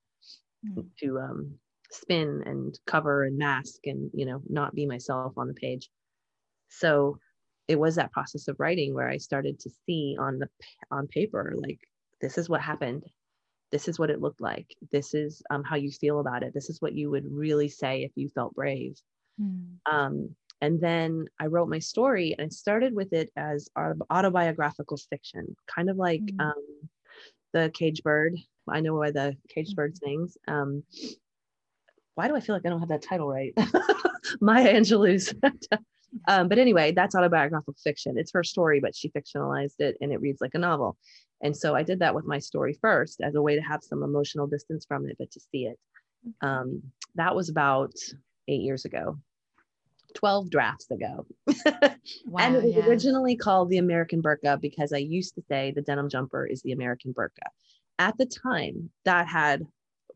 mm-hmm. 0.67 0.81
to 0.99 1.19
um, 1.19 1.55
spin 1.91 2.43
and 2.47 2.79
cover 2.87 3.25
and 3.25 3.39
mask 3.39 3.87
and 3.87 4.11
you 4.13 4.27
know 4.27 4.41
not 4.49 4.75
be 4.75 4.87
myself 4.87 5.33
on 5.37 5.49
the 5.49 5.55
page 5.55 5.91
so 6.69 7.19
it 7.69 7.79
was 7.79 7.95
that 7.95 8.13
process 8.13 8.49
of 8.49 8.59
writing 8.59 8.95
where 8.95 9.09
i 9.09 9.17
started 9.17 9.61
to 9.61 9.71
see 9.87 10.17
on 10.19 10.39
the 10.39 10.49
on 10.91 11.07
paper 11.07 11.55
like 11.57 11.81
this 12.21 12.39
is 12.39 12.49
what 12.49 12.61
happened. 12.61 13.05
This 13.71 13.87
is 13.87 13.99
what 13.99 14.11
it 14.11 14.21
looked 14.21 14.41
like. 14.41 14.75
This 14.91 15.15
is 15.15 15.43
um, 15.51 15.63
how 15.63 15.77
you 15.77 15.91
feel 15.91 16.21
about 16.21 16.43
it. 16.43 16.55
This 16.55 16.71
is 16.71 16.81
what 16.81 16.95
you 16.95 17.11
would 17.11 17.31
really 17.31 17.69
say 17.69 18.03
if 18.03 18.13
you 18.15 18.29
felt 18.29 18.55
brave. 18.55 18.97
Mm. 19.41 19.77
um, 19.87 20.35
and 20.61 20.81
then 20.81 21.27
i 21.39 21.47
wrote 21.47 21.69
my 21.69 21.79
story 21.79 22.35
and 22.37 22.45
i 22.45 22.49
started 22.49 22.93
with 22.93 23.13
it 23.13 23.31
as 23.37 23.69
autobiographical 24.11 24.97
fiction 24.97 25.55
kind 25.73 25.89
of 25.89 25.97
like 25.97 26.23
mm. 26.23 26.41
um, 26.41 26.65
the 27.53 27.71
cage 27.73 28.03
bird. 28.03 28.35
I 28.69 28.81
know 28.81 28.97
why 28.97 29.13
the 29.13 29.37
caged 29.49 29.77
bird 29.77 29.95
mm-hmm. 29.95 30.11
sings. 30.11 30.37
Um, 30.49 30.83
why 32.17 32.27
do 32.27 32.35
i 32.35 32.41
feel 32.41 32.57
like 32.57 32.67
i 32.67 32.69
don't 32.69 32.81
have 32.81 32.89
that 32.89 33.03
title 33.03 33.29
right? 33.29 33.55
Maya 34.41 34.75
angelou's 34.75 35.33
um, 36.27 36.49
but 36.49 36.59
anyway 36.59 36.91
that's 36.93 37.15
autobiographical 37.15 37.75
fiction 37.83 38.17
it's 38.17 38.33
her 38.33 38.43
story 38.43 38.81
but 38.81 38.97
she 38.97 39.11
fictionalized 39.11 39.79
it 39.79 39.97
and 40.01 40.13
it 40.13 40.21
reads 40.21 40.41
like 40.41 40.55
a 40.55 40.59
novel 40.59 40.97
and 41.41 41.57
so 41.57 41.75
I 41.75 41.83
did 41.83 42.01
that 42.01 42.15
with 42.15 42.25
my 42.25 42.39
story 42.39 42.77
first 42.81 43.21
as 43.21 43.35
a 43.35 43.43
way 43.43 43.55
to 43.55 43.63
have 43.63 43.83
some 43.83 44.03
emotional 44.03 44.47
distance 44.47 44.85
from 44.87 45.07
it, 45.07 45.17
but 45.19 45.31
to 45.33 45.41
see 45.41 45.67
it. 45.67 45.79
Um, 46.41 46.83
that 47.15 47.35
was 47.35 47.49
about 47.49 47.95
eight 48.49 48.63
years 48.63 48.85
ago, 48.85 49.19
12 50.15 50.51
drafts 50.51 50.91
ago. 50.91 51.27
wow, 52.27 52.39
and 52.41 52.57
it 52.57 52.65
was 52.65 52.75
yeah. 52.75 52.87
originally 52.87 53.37
called 53.37 53.71
The 53.71 53.79
American 53.79 54.21
Burqa 54.21 54.61
because 54.61 54.93
I 54.93 54.99
used 54.99 55.35
to 55.37 55.43
say 55.49 55.71
the 55.71 55.83
denim 55.83 56.09
jumper 56.09 56.45
is 56.45 56.63
the 56.63 56.73
American 56.73 57.15
Burqa. 57.15 57.47
At 58.01 58.19
the 58.19 58.27
time, 58.27 58.91
that 59.05 59.29
had 59.29 59.65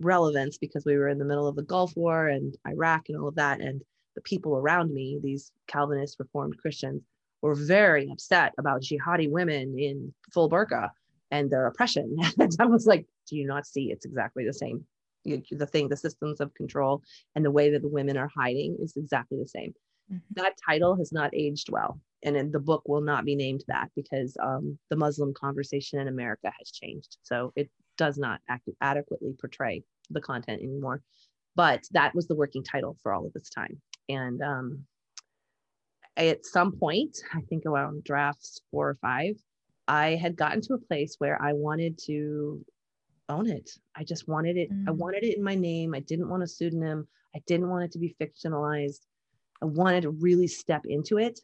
relevance 0.01 0.59
because 0.59 0.85
we 0.85 0.97
were 0.97 1.09
in 1.09 1.19
the 1.19 1.25
middle 1.25 1.47
of 1.47 1.55
the 1.55 1.63
Gulf 1.63 1.97
War 1.97 2.29
and 2.29 2.57
Iraq 2.67 3.09
and 3.09 3.19
all 3.19 3.29
of 3.29 3.37
that. 3.37 3.61
And 3.61 3.83
the 4.15 4.21
people 4.23 4.57
around 4.57 4.93
me, 4.93 5.19
these 5.23 5.53
Calvinist 5.67 6.19
Reformed 6.19 6.59
Christians, 6.59 7.03
were 7.41 7.55
very 7.55 8.09
upset 8.11 8.53
about 8.59 8.83
jihadi 8.83 9.31
women 9.31 9.79
in 9.79 10.15
full 10.33 10.49
burqa 10.49 10.91
and 11.31 11.51
their 11.51 11.67
oppression. 11.67 12.17
and 12.39 12.57
I 12.61 12.67
was 12.67 12.87
like, 12.87 13.07
do 13.29 13.37
you 13.37 13.47
not 13.47 13.67
see 13.67 13.91
it's 13.91 14.05
exactly 14.05 14.45
the 14.45 14.55
same? 14.55 14.85
the 15.25 15.69
thing, 15.71 15.89
the 15.89 15.97
systems 15.97 16.41
of 16.41 16.55
control, 16.55 17.03
and 17.35 17.45
the 17.45 17.51
way 17.51 17.71
that 17.71 17.83
the 17.83 17.89
women 17.89 18.17
are 18.17 18.31
hiding 18.37 18.77
is 18.81 18.97
exactly 18.97 19.39
the 19.39 19.47
same. 19.47 19.73
Mm-hmm. 20.13 20.19
That 20.33 20.55
title 20.65 20.97
has 20.97 21.13
not 21.13 21.31
aged 21.35 21.71
well, 21.71 22.01
and 22.25 22.53
the 22.53 22.61
book 22.61 22.83
will 22.87 23.01
not 23.01 23.25
be 23.25 23.37
named 23.37 23.65
that 23.69 23.91
because 23.95 24.37
um, 24.43 24.79
the 24.91 24.97
Muslim 24.97 25.33
conversation 25.35 26.01
in 26.01 26.09
America 26.09 26.53
has 26.59 26.71
changed. 26.71 27.19
So 27.23 27.53
it 27.57 27.71
does 27.97 28.19
not 28.19 28.41
act- 28.49 28.69
adequately 28.81 29.35
portray 29.39 29.83
the 30.11 30.21
content 30.21 30.63
anymore. 30.63 31.03
But 31.55 31.85
that 31.93 32.15
was 32.15 32.27
the 32.27 32.35
working 32.35 32.65
title 32.65 32.97
for 33.03 33.13
all 33.13 33.27
of 33.27 33.33
this 33.35 33.51
time, 33.51 33.81
and 34.13 34.43
um, 34.43 34.85
at 36.17 36.45
some 36.45 36.73
point, 36.73 37.17
I 37.35 37.41
think 37.43 37.67
around 37.67 38.05
drafts 38.05 38.61
four 38.71 38.89
or 38.91 38.99
five, 39.01 39.37
I 39.89 40.11
had 40.11 40.37
gotten 40.37 40.61
to 40.63 40.75
a 40.75 40.79
place 40.79 41.17
where 41.19 41.41
I 41.43 41.53
wanted 41.53 41.99
to 42.07 42.65
own 43.29 43.49
it. 43.49 43.71
I 43.97 44.05
just 44.05 44.29
wanted 44.29 44.57
it. 44.57 44.71
Mm. 44.71 44.89
I 44.89 44.91
wanted 44.93 45.25
it 45.25 45.37
in 45.37 45.43
my 45.43 45.55
name. 45.55 45.95
I 45.95 46.01
didn't 46.01 46.29
want 46.29 46.43
a 46.43 46.47
pseudonym. 46.47 47.09
I 47.35 47.41
didn't 47.47 47.71
want 47.71 47.85
it 47.85 47.93
to 47.93 47.99
be 47.99 48.15
fictionalized. 48.21 49.01
I 49.63 49.67
wanted 49.67 50.03
to 50.03 50.11
really 50.11 50.47
step 50.47 50.83
into 50.87 51.19
it. 51.19 51.41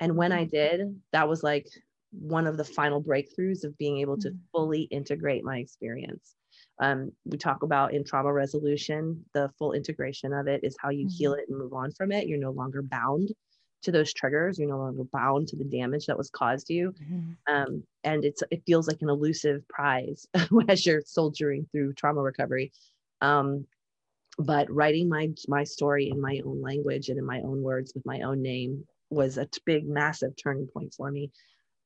And 0.00 0.16
when 0.16 0.32
I 0.32 0.44
mm-hmm. 0.44 0.56
did, 0.56 1.00
that 1.12 1.28
was 1.28 1.42
like 1.42 1.66
one 2.12 2.46
of 2.46 2.56
the 2.56 2.64
final 2.64 3.02
breakthroughs 3.02 3.64
of 3.64 3.76
being 3.78 3.98
able 3.98 4.16
to 4.18 4.30
mm. 4.30 4.38
fully 4.52 4.82
integrate 4.82 5.44
my 5.44 5.58
experience. 5.58 6.34
Um, 6.78 7.12
we 7.24 7.38
talk 7.38 7.62
about 7.62 7.94
in 7.94 8.04
trauma 8.04 8.32
resolution, 8.32 9.24
the 9.32 9.50
full 9.58 9.72
integration 9.72 10.32
of 10.32 10.46
it 10.46 10.60
is 10.62 10.76
how 10.80 10.90
you 10.90 11.06
mm. 11.06 11.12
heal 11.12 11.32
mm-hmm. 11.32 11.40
it 11.40 11.48
and 11.48 11.58
move 11.58 11.72
on 11.72 11.92
from 11.92 12.12
it. 12.12 12.28
You're 12.28 12.38
no 12.38 12.50
longer 12.50 12.82
bound 12.82 13.32
to 13.82 13.92
those 13.92 14.12
triggers 14.12 14.58
you're 14.58 14.68
no 14.68 14.78
longer 14.78 15.04
bound 15.12 15.46
to 15.46 15.56
the 15.56 15.64
damage 15.64 16.06
that 16.06 16.18
was 16.18 16.30
caused 16.30 16.66
to 16.66 16.74
you 16.74 16.92
mm-hmm. 16.92 17.54
um, 17.54 17.82
and 18.04 18.24
it's 18.24 18.42
it 18.50 18.62
feels 18.66 18.88
like 18.88 19.00
an 19.00 19.08
elusive 19.08 19.66
prize 19.68 20.26
as 20.68 20.84
you're 20.84 21.02
soldiering 21.04 21.66
through 21.70 21.92
trauma 21.92 22.20
recovery 22.20 22.72
um, 23.20 23.64
but 24.38 24.70
writing 24.70 25.08
my 25.08 25.28
my 25.46 25.62
story 25.62 26.10
in 26.10 26.20
my 26.20 26.40
own 26.44 26.60
language 26.60 27.08
and 27.08 27.18
in 27.18 27.24
my 27.24 27.40
own 27.42 27.62
words 27.62 27.92
with 27.94 28.04
my 28.04 28.22
own 28.22 28.42
name 28.42 28.84
was 29.10 29.38
a 29.38 29.48
big 29.64 29.88
massive 29.88 30.32
turning 30.36 30.66
point 30.66 30.92
for 30.92 31.10
me 31.10 31.30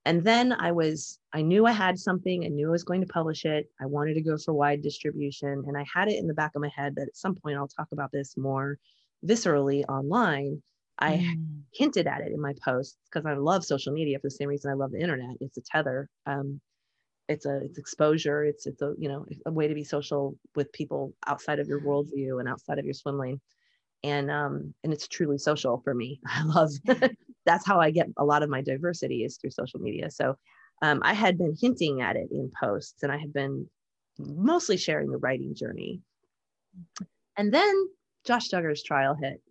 and 0.04 0.24
then 0.24 0.52
i 0.52 0.72
was 0.72 1.18
i 1.32 1.42
knew 1.42 1.66
i 1.66 1.72
had 1.72 1.98
something 1.98 2.44
i 2.44 2.48
knew 2.48 2.68
i 2.68 2.70
was 2.70 2.84
going 2.84 3.00
to 3.00 3.06
publish 3.06 3.44
it 3.44 3.70
i 3.80 3.86
wanted 3.86 4.14
to 4.14 4.22
go 4.22 4.36
for 4.36 4.54
wide 4.54 4.82
distribution 4.82 5.64
and 5.66 5.76
i 5.76 5.84
had 5.92 6.08
it 6.08 6.18
in 6.18 6.26
the 6.26 6.34
back 6.34 6.52
of 6.54 6.62
my 6.62 6.70
head 6.74 6.94
that 6.96 7.08
at 7.08 7.16
some 7.16 7.34
point 7.34 7.56
i'll 7.56 7.68
talk 7.68 7.88
about 7.92 8.10
this 8.12 8.36
more 8.36 8.78
viscerally 9.26 9.84
online 9.88 10.62
I 11.00 11.16
mm. 11.16 11.62
hinted 11.72 12.06
at 12.06 12.20
it 12.20 12.32
in 12.32 12.40
my 12.40 12.54
posts 12.62 12.96
because 13.06 13.24
I 13.24 13.32
love 13.32 13.64
social 13.64 13.92
media 13.92 14.18
for 14.18 14.26
the 14.26 14.32
same 14.32 14.48
reason 14.48 14.70
I 14.70 14.74
love 14.74 14.92
the 14.92 15.00
internet. 15.00 15.36
It's 15.40 15.56
a 15.56 15.62
tether. 15.62 16.08
Um, 16.26 16.60
it's 17.28 17.46
a 17.46 17.62
it's 17.62 17.78
exposure. 17.78 18.44
It's 18.44 18.66
it's 18.66 18.82
a 18.82 18.94
you 18.98 19.08
know 19.08 19.24
a 19.46 19.52
way 19.52 19.68
to 19.68 19.74
be 19.74 19.84
social 19.84 20.36
with 20.54 20.72
people 20.72 21.14
outside 21.26 21.58
of 21.58 21.68
your 21.68 21.80
worldview 21.80 22.40
and 22.40 22.48
outside 22.48 22.78
of 22.78 22.84
your 22.84 22.94
swim 22.94 23.18
lane, 23.18 23.40
and 24.02 24.30
um 24.30 24.74
and 24.82 24.92
it's 24.92 25.08
truly 25.08 25.38
social 25.38 25.80
for 25.84 25.94
me. 25.94 26.20
I 26.26 26.44
love 26.44 26.70
that's 27.46 27.66
how 27.66 27.80
I 27.80 27.90
get 27.90 28.08
a 28.16 28.24
lot 28.24 28.42
of 28.42 28.50
my 28.50 28.60
diversity 28.60 29.24
is 29.24 29.36
through 29.36 29.50
social 29.50 29.80
media. 29.80 30.10
So 30.10 30.36
um, 30.82 31.00
I 31.02 31.12
had 31.12 31.36
been 31.36 31.54
hinting 31.60 32.00
at 32.00 32.16
it 32.16 32.28
in 32.30 32.50
posts, 32.58 33.02
and 33.02 33.12
I 33.12 33.18
had 33.18 33.34
been 33.34 33.68
mostly 34.18 34.78
sharing 34.78 35.10
the 35.10 35.18
writing 35.18 35.54
journey. 35.54 36.00
And 37.36 37.52
then 37.52 37.88
Josh 38.24 38.48
Duggar's 38.48 38.82
trial 38.82 39.14
hit, 39.14 39.42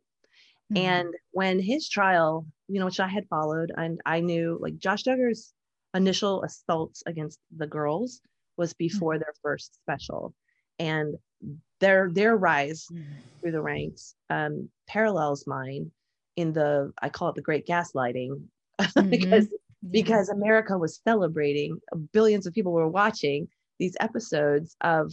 Mm-hmm. 0.72 0.86
And 0.86 1.14
when 1.32 1.60
his 1.60 1.89
trial, 1.89 2.45
you 2.68 2.80
know, 2.80 2.86
which 2.86 3.00
I 3.00 3.08
had 3.08 3.28
followed, 3.28 3.72
and 3.76 4.00
I 4.06 4.20
knew 4.20 4.58
like 4.62 4.78
Josh 4.78 5.04
Duggar's 5.04 5.54
initial 5.95 6.43
assaults 6.43 7.02
against 7.08 7.39
the 7.56 7.66
girls 7.68 8.22
was 8.58 8.74
before 8.74 9.14
mm-hmm. 9.14 9.22
their 9.22 9.34
first 9.41 9.76
special, 9.76 10.34
and 10.78 11.16
their 11.80 12.10
their 12.12 12.36
rise 12.38 12.88
mm-hmm. 12.92 13.04
through 13.42 13.52
the 13.52 13.62
ranks 13.62 14.16
um, 14.30 14.70
parallels 14.88 15.46
mine 15.48 15.92
in 16.40 16.54
the 16.54 16.92
I 17.02 17.10
call 17.10 17.30
it 17.30 17.36
the 17.36 17.42
Great 17.42 17.68
Gaslighting 17.68 18.42
because 19.10 19.46
mm-hmm. 19.46 19.92
because 19.92 20.30
America 20.30 20.78
was 20.78 21.02
celebrating, 21.04 21.80
billions 22.14 22.48
of 22.48 22.54
people 22.54 22.72
were 22.72 22.88
watching 22.88 23.48
these 23.78 23.98
episodes 24.00 24.76
of 24.82 25.12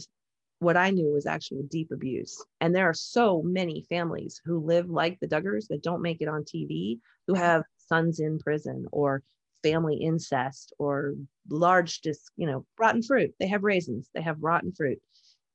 what 0.59 0.77
I 0.77 0.89
knew 0.89 1.13
was 1.13 1.25
actual 1.25 1.63
deep 1.69 1.91
abuse. 1.91 2.43
And 2.61 2.73
there 2.73 2.89
are 2.89 2.93
so 2.93 3.41
many 3.43 3.85
families 3.89 4.41
who 4.43 4.59
live 4.59 4.89
like 4.89 5.19
the 5.19 5.27
Duggars 5.27 5.67
that 5.67 5.83
don't 5.83 6.01
make 6.01 6.21
it 6.21 6.27
on 6.27 6.43
TV, 6.43 6.99
who 7.27 7.35
have 7.35 7.63
sons 7.77 8.19
in 8.19 8.39
prison 8.39 8.87
or 8.91 9.21
family 9.63 9.97
incest 9.97 10.73
or 10.79 11.13
large, 11.49 12.01
just, 12.01 12.31
you 12.37 12.47
know, 12.47 12.65
rotten 12.79 13.03
fruit. 13.03 13.35
They 13.39 13.47
have 13.47 13.63
raisins, 13.63 14.09
they 14.15 14.21
have 14.21 14.41
rotten 14.41 14.71
fruit 14.71 14.99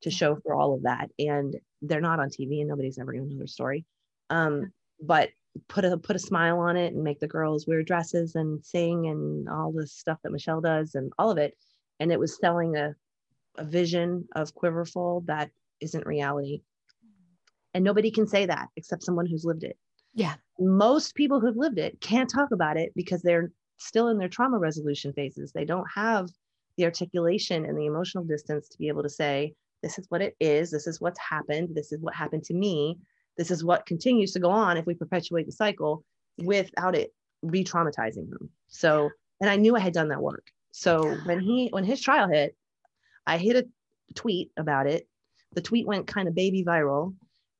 to 0.03 0.11
show 0.11 0.37
for 0.43 0.53
all 0.53 0.73
of 0.73 0.83
that. 0.83 1.09
And 1.19 1.55
they're 1.81 2.01
not 2.01 2.19
on 2.19 2.29
TV 2.29 2.59
and 2.59 2.67
nobody's 2.67 2.99
ever 2.99 3.11
going 3.11 3.25
to 3.25 3.33
know 3.33 3.37
their 3.39 3.47
story. 3.47 3.85
Um, 4.29 4.71
but 5.01 5.29
put 5.67 5.85
a 5.85 5.97
put 5.97 6.15
a 6.15 6.19
smile 6.19 6.59
on 6.59 6.77
it 6.77 6.93
and 6.93 7.03
make 7.03 7.19
the 7.19 7.27
girls 7.27 7.67
wear 7.67 7.83
dresses 7.83 8.35
and 8.35 8.63
sing 8.63 9.07
and 9.07 9.49
all 9.49 9.71
the 9.71 9.85
stuff 9.85 10.17
that 10.23 10.31
Michelle 10.31 10.61
does 10.61 10.95
and 10.95 11.11
all 11.17 11.31
of 11.31 11.37
it. 11.37 11.55
And 11.99 12.11
it 12.11 12.19
was 12.19 12.37
selling 12.39 12.75
a 12.75 12.95
a 13.57 13.63
vision 13.63 14.27
of 14.35 14.53
Quiverful 14.53 15.23
that 15.27 15.51
isn't 15.79 16.05
reality. 16.05 16.61
And 17.73 17.83
nobody 17.83 18.11
can 18.11 18.27
say 18.27 18.45
that 18.45 18.69
except 18.75 19.03
someone 19.03 19.25
who's 19.25 19.45
lived 19.45 19.63
it. 19.63 19.77
Yeah. 20.13 20.35
Most 20.59 21.15
people 21.15 21.39
who've 21.39 21.57
lived 21.57 21.79
it 21.79 21.99
can't 22.01 22.29
talk 22.29 22.51
about 22.51 22.77
it 22.77 22.91
because 22.95 23.21
they're 23.21 23.51
still 23.77 24.09
in 24.09 24.17
their 24.17 24.29
trauma 24.29 24.59
resolution 24.59 25.13
phases. 25.13 25.51
They 25.51 25.65
don't 25.65 25.87
have 25.93 26.29
the 26.77 26.85
articulation 26.85 27.65
and 27.65 27.77
the 27.77 27.85
emotional 27.85 28.23
distance 28.23 28.67
to 28.69 28.77
be 28.77 28.87
able 28.87 29.03
to 29.03 29.09
say, 29.09 29.53
this 29.83 29.99
is 29.99 30.05
what 30.09 30.21
it 30.21 30.35
is. 30.39 30.71
This 30.71 30.87
is 30.87 30.99
what's 30.99 31.19
happened. 31.19 31.75
This 31.75 31.91
is 31.91 31.99
what 32.01 32.15
happened 32.15 32.43
to 32.45 32.53
me. 32.53 32.97
This 33.37 33.51
is 33.51 33.63
what 33.63 33.85
continues 33.85 34.31
to 34.31 34.39
go 34.39 34.49
on 34.49 34.77
if 34.77 34.85
we 34.85 34.95
perpetuate 34.95 35.45
the 35.45 35.51
cycle 35.51 36.03
without 36.37 36.95
it 36.95 37.13
re 37.41 37.63
traumatizing 37.63 38.29
them. 38.29 38.49
So, 38.69 39.09
and 39.41 39.49
I 39.49 39.57
knew 39.57 39.75
I 39.75 39.79
had 39.79 39.93
done 39.93 40.07
that 40.07 40.21
work. 40.21 40.47
So 40.71 41.15
when 41.25 41.39
he, 41.39 41.67
when 41.69 41.83
his 41.83 42.01
trial 42.01 42.29
hit, 42.29 42.55
I 43.27 43.37
hit 43.37 43.55
a 43.57 43.67
tweet 44.15 44.51
about 44.57 44.87
it. 44.87 45.07
The 45.53 45.61
tweet 45.61 45.85
went 45.85 46.07
kind 46.07 46.27
of 46.27 46.33
baby 46.33 46.63
viral. 46.63 47.13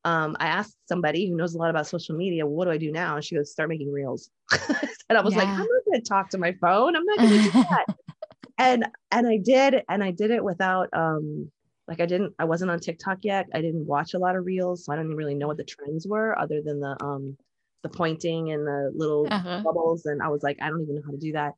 Um, 0.05 0.35
I 0.39 0.47
asked 0.47 0.77
somebody 0.87 1.29
who 1.29 1.35
knows 1.35 1.53
a 1.53 1.57
lot 1.57 1.69
about 1.69 1.87
social 1.87 2.15
media, 2.15 2.45
well, 2.45 2.55
what 2.55 2.65
do 2.65 2.71
I 2.71 2.77
do 2.77 2.91
now? 2.91 3.15
And 3.15 3.23
she 3.23 3.35
goes, 3.35 3.51
start 3.51 3.69
making 3.69 3.91
reels. 3.91 4.29
and 5.09 5.17
I 5.17 5.21
was 5.21 5.33
yeah. 5.33 5.39
like, 5.39 5.47
I'm 5.47 5.59
not 5.59 5.85
going 5.85 6.01
to 6.01 6.09
talk 6.09 6.29
to 6.29 6.37
my 6.37 6.53
phone. 6.53 6.95
I'm 6.95 7.05
not 7.05 7.17
going 7.19 7.29
to 7.29 7.43
do 7.43 7.51
that. 7.51 7.85
and 8.57 8.85
and 9.11 9.27
I 9.27 9.37
did, 9.37 9.83
and 9.87 10.03
I 10.03 10.11
did 10.11 10.31
it 10.31 10.43
without 10.43 10.89
um, 10.93 11.51
like 11.87 11.99
I 11.99 12.05
didn't, 12.05 12.33
I 12.39 12.45
wasn't 12.45 12.71
on 12.71 12.79
TikTok 12.79 13.19
yet. 13.23 13.47
I 13.53 13.61
didn't 13.61 13.85
watch 13.85 14.13
a 14.13 14.19
lot 14.19 14.35
of 14.35 14.45
reels, 14.45 14.85
so 14.85 14.93
I 14.93 14.95
don't 14.95 15.15
really 15.15 15.35
know 15.35 15.47
what 15.47 15.57
the 15.57 15.63
trends 15.63 16.07
were, 16.07 16.37
other 16.37 16.61
than 16.61 16.79
the 16.79 16.95
um, 17.03 17.37
the 17.83 17.89
pointing 17.89 18.51
and 18.51 18.65
the 18.65 18.91
little 18.95 19.27
uh-huh. 19.29 19.61
bubbles. 19.63 20.05
And 20.05 20.21
I 20.21 20.29
was 20.29 20.43
like, 20.43 20.57
I 20.61 20.69
don't 20.69 20.81
even 20.83 20.95
know 20.95 21.01
how 21.05 21.11
to 21.11 21.17
do 21.17 21.33
that. 21.33 21.53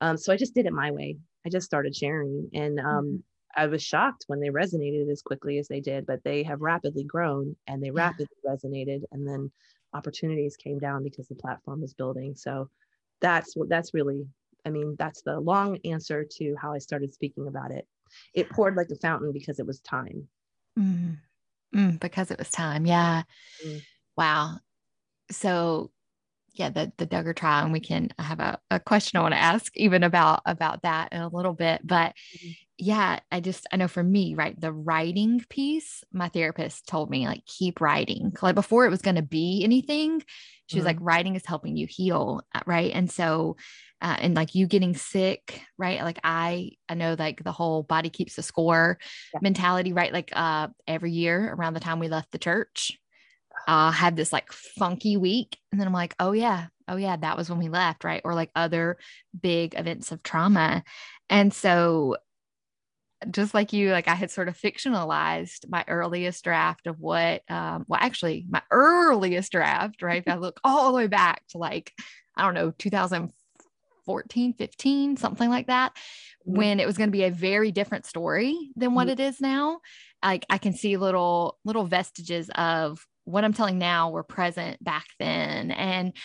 Um, 0.00 0.16
so 0.16 0.32
I 0.32 0.36
just 0.36 0.54
did 0.54 0.66
it 0.66 0.72
my 0.72 0.90
way. 0.90 1.16
I 1.44 1.50
just 1.50 1.66
started 1.66 1.94
sharing, 1.94 2.48
and 2.54 2.80
um, 2.80 2.86
mm-hmm. 2.86 3.16
I 3.56 3.66
was 3.66 3.82
shocked 3.82 4.24
when 4.26 4.40
they 4.40 4.48
resonated 4.48 5.10
as 5.10 5.22
quickly 5.22 5.58
as 5.58 5.68
they 5.68 5.80
did, 5.80 6.06
but 6.06 6.22
they 6.24 6.42
have 6.42 6.60
rapidly 6.60 7.04
grown 7.04 7.56
and 7.66 7.82
they 7.82 7.90
rapidly 7.90 8.36
resonated. 8.46 9.02
And 9.12 9.26
then 9.26 9.50
opportunities 9.94 10.56
came 10.56 10.78
down 10.78 11.02
because 11.02 11.26
the 11.28 11.34
platform 11.34 11.80
was 11.80 11.94
building. 11.94 12.34
So 12.34 12.68
that's 13.20 13.56
what 13.56 13.70
that's 13.70 13.94
really, 13.94 14.26
I 14.66 14.70
mean, 14.70 14.94
that's 14.98 15.22
the 15.22 15.40
long 15.40 15.78
answer 15.84 16.26
to 16.38 16.54
how 16.60 16.72
I 16.72 16.78
started 16.78 17.14
speaking 17.14 17.48
about 17.48 17.70
it. 17.70 17.86
It 18.34 18.50
poured 18.50 18.76
like 18.76 18.90
a 18.90 18.96
fountain 18.96 19.32
because 19.32 19.58
it 19.58 19.66
was 19.66 19.80
time. 19.80 20.28
Mm. 20.78 21.18
Mm, 21.74 22.00
because 22.00 22.30
it 22.30 22.38
was 22.38 22.50
time. 22.50 22.86
Yeah. 22.86 23.22
Mm. 23.64 23.82
Wow. 24.16 24.58
So 25.30 25.90
yeah, 26.58 26.70
the 26.70 26.92
the 26.96 27.06
Duggar 27.06 27.34
trial, 27.34 27.64
and 27.64 27.72
we 27.72 27.80
can 27.80 28.10
have 28.18 28.40
a, 28.40 28.58
a 28.70 28.80
question 28.80 29.18
I 29.18 29.22
want 29.22 29.34
to 29.34 29.40
ask 29.40 29.76
even 29.76 30.02
about 30.02 30.42
about 30.46 30.82
that 30.82 31.12
in 31.12 31.20
a 31.20 31.28
little 31.28 31.54
bit. 31.54 31.80
But 31.84 32.14
mm-hmm 32.36 32.50
yeah, 32.78 33.20
I 33.32 33.40
just, 33.40 33.66
I 33.72 33.76
know 33.76 33.88
for 33.88 34.02
me, 34.02 34.34
right, 34.34 34.58
the 34.60 34.72
writing 34.72 35.42
piece, 35.48 36.04
my 36.12 36.28
therapist 36.28 36.86
told 36.86 37.10
me, 37.10 37.26
like, 37.26 37.44
keep 37.46 37.80
writing. 37.80 38.32
Like, 38.42 38.54
before 38.54 38.84
it 38.84 38.90
was 38.90 39.00
going 39.00 39.16
to 39.16 39.22
be 39.22 39.62
anything, 39.64 40.22
she 40.66 40.76
was 40.76 40.82
mm-hmm. 40.82 40.86
like, 40.86 40.98
writing 41.00 41.36
is 41.36 41.46
helping 41.46 41.76
you 41.76 41.86
heal. 41.88 42.42
Uh, 42.54 42.60
right. 42.66 42.92
And 42.92 43.10
so, 43.10 43.56
uh, 44.02 44.16
and 44.20 44.34
like 44.34 44.54
you 44.54 44.66
getting 44.66 44.94
sick, 44.94 45.62
right? 45.78 46.02
Like, 46.02 46.20
I, 46.22 46.72
I 46.86 46.94
know 46.94 47.16
like 47.18 47.42
the 47.42 47.52
whole 47.52 47.82
body 47.82 48.10
keeps 48.10 48.36
the 48.36 48.42
score 48.42 48.98
yeah. 49.32 49.40
mentality, 49.42 49.94
right? 49.94 50.12
Like, 50.12 50.30
uh, 50.34 50.68
every 50.86 51.12
year 51.12 51.54
around 51.54 51.72
the 51.74 51.80
time 51.80 51.98
we 51.98 52.08
left 52.08 52.30
the 52.30 52.38
church, 52.38 52.98
uh, 53.66 53.90
had 53.90 54.16
this 54.16 54.32
like 54.32 54.52
funky 54.52 55.16
week. 55.16 55.58
And 55.70 55.80
then 55.80 55.86
I'm 55.86 55.94
like, 55.94 56.14
oh, 56.20 56.32
yeah, 56.32 56.66
oh, 56.88 56.96
yeah, 56.96 57.16
that 57.16 57.36
was 57.36 57.50
when 57.50 57.58
we 57.58 57.68
left, 57.68 58.04
right? 58.04 58.20
Or 58.24 58.34
like 58.34 58.50
other 58.54 58.96
big 59.38 59.74
events 59.76 60.12
of 60.12 60.22
trauma. 60.22 60.84
And 61.28 61.52
so 61.52 62.16
just 63.30 63.54
like 63.54 63.72
you, 63.72 63.90
like 63.90 64.08
I 64.08 64.14
had 64.14 64.30
sort 64.30 64.48
of 64.48 64.56
fictionalized 64.56 65.68
my 65.68 65.84
earliest 65.88 66.44
draft 66.44 66.86
of 66.86 67.00
what, 67.00 67.42
um, 67.50 67.84
well, 67.88 68.00
actually, 68.00 68.46
my 68.48 68.62
earliest 68.70 69.52
draft, 69.52 70.02
right? 70.02 70.22
if 70.24 70.32
I 70.32 70.36
look 70.36 70.60
all 70.62 70.92
the 70.92 70.96
way 70.96 71.06
back 71.06 71.42
to 71.48 71.58
like, 71.58 71.92
I 72.36 72.42
don't 72.42 72.54
know, 72.54 72.72
2014, 72.78 74.52
15, 74.52 75.16
something 75.16 75.48
like 75.50 75.66
that, 75.68 75.94
mm-hmm. 75.96 76.56
when 76.58 76.78
it 76.78 76.86
was 76.86 76.98
going 76.98 77.08
to 77.08 77.16
be 77.16 77.24
a 77.24 77.30
very 77.30 77.72
different 77.72 78.06
story 78.06 78.70
than 78.76 78.94
what 78.94 79.08
mm-hmm. 79.08 79.20
it 79.20 79.20
is 79.20 79.40
now. 79.40 79.80
like 80.22 80.44
I 80.50 80.58
can 80.58 80.74
see 80.74 80.96
little 80.96 81.58
little 81.64 81.84
vestiges 81.84 82.50
of 82.54 83.04
what 83.26 83.44
I'm 83.44 83.52
telling 83.52 83.78
now 83.78 84.10
were 84.10 84.22
present 84.22 84.82
back 84.82 85.04
then. 85.18 85.70
And 85.70 86.16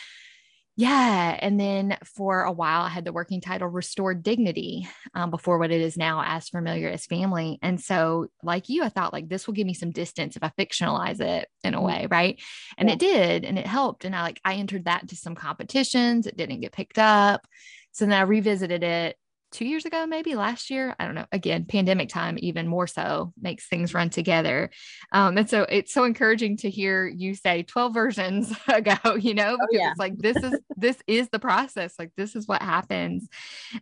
yeah. 0.77 1.37
And 1.39 1.59
then 1.59 1.97
for 2.15 2.43
a 2.43 2.51
while, 2.51 2.81
I 2.81 2.89
had 2.89 3.03
the 3.03 3.11
working 3.11 3.41
title 3.41 3.67
Restored 3.67 4.23
Dignity 4.23 4.87
um, 5.13 5.29
before 5.29 5.57
what 5.57 5.71
it 5.71 5.81
is 5.81 5.97
now 5.97 6.23
as 6.25 6.47
familiar 6.47 6.89
as 6.89 7.05
family. 7.05 7.59
And 7.61 7.79
so, 7.79 8.27
like 8.41 8.69
you, 8.69 8.83
I 8.83 8.89
thought 8.89 9.13
like 9.13 9.27
this 9.27 9.45
will 9.45 9.53
give 9.53 9.67
me 9.67 9.73
some 9.73 9.91
distance 9.91 10.37
if 10.37 10.43
I 10.43 10.51
fictionalize 10.57 11.19
it 11.19 11.49
in 11.63 11.73
a 11.73 11.77
mm-hmm. 11.77 11.85
way. 11.85 12.07
Right. 12.09 12.41
And 12.77 12.87
yeah. 12.87 12.95
it 12.95 12.99
did. 12.99 13.45
And 13.45 13.59
it 13.59 13.67
helped. 13.67 14.05
And 14.05 14.15
I 14.15 14.21
like, 14.21 14.39
I 14.45 14.55
entered 14.55 14.85
that 14.85 15.01
into 15.01 15.15
some 15.15 15.35
competitions. 15.35 16.25
It 16.25 16.37
didn't 16.37 16.61
get 16.61 16.71
picked 16.71 16.97
up. 16.97 17.45
So 17.91 18.05
then 18.05 18.17
I 18.17 18.21
revisited 18.21 18.83
it 18.83 19.17
two 19.51 19.65
years 19.65 19.85
ago, 19.85 20.05
maybe 20.05 20.35
last 20.35 20.69
year. 20.69 20.95
I 20.99 21.05
don't 21.05 21.15
know. 21.15 21.25
Again, 21.31 21.65
pandemic 21.65 22.09
time, 22.09 22.37
even 22.41 22.67
more 22.67 22.87
so 22.87 23.33
makes 23.39 23.67
things 23.67 23.93
run 23.93 24.09
together. 24.09 24.71
Um, 25.11 25.37
and 25.37 25.49
so 25.49 25.63
it's 25.63 25.93
so 25.93 26.03
encouraging 26.03 26.57
to 26.57 26.69
hear 26.69 27.07
you 27.07 27.35
say 27.35 27.63
12 27.63 27.93
versions 27.93 28.53
ago, 28.67 29.15
you 29.19 29.33
know, 29.33 29.57
oh, 29.59 29.67
because 29.69 29.69
oh, 29.71 29.77
yeah. 29.77 29.91
it's 29.91 29.99
like, 29.99 30.17
this 30.17 30.37
is, 30.37 30.59
this 30.77 30.97
is 31.07 31.29
the 31.29 31.39
process. 31.39 31.95
Like, 31.99 32.11
this 32.17 32.35
is 32.35 32.47
what 32.47 32.61
happens. 32.61 33.27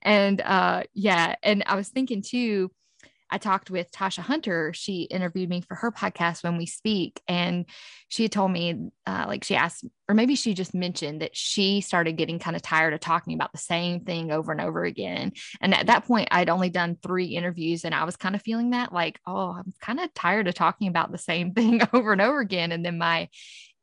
And 0.01 0.41
uh, 0.41 0.83
yeah. 0.93 1.35
And 1.43 1.63
I 1.65 1.75
was 1.75 1.89
thinking 1.89 2.21
too, 2.21 2.71
I 3.31 3.37
talked 3.37 3.69
with 3.69 3.91
Tasha 3.91 4.19
Hunter. 4.19 4.71
She 4.73 5.03
interviewed 5.03 5.49
me 5.49 5.61
for 5.61 5.75
her 5.75 5.91
podcast 5.91 6.43
when 6.43 6.57
we 6.57 6.65
speak. 6.65 7.21
And 7.27 7.65
she 8.07 8.27
told 8.27 8.51
me, 8.51 8.89
uh, 9.05 9.25
like, 9.27 9.43
she 9.43 9.55
asked, 9.55 9.85
or 10.07 10.15
maybe 10.15 10.35
she 10.35 10.53
just 10.53 10.73
mentioned 10.73 11.21
that 11.21 11.35
she 11.35 11.81
started 11.81 12.17
getting 12.17 12.39
kind 12.39 12.55
of 12.55 12.61
tired 12.61 12.93
of 12.93 12.99
talking 12.99 13.33
about 13.33 13.51
the 13.51 13.59
same 13.59 14.01
thing 14.01 14.31
over 14.31 14.51
and 14.51 14.61
over 14.61 14.83
again. 14.83 15.33
And 15.61 15.73
at 15.73 15.87
that 15.87 16.05
point, 16.05 16.29
I'd 16.31 16.49
only 16.49 16.69
done 16.69 16.97
three 17.01 17.27
interviews 17.27 17.85
and 17.85 17.93
I 17.93 18.03
was 18.03 18.15
kind 18.15 18.35
of 18.35 18.41
feeling 18.41 18.71
that, 18.71 18.93
like, 18.93 19.19
oh, 19.27 19.51
I'm 19.51 19.73
kind 19.81 19.99
of 19.99 20.13
tired 20.13 20.47
of 20.47 20.55
talking 20.55 20.87
about 20.87 21.11
the 21.11 21.17
same 21.17 21.53
thing 21.53 21.81
over 21.93 22.11
and 22.11 22.21
over 22.21 22.39
again. 22.39 22.71
And 22.71 22.85
then 22.85 22.97
my 22.97 23.29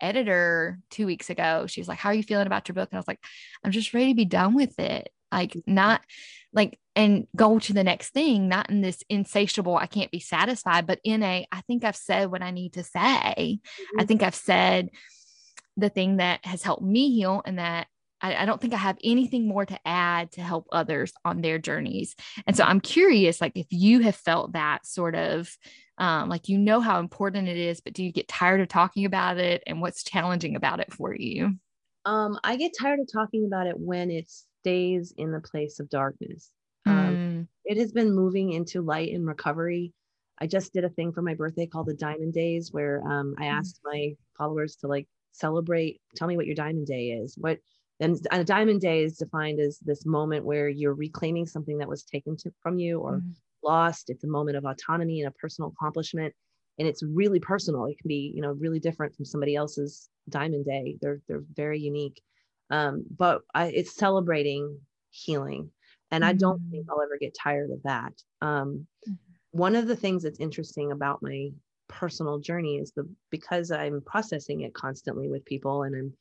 editor 0.00 0.78
two 0.90 1.06
weeks 1.06 1.30
ago, 1.30 1.66
she 1.66 1.80
was 1.80 1.88
like, 1.88 1.98
How 1.98 2.10
are 2.10 2.14
you 2.14 2.22
feeling 2.22 2.46
about 2.46 2.68
your 2.68 2.74
book? 2.74 2.88
And 2.90 2.96
I 2.96 3.00
was 3.00 3.08
like, 3.08 3.22
I'm 3.64 3.70
just 3.70 3.94
ready 3.94 4.12
to 4.12 4.16
be 4.16 4.24
done 4.24 4.54
with 4.54 4.78
it. 4.78 5.10
Like, 5.32 5.56
not 5.66 6.02
like 6.52 6.78
and 6.96 7.26
go 7.36 7.58
to 7.58 7.72
the 7.72 7.84
next 7.84 8.10
thing 8.10 8.48
not 8.48 8.68
in 8.70 8.80
this 8.80 9.02
insatiable 9.08 9.76
i 9.76 9.86
can't 9.86 10.10
be 10.10 10.18
satisfied 10.18 10.86
but 10.86 10.98
in 11.04 11.22
a 11.22 11.46
i 11.52 11.60
think 11.62 11.84
i've 11.84 11.96
said 11.96 12.30
what 12.30 12.42
i 12.42 12.50
need 12.50 12.72
to 12.72 12.82
say 12.82 12.98
mm-hmm. 13.00 14.00
i 14.00 14.04
think 14.04 14.22
i've 14.22 14.34
said 14.34 14.88
the 15.76 15.88
thing 15.88 16.16
that 16.16 16.44
has 16.44 16.62
helped 16.62 16.82
me 16.82 17.14
heal 17.14 17.42
and 17.44 17.58
that 17.58 17.86
I, 18.22 18.34
I, 18.34 18.44
don't 18.46 18.58
think 18.60 18.72
i 18.72 18.78
have 18.78 18.96
anything 19.04 19.46
more 19.46 19.66
to 19.66 19.78
add 19.86 20.32
to 20.32 20.40
help 20.40 20.66
others 20.72 21.12
on 21.24 21.42
their 21.42 21.58
journeys 21.58 22.16
and 22.46 22.56
so 22.56 22.64
i'm 22.64 22.80
curious 22.80 23.40
like 23.40 23.52
if 23.54 23.66
you 23.70 24.00
have 24.00 24.16
felt 24.16 24.52
that 24.52 24.86
sort 24.86 25.14
of 25.14 25.54
um, 25.98 26.28
like 26.28 26.50
you 26.50 26.58
know 26.58 26.80
how 26.80 27.00
important 27.00 27.48
it 27.48 27.56
is 27.56 27.80
but 27.80 27.92
do 27.92 28.04
you 28.04 28.12
get 28.12 28.28
tired 28.28 28.60
of 28.60 28.68
talking 28.68 29.04
about 29.04 29.38
it 29.38 29.62
and 29.66 29.80
what's 29.80 30.02
challenging 30.02 30.56
about 30.56 30.80
it 30.80 30.92
for 30.92 31.14
you 31.14 31.52
um, 32.06 32.38
i 32.42 32.56
get 32.56 32.72
tired 32.78 33.00
of 33.00 33.08
talking 33.12 33.46
about 33.46 33.66
it 33.66 33.78
when 33.78 34.10
it 34.10 34.30
stays 34.66 35.14
in 35.16 35.30
the 35.30 35.40
place 35.40 35.78
of 35.78 35.88
darkness. 35.88 36.50
It 37.66 37.76
has 37.78 37.92
been 37.92 38.14
moving 38.14 38.52
into 38.52 38.82
light 38.82 39.12
and 39.12 39.26
recovery. 39.26 39.92
I 40.38 40.46
just 40.46 40.72
did 40.72 40.84
a 40.84 40.90
thing 40.90 41.12
for 41.12 41.22
my 41.22 41.34
birthday 41.34 41.66
called 41.66 41.86
the 41.86 41.94
Diamond 41.94 42.32
Days, 42.34 42.72
where 42.72 43.02
um, 43.06 43.34
I 43.38 43.44
mm. 43.44 43.52
asked 43.52 43.80
my 43.84 44.14
followers 44.36 44.76
to 44.76 44.88
like 44.88 45.08
celebrate. 45.32 46.00
Tell 46.14 46.28
me 46.28 46.36
what 46.36 46.46
your 46.46 46.54
Diamond 46.54 46.86
Day 46.86 47.10
is. 47.10 47.36
What 47.38 47.58
and 47.98 48.18
a 48.30 48.44
Diamond 48.44 48.82
Day 48.82 49.02
is 49.04 49.16
defined 49.16 49.58
as 49.58 49.78
this 49.78 50.04
moment 50.04 50.44
where 50.44 50.68
you're 50.68 50.94
reclaiming 50.94 51.46
something 51.46 51.78
that 51.78 51.88
was 51.88 52.02
taken 52.02 52.36
to, 52.38 52.52
from 52.62 52.78
you 52.78 53.00
or 53.00 53.18
mm. 53.18 53.32
lost. 53.64 54.10
It's 54.10 54.24
a 54.24 54.28
moment 54.28 54.58
of 54.58 54.64
autonomy 54.64 55.20
and 55.20 55.28
a 55.28 55.38
personal 55.38 55.72
accomplishment, 55.74 56.34
and 56.78 56.86
it's 56.86 57.02
really 57.02 57.40
personal. 57.40 57.86
It 57.86 57.98
can 57.98 58.08
be 58.08 58.32
you 58.34 58.42
know 58.42 58.52
really 58.52 58.80
different 58.80 59.14
from 59.14 59.24
somebody 59.24 59.56
else's 59.56 60.08
Diamond 60.28 60.66
Day. 60.66 60.98
They're 61.00 61.20
they're 61.28 61.44
very 61.54 61.80
unique 61.80 62.22
um, 62.70 63.04
but 63.16 63.42
I, 63.54 63.66
it's 63.66 63.94
celebrating 63.94 64.80
healing 65.10 65.70
and 66.10 66.22
mm-hmm. 66.22 66.30
i 66.30 66.32
don't 66.32 66.60
think 66.70 66.86
mm. 66.86 66.88
i'll 66.90 67.02
ever 67.02 67.18
get 67.18 67.36
tired 67.40 67.70
of 67.70 67.82
that 67.82 68.12
um, 68.42 68.86
mm-hmm. 69.08 69.14
one 69.52 69.74
of 69.74 69.86
the 69.86 69.96
things 69.96 70.22
that's 70.22 70.40
interesting 70.40 70.92
about 70.92 71.22
my 71.22 71.48
personal 71.88 72.38
journey 72.38 72.76
is 72.76 72.92
the 72.92 73.08
because 73.30 73.70
i'm 73.70 74.00
processing 74.02 74.62
it 74.62 74.74
constantly 74.74 75.28
with 75.28 75.44
people 75.44 75.84
and 75.84 75.94
i'm 75.94 76.12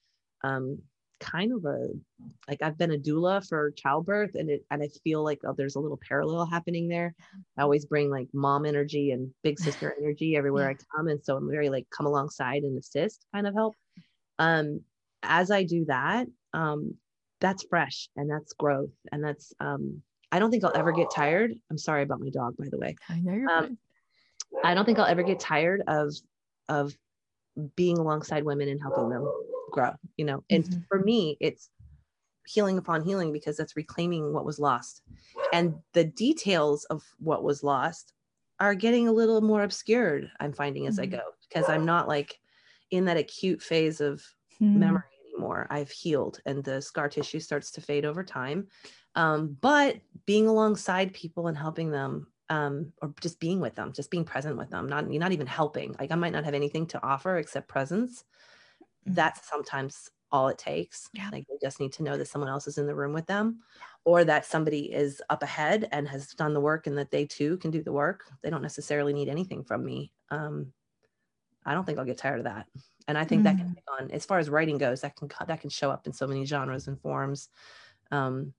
um, 0.50 0.78
kind 1.22 1.54
of 1.54 1.64
a 1.66 1.88
like 2.48 2.62
i've 2.62 2.78
been 2.78 2.92
a 2.92 2.98
doula 2.98 3.48
for 3.48 3.72
childbirth 3.72 4.36
and 4.36 4.50
it 4.50 4.64
and 4.70 4.84
i 4.84 4.88
feel 5.04 5.24
like 5.24 5.40
oh, 5.46 5.54
there's 5.58 5.76
a 5.76 5.80
little 5.80 6.00
parallel 6.08 6.46
happening 6.46 6.88
there 6.88 7.16
i 7.58 7.62
always 7.62 7.86
bring 7.86 8.10
like 8.10 8.28
mom 8.34 8.66
energy 8.66 9.12
and 9.12 9.32
big 9.42 9.58
sister 9.58 9.96
energy 10.02 10.36
everywhere 10.36 10.70
yeah. 10.70 10.76
i 10.76 10.98
come 10.98 11.08
and 11.08 11.24
so 11.24 11.38
i'm 11.38 11.50
very 11.50 11.70
like 11.70 11.88
come 11.90 12.06
alongside 12.06 12.64
and 12.64 12.78
assist 12.78 13.26
kind 13.34 13.48
of 13.48 13.54
help 13.54 13.74
um 14.40 14.82
as 15.28 15.52
I 15.52 15.64
do 15.64 15.86
that, 15.86 16.28
um, 16.54 16.96
that's 17.40 17.64
fresh 17.64 18.10
and 18.16 18.30
that's 18.30 18.54
growth. 18.54 18.92
And 19.12 19.24
that's, 19.24 19.54
um, 19.60 20.02
I 20.32 20.40
don't 20.40 20.52
think 20.52 20.64
I'll 20.64 20.76
ever 20.76 20.92
get 20.92 21.12
tired. 21.12 21.54
I'm 21.70 21.78
sorry 21.78 22.04
about 22.04 22.20
my 22.20 22.30
dog, 22.30 22.56
by 22.58 22.68
the 22.70 22.78
way. 22.78 22.96
I 23.10 23.20
know 23.20 23.34
you're 23.34 23.50
um, 23.50 23.78
I 24.64 24.74
don't 24.74 24.86
think 24.86 25.00
I'll 25.00 25.06
ever 25.06 25.24
get 25.24 25.40
tired 25.40 25.84
of, 25.88 26.14
of 26.70 26.96
being 27.76 27.98
alongside 27.98 28.44
women 28.44 28.70
and 28.70 28.82
helping 28.82 29.10
them 29.10 29.30
grow, 29.72 29.92
you 30.18 30.26
know? 30.26 30.44
And 30.50 30.64
mm-hmm. 30.64 30.80
for 30.88 31.00
me, 31.00 31.38
it's 31.40 31.70
healing 32.46 32.78
upon 32.78 33.04
healing 33.04 33.32
because 33.32 33.58
that's 33.58 33.76
reclaiming 33.76 34.34
what 34.34 34.46
was 34.46 34.60
lost. 34.60 35.02
And 35.54 35.76
the 35.94 36.04
details 36.04 36.86
of 36.86 37.04
what 37.20 37.44
was 37.44 37.64
lost 37.64 38.14
are 38.60 38.76
getting 38.76 39.08
a 39.08 39.12
little 39.12 39.42
more 39.42 39.64
obscured, 39.64 40.30
I'm 40.40 40.54
finding 40.54 40.88
as 40.88 40.96
mm-hmm. 40.96 41.16
I 41.16 41.18
go, 41.18 41.22
because 41.48 41.70
I'm 41.70 41.86
not 41.86 42.08
like 42.08 42.40
in 42.92 43.06
that 43.06 43.18
acute 43.18 43.62
phase 43.62 44.00
of 44.00 44.24
mm-hmm. 44.62 44.80
memory 44.80 45.04
anymore. 45.36 45.68
I've 45.70 45.92
healed 45.92 46.40
and 46.46 46.64
the 46.64 46.82
scar 46.82 47.10
tissue 47.10 47.40
starts 47.40 47.72
to 47.72 47.82
fade 47.82 48.06
over 48.06 48.24
time. 48.24 48.68
Um, 49.16 49.58
but 49.62 49.98
being 50.26 50.48
alongside 50.48 51.14
people 51.14 51.48
and 51.48 51.58
helping 51.58 51.92
them 51.92 52.28
um, 52.50 52.92
or 53.02 53.14
just 53.22 53.40
being 53.40 53.60
with 53.60 53.76
them, 53.76 53.94
just 53.94 54.12
being 54.12 54.26
present 54.26 54.58
with 54.58 54.70
them, 54.70 54.88
not, 54.88 55.10
not 55.10 55.32
even 55.32 55.48
helping. 55.48 55.96
Like 56.00 56.12
I 56.12 56.16
might 56.16 56.34
not 56.34 56.46
have 56.46 56.54
anything 56.54 56.86
to 56.88 57.04
offer 57.04 57.38
except 57.38 57.68
presence. 57.68 58.24
Mm-hmm. 59.08 59.14
That's 59.16 59.48
sometimes 59.48 60.10
all 60.32 60.48
it 60.50 60.58
takes. 60.58 61.10
Yeah. 61.14 61.30
Like 61.32 61.46
they 61.48 61.56
just 61.62 61.80
need 61.80 61.94
to 61.94 62.04
know 62.04 62.18
that 62.18 62.28
someone 62.28 62.50
else 62.50 62.68
is 62.68 62.78
in 62.78 62.88
the 62.88 62.96
room 62.96 63.14
with 63.14 63.26
them 63.26 63.60
or 64.04 64.24
that 64.26 64.46
somebody 64.46 64.92
is 64.92 65.22
up 65.30 65.44
ahead 65.44 65.88
and 65.92 66.08
has 66.08 66.28
done 66.30 66.54
the 66.54 66.60
work 66.60 66.88
and 66.88 66.98
that 66.98 67.12
they 67.12 67.26
too 67.26 67.58
can 67.58 67.72
do 67.72 67.82
the 67.82 67.92
work. 67.92 68.26
They 68.44 68.50
don't 68.50 68.62
necessarily 68.62 69.14
need 69.14 69.30
anything 69.30 69.64
from 69.64 69.86
me. 69.86 70.12
Um, 70.30 70.74
I 71.66 71.74
don't 71.74 71.86
think 71.86 71.97
I'll 71.97 72.05
get 72.05 72.18
tired 72.18 72.39
of 72.39 72.45
that 72.45 72.68
and 73.07 73.18
i 73.18 73.24
think 73.24 73.43
mm-hmm. 73.43 73.57
that 73.57 73.63
can 73.63 73.76
mm. 73.76 74.03
on 74.03 74.11
as 74.11 74.26
far 74.26 74.39
as 74.39 74.49
writing 74.49 74.78
goes 74.78 75.01
that 75.01 75.16
can 75.16 75.30
that 75.47 75.61
can 75.61 75.70
show 75.70 75.91
up 75.91 76.07
in 76.07 76.13
so 76.13 76.28
many 76.28 76.45
genres 76.45 76.88
and 76.88 76.99
forms 77.01 77.49
um 78.11 78.53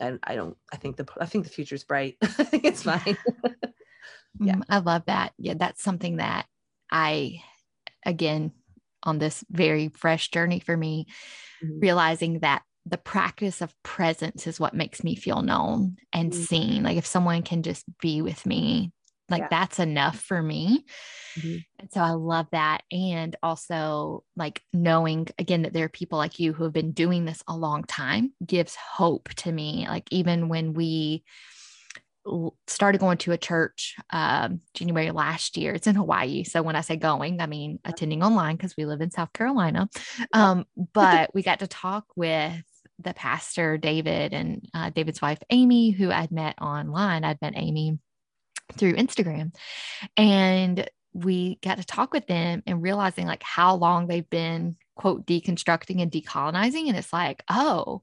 and 0.00 0.18
i 0.24 0.34
don't 0.34 0.56
i 0.72 0.76
think 0.76 0.96
the 0.96 1.06
i 1.20 1.26
think 1.26 1.44
the 1.44 1.50
future's 1.50 1.84
bright 1.84 2.16
i 2.22 2.26
think 2.26 2.64
it's 2.64 2.82
fine 2.82 3.16
yeah 4.40 4.54
mm, 4.54 4.62
i 4.68 4.78
love 4.78 5.04
that 5.06 5.32
yeah 5.38 5.54
that's 5.56 5.82
something 5.82 6.16
that 6.16 6.46
i 6.90 7.40
again 8.04 8.52
on 9.02 9.18
this 9.18 9.44
very 9.50 9.88
fresh 9.88 10.30
journey 10.30 10.60
for 10.60 10.76
me 10.76 11.06
mm-hmm. 11.62 11.78
realizing 11.80 12.40
that 12.40 12.62
the 12.86 12.98
practice 12.98 13.60
of 13.60 13.74
presence 13.82 14.46
is 14.46 14.58
what 14.58 14.74
makes 14.74 15.04
me 15.04 15.14
feel 15.14 15.42
known 15.42 15.96
and 16.12 16.32
mm-hmm. 16.32 16.42
seen 16.42 16.82
like 16.82 16.96
if 16.96 17.06
someone 17.06 17.42
can 17.42 17.62
just 17.62 17.84
be 18.00 18.22
with 18.22 18.46
me 18.46 18.92
like 19.28 19.42
yeah. 19.42 19.48
that's 19.50 19.78
enough 19.78 20.18
for 20.20 20.42
me. 20.42 20.84
Mm-hmm. 21.38 21.56
And 21.78 21.92
so 21.92 22.00
I 22.00 22.10
love 22.10 22.46
that. 22.52 22.82
And 22.90 23.36
also, 23.42 24.24
like 24.36 24.62
knowing 24.72 25.28
again 25.38 25.62
that 25.62 25.72
there 25.72 25.84
are 25.84 25.90
people 25.90 26.18
like 26.18 26.38
you 26.38 26.52
who 26.52 26.64
have 26.64 26.72
been 26.72 26.92
doing 26.92 27.24
this 27.24 27.42
a 27.46 27.56
long 27.56 27.84
time 27.84 28.32
gives 28.44 28.74
hope 28.74 29.28
to 29.36 29.52
me. 29.52 29.86
Like, 29.88 30.08
even 30.10 30.48
when 30.48 30.72
we 30.72 31.24
started 32.66 33.00
going 33.00 33.18
to 33.18 33.32
a 33.32 33.38
church 33.38 33.96
um, 34.10 34.60
January 34.74 35.10
last 35.10 35.56
year, 35.56 35.74
it's 35.74 35.86
in 35.86 35.94
Hawaii. 35.94 36.44
So 36.44 36.62
when 36.62 36.76
I 36.76 36.82
say 36.82 36.96
going, 36.96 37.40
I 37.40 37.46
mean 37.46 37.78
attending 37.84 38.22
online 38.22 38.56
because 38.56 38.76
we 38.76 38.84
live 38.84 39.00
in 39.00 39.10
South 39.10 39.32
Carolina. 39.32 39.88
Um, 40.32 40.66
but 40.92 41.34
we 41.34 41.42
got 41.42 41.60
to 41.60 41.66
talk 41.66 42.04
with 42.16 42.62
the 42.98 43.14
pastor, 43.14 43.78
David, 43.78 44.34
and 44.34 44.68
uh, 44.74 44.90
David's 44.90 45.22
wife, 45.22 45.38
Amy, 45.50 45.90
who 45.90 46.10
I'd 46.10 46.32
met 46.32 46.60
online. 46.60 47.24
I'd 47.24 47.40
met 47.40 47.54
Amy 47.56 47.98
through 48.72 48.94
Instagram. 48.94 49.54
And 50.16 50.88
we 51.12 51.58
got 51.62 51.78
to 51.78 51.84
talk 51.84 52.12
with 52.12 52.26
them 52.26 52.62
and 52.66 52.82
realizing 52.82 53.26
like 53.26 53.42
how 53.42 53.74
long 53.74 54.06
they've 54.06 54.28
been 54.28 54.76
quote 54.94 55.26
deconstructing 55.26 56.02
and 56.02 56.10
decolonizing. 56.10 56.88
And 56.88 56.96
it's 56.96 57.12
like, 57.12 57.42
oh, 57.48 58.02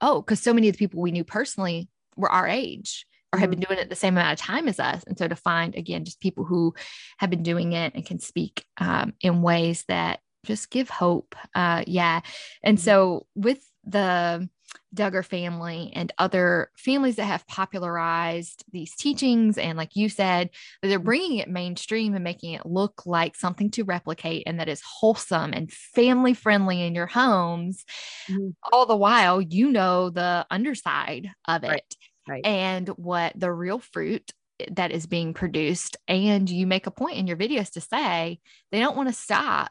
oh, 0.00 0.20
because 0.20 0.40
so 0.40 0.52
many 0.52 0.68
of 0.68 0.74
the 0.74 0.78
people 0.78 1.00
we 1.00 1.12
knew 1.12 1.24
personally 1.24 1.88
were 2.16 2.30
our 2.30 2.46
age 2.46 3.06
or 3.32 3.38
have 3.38 3.50
been 3.50 3.58
mm-hmm. 3.58 3.72
doing 3.72 3.80
it 3.80 3.88
the 3.88 3.96
same 3.96 4.14
amount 4.14 4.38
of 4.38 4.44
time 4.44 4.68
as 4.68 4.78
us. 4.78 5.02
And 5.06 5.18
so 5.18 5.26
to 5.26 5.36
find 5.36 5.74
again 5.74 6.04
just 6.04 6.20
people 6.20 6.44
who 6.44 6.74
have 7.18 7.30
been 7.30 7.42
doing 7.42 7.72
it 7.72 7.94
and 7.94 8.06
can 8.06 8.20
speak 8.20 8.64
um, 8.78 9.14
in 9.20 9.42
ways 9.42 9.84
that 9.88 10.20
just 10.44 10.70
give 10.70 10.88
hope. 10.88 11.34
Uh, 11.54 11.82
yeah. 11.86 12.20
And 12.62 12.78
mm-hmm. 12.78 12.84
so 12.84 13.26
with 13.34 13.66
the 13.84 14.48
Duggar 14.94 15.24
family 15.24 15.92
and 15.94 16.12
other 16.18 16.70
families 16.76 17.16
that 17.16 17.24
have 17.24 17.46
popularized 17.46 18.64
these 18.72 18.94
teachings. 18.94 19.58
And 19.58 19.76
like 19.76 19.94
you 19.94 20.08
said, 20.08 20.50
they're 20.82 20.98
bringing 20.98 21.38
it 21.38 21.48
mainstream 21.48 22.14
and 22.14 22.24
making 22.24 22.54
it 22.54 22.66
look 22.66 23.04
like 23.06 23.36
something 23.36 23.70
to 23.72 23.84
replicate 23.84 24.44
and 24.46 24.58
that 24.58 24.68
is 24.68 24.82
wholesome 24.82 25.52
and 25.52 25.72
family 25.72 26.34
friendly 26.34 26.82
in 26.82 26.94
your 26.94 27.06
homes. 27.06 27.84
Mm-hmm. 28.28 28.50
All 28.72 28.86
the 28.86 28.96
while, 28.96 29.40
you 29.40 29.70
know 29.70 30.10
the 30.10 30.46
underside 30.50 31.30
of 31.46 31.64
it 31.64 31.68
right. 31.68 31.96
Right. 32.28 32.46
and 32.46 32.88
what 32.88 33.34
the 33.36 33.52
real 33.52 33.78
fruit 33.78 34.32
that 34.70 34.92
is 34.92 35.06
being 35.06 35.34
produced. 35.34 35.96
And 36.08 36.48
you 36.48 36.66
make 36.66 36.86
a 36.86 36.90
point 36.90 37.18
in 37.18 37.26
your 37.26 37.36
videos 37.36 37.72
to 37.72 37.80
say 37.80 38.40
they 38.72 38.80
don't 38.80 38.96
want 38.96 39.08
to 39.08 39.14
stop 39.14 39.70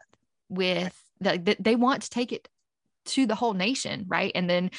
with 0.49 0.95
the, 1.19 1.55
they 1.59 1.75
want 1.75 2.03
to 2.03 2.09
take 2.09 2.31
it 2.31 2.47
to 3.05 3.25
the 3.25 3.35
whole 3.35 3.53
nation 3.53 4.05
right 4.07 4.31
and 4.35 4.49
then 4.49 4.71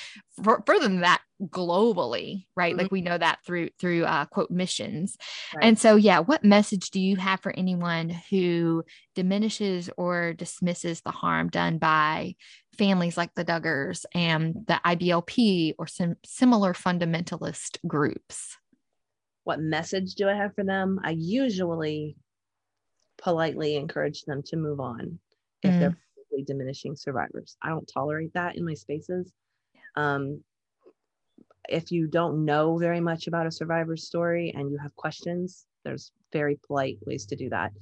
for, 0.42 0.62
further 0.66 0.88
than 0.88 1.00
that 1.00 1.22
globally 1.42 2.46
right 2.56 2.72
mm-hmm. 2.72 2.82
like 2.82 2.92
we 2.92 3.00
know 3.00 3.16
that 3.16 3.38
through 3.44 3.68
through 3.78 4.04
uh, 4.04 4.24
quote 4.26 4.50
missions 4.50 5.16
right. 5.54 5.64
and 5.64 5.78
so 5.78 5.96
yeah 5.96 6.18
what 6.18 6.44
message 6.44 6.90
do 6.90 7.00
you 7.00 7.16
have 7.16 7.40
for 7.40 7.52
anyone 7.56 8.08
who 8.30 8.82
diminishes 9.14 9.90
or 9.96 10.32
dismisses 10.32 11.00
the 11.02 11.10
harm 11.10 11.48
done 11.48 11.78
by 11.78 12.34
families 12.76 13.16
like 13.16 13.34
the 13.34 13.44
duggars 13.44 14.04
and 14.14 14.54
the 14.66 14.80
iblp 14.86 15.74
or 15.78 15.86
some 15.86 16.16
similar 16.24 16.72
fundamentalist 16.72 17.78
groups 17.86 18.56
what 19.44 19.60
message 19.60 20.14
do 20.14 20.28
i 20.28 20.34
have 20.34 20.54
for 20.54 20.64
them 20.64 20.98
i 21.04 21.10
usually 21.10 22.16
politely 23.18 23.76
encourage 23.76 24.22
them 24.22 24.42
to 24.42 24.56
move 24.56 24.80
on 24.80 25.18
if 25.62 25.72
mm. 25.72 25.80
they're 25.80 25.98
diminishing 26.46 26.96
survivors. 26.96 27.56
I 27.62 27.68
don't 27.68 27.90
tolerate 27.92 28.32
that 28.34 28.56
in 28.56 28.64
my 28.64 28.74
spaces. 28.74 29.32
Um, 29.96 30.42
if 31.68 31.90
you 31.90 32.06
don't 32.06 32.44
know 32.44 32.78
very 32.78 33.00
much 33.00 33.26
about 33.26 33.46
a 33.46 33.50
survivor's 33.50 34.06
story 34.06 34.52
and 34.56 34.70
you 34.70 34.78
have 34.78 34.94
questions, 34.96 35.66
there's 35.84 36.12
very 36.32 36.58
polite 36.66 36.98
ways 37.06 37.26
to 37.26 37.36
do 37.36 37.48
that, 37.50 37.72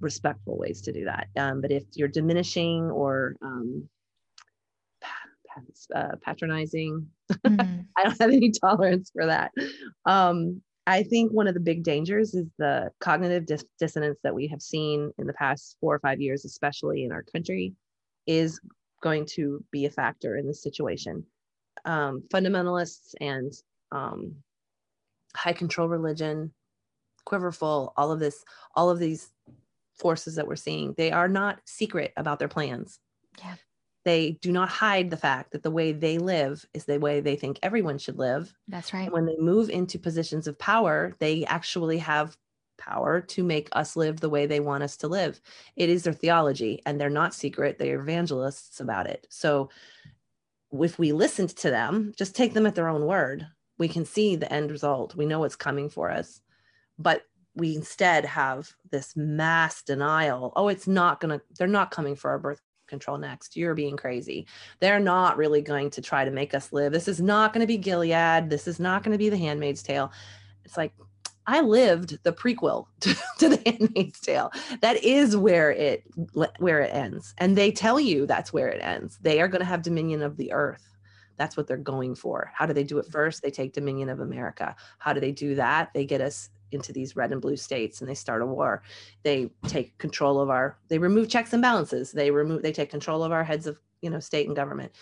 respectful 0.00 0.56
ways 0.58 0.80
to 0.82 0.92
do 0.92 1.04
that. 1.04 1.28
Um, 1.36 1.60
but 1.60 1.72
if 1.72 1.84
you're 1.94 2.08
diminishing 2.08 2.90
or 2.90 3.36
um, 3.42 3.88
uh, 5.94 6.16
patronizing, 6.22 7.06
mm-hmm. 7.32 7.80
I 7.96 8.02
don't 8.02 8.20
have 8.20 8.30
any 8.30 8.50
tolerance 8.50 9.10
for 9.14 9.26
that. 9.26 9.52
Um, 10.06 10.62
I 10.86 11.02
think 11.02 11.32
one 11.32 11.46
of 11.46 11.54
the 11.54 11.60
big 11.60 11.82
dangers 11.82 12.34
is 12.34 12.46
the 12.58 12.90
cognitive 13.00 13.46
dis- 13.46 13.64
dissonance 13.78 14.18
that 14.22 14.34
we 14.34 14.48
have 14.48 14.60
seen 14.60 15.12
in 15.18 15.26
the 15.26 15.32
past 15.32 15.76
four 15.80 15.94
or 15.94 15.98
five 16.00 16.20
years, 16.20 16.44
especially 16.44 17.04
in 17.04 17.12
our 17.12 17.22
country, 17.22 17.72
is 18.26 18.60
going 19.02 19.26
to 19.26 19.62
be 19.70 19.86
a 19.86 19.90
factor 19.90 20.36
in 20.36 20.46
this 20.46 20.62
situation. 20.62 21.24
Um, 21.84 22.22
fundamentalists 22.32 23.14
and 23.20 23.52
um, 23.92 24.36
high 25.36 25.52
control 25.52 25.88
religion, 25.88 26.52
quiverful, 27.24 27.92
all 27.96 28.10
of 28.10 28.20
this, 28.20 28.44
all 28.74 28.90
of 28.90 28.98
these 28.98 29.30
forces 29.96 30.34
that 30.36 30.46
we're 30.46 30.56
seeing, 30.56 30.94
they 30.96 31.12
are 31.12 31.28
not 31.28 31.60
secret 31.66 32.12
about 32.16 32.38
their 32.38 32.48
plans. 32.48 32.98
Yeah. 33.38 33.54
They 34.04 34.32
do 34.42 34.52
not 34.52 34.68
hide 34.68 35.10
the 35.10 35.16
fact 35.16 35.52
that 35.52 35.62
the 35.62 35.70
way 35.70 35.92
they 35.92 36.18
live 36.18 36.64
is 36.74 36.84
the 36.84 36.98
way 36.98 37.20
they 37.20 37.36
think 37.36 37.58
everyone 37.62 37.98
should 37.98 38.18
live. 38.18 38.54
That's 38.68 38.92
right. 38.92 39.10
when 39.10 39.24
they 39.24 39.36
move 39.38 39.70
into 39.70 39.98
positions 39.98 40.46
of 40.46 40.58
power, 40.58 41.14
they 41.20 41.44
actually 41.46 41.98
have 41.98 42.36
power 42.76 43.20
to 43.20 43.42
make 43.42 43.68
us 43.72 43.96
live 43.96 44.20
the 44.20 44.28
way 44.28 44.46
they 44.46 44.60
want 44.60 44.82
us 44.82 44.96
to 44.98 45.08
live. 45.08 45.40
It 45.76 45.88
is 45.88 46.02
their 46.02 46.12
theology, 46.12 46.82
and 46.86 47.00
they're 47.00 47.10
not 47.10 47.34
secret. 47.34 47.78
They're 47.78 48.00
evangelists 48.00 48.80
about 48.80 49.06
it. 49.06 49.26
So 49.30 49.70
if 50.72 50.98
we 50.98 51.12
listened 51.12 51.50
to 51.50 51.70
them, 51.70 52.12
just 52.16 52.34
take 52.34 52.54
them 52.54 52.66
at 52.66 52.74
their 52.74 52.88
own 52.88 53.06
word, 53.06 53.46
we 53.78 53.88
can 53.88 54.04
see 54.04 54.36
the 54.36 54.52
end 54.52 54.70
result. 54.70 55.16
We 55.16 55.26
know 55.26 55.40
what's 55.40 55.56
coming 55.56 55.88
for 55.88 56.10
us. 56.10 56.40
But 56.98 57.22
we 57.56 57.76
instead 57.76 58.24
have 58.24 58.70
this 58.90 59.16
mass 59.16 59.82
denial. 59.82 60.52
Oh, 60.56 60.68
it's 60.68 60.86
not 60.86 61.20
going 61.20 61.38
to, 61.38 61.44
they're 61.58 61.68
not 61.68 61.90
coming 61.90 62.16
for 62.16 62.30
our 62.30 62.38
birth 62.38 62.60
control 62.86 63.18
next. 63.18 63.56
You're 63.56 63.74
being 63.74 63.96
crazy. 63.96 64.46
They're 64.80 65.00
not 65.00 65.36
really 65.36 65.62
going 65.62 65.90
to 65.90 66.02
try 66.02 66.24
to 66.24 66.30
make 66.30 66.54
us 66.54 66.72
live. 66.72 66.92
This 66.92 67.08
is 67.08 67.20
not 67.20 67.52
going 67.52 67.62
to 67.62 67.66
be 67.66 67.78
Gilead. 67.78 68.50
This 68.50 68.68
is 68.68 68.78
not 68.78 69.02
going 69.02 69.12
to 69.12 69.18
be 69.18 69.28
the 69.28 69.36
handmaid's 69.36 69.82
tale. 69.82 70.12
It's 70.64 70.76
like, 70.76 70.92
I 71.46 71.60
lived 71.60 72.18
the 72.22 72.32
prequel 72.32 72.86
to, 73.00 73.14
to, 73.38 73.48
The 73.48 73.62
Handmaid's 73.66 74.20
Tale. 74.20 74.50
That 74.80 75.02
is 75.04 75.36
where 75.36 75.70
it 75.70 76.04
where 76.58 76.80
it 76.80 76.94
ends, 76.94 77.34
and 77.38 77.56
they 77.56 77.70
tell 77.70 78.00
you 78.00 78.26
that's 78.26 78.52
where 78.52 78.68
it 78.68 78.82
ends. 78.82 79.18
They 79.20 79.40
are 79.40 79.48
going 79.48 79.60
to 79.60 79.66
have 79.66 79.82
dominion 79.82 80.22
of 80.22 80.36
the 80.36 80.52
earth. 80.52 80.88
That's 81.36 81.56
what 81.56 81.66
they're 81.66 81.76
going 81.76 82.14
for. 82.14 82.50
How 82.54 82.64
do 82.66 82.72
they 82.72 82.84
do 82.84 82.98
it 82.98 83.06
first? 83.10 83.42
They 83.42 83.50
take 83.50 83.72
dominion 83.72 84.08
of 84.08 84.20
America. 84.20 84.76
How 84.98 85.12
do 85.12 85.20
they 85.20 85.32
do 85.32 85.56
that? 85.56 85.90
They 85.92 86.04
get 86.04 86.20
us 86.20 86.48
into 86.70 86.92
these 86.92 87.16
red 87.16 87.32
and 87.32 87.40
blue 87.40 87.56
states 87.56 88.00
and 88.00 88.08
they 88.08 88.14
start 88.14 88.42
a 88.42 88.46
war. 88.46 88.82
They 89.22 89.50
take 89.66 89.96
control 89.98 90.40
of 90.40 90.50
our. 90.50 90.78
They 90.88 90.98
remove 90.98 91.28
checks 91.28 91.52
and 91.52 91.62
balances. 91.62 92.12
They 92.12 92.30
remove. 92.30 92.62
They 92.62 92.72
take 92.72 92.90
control 92.90 93.24
of 93.24 93.32
our 93.32 93.44
heads 93.44 93.66
of 93.66 93.78
you 94.00 94.10
know 94.10 94.20
state 94.20 94.46
and 94.46 94.56
government. 94.56 94.92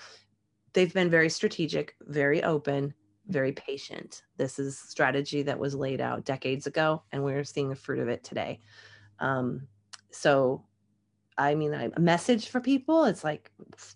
They've 0.72 0.93
been 0.93 1.11
very 1.11 1.28
strategic, 1.28 1.97
very 2.03 2.43
open, 2.43 2.95
very 3.28 3.52
patient. 3.52 4.22
This 4.36 4.58
is 4.58 4.78
strategy 4.78 5.42
that 5.42 5.58
was 5.58 5.74
laid 5.74 6.00
out 6.00 6.24
decades 6.24 6.66
ago, 6.66 7.02
and 7.12 7.22
we're 7.22 7.44
seeing 7.44 7.68
the 7.68 7.76
fruit 7.76 7.98
of 7.98 8.08
it 8.08 8.24
today. 8.24 8.60
Um, 9.18 9.68
so, 10.10 10.64
I 11.38 11.54
mean, 11.54 11.74
I, 11.74 11.90
a 11.94 12.00
message 12.00 12.48
for 12.48 12.60
people: 12.60 13.04
it's 13.04 13.24
like 13.24 13.50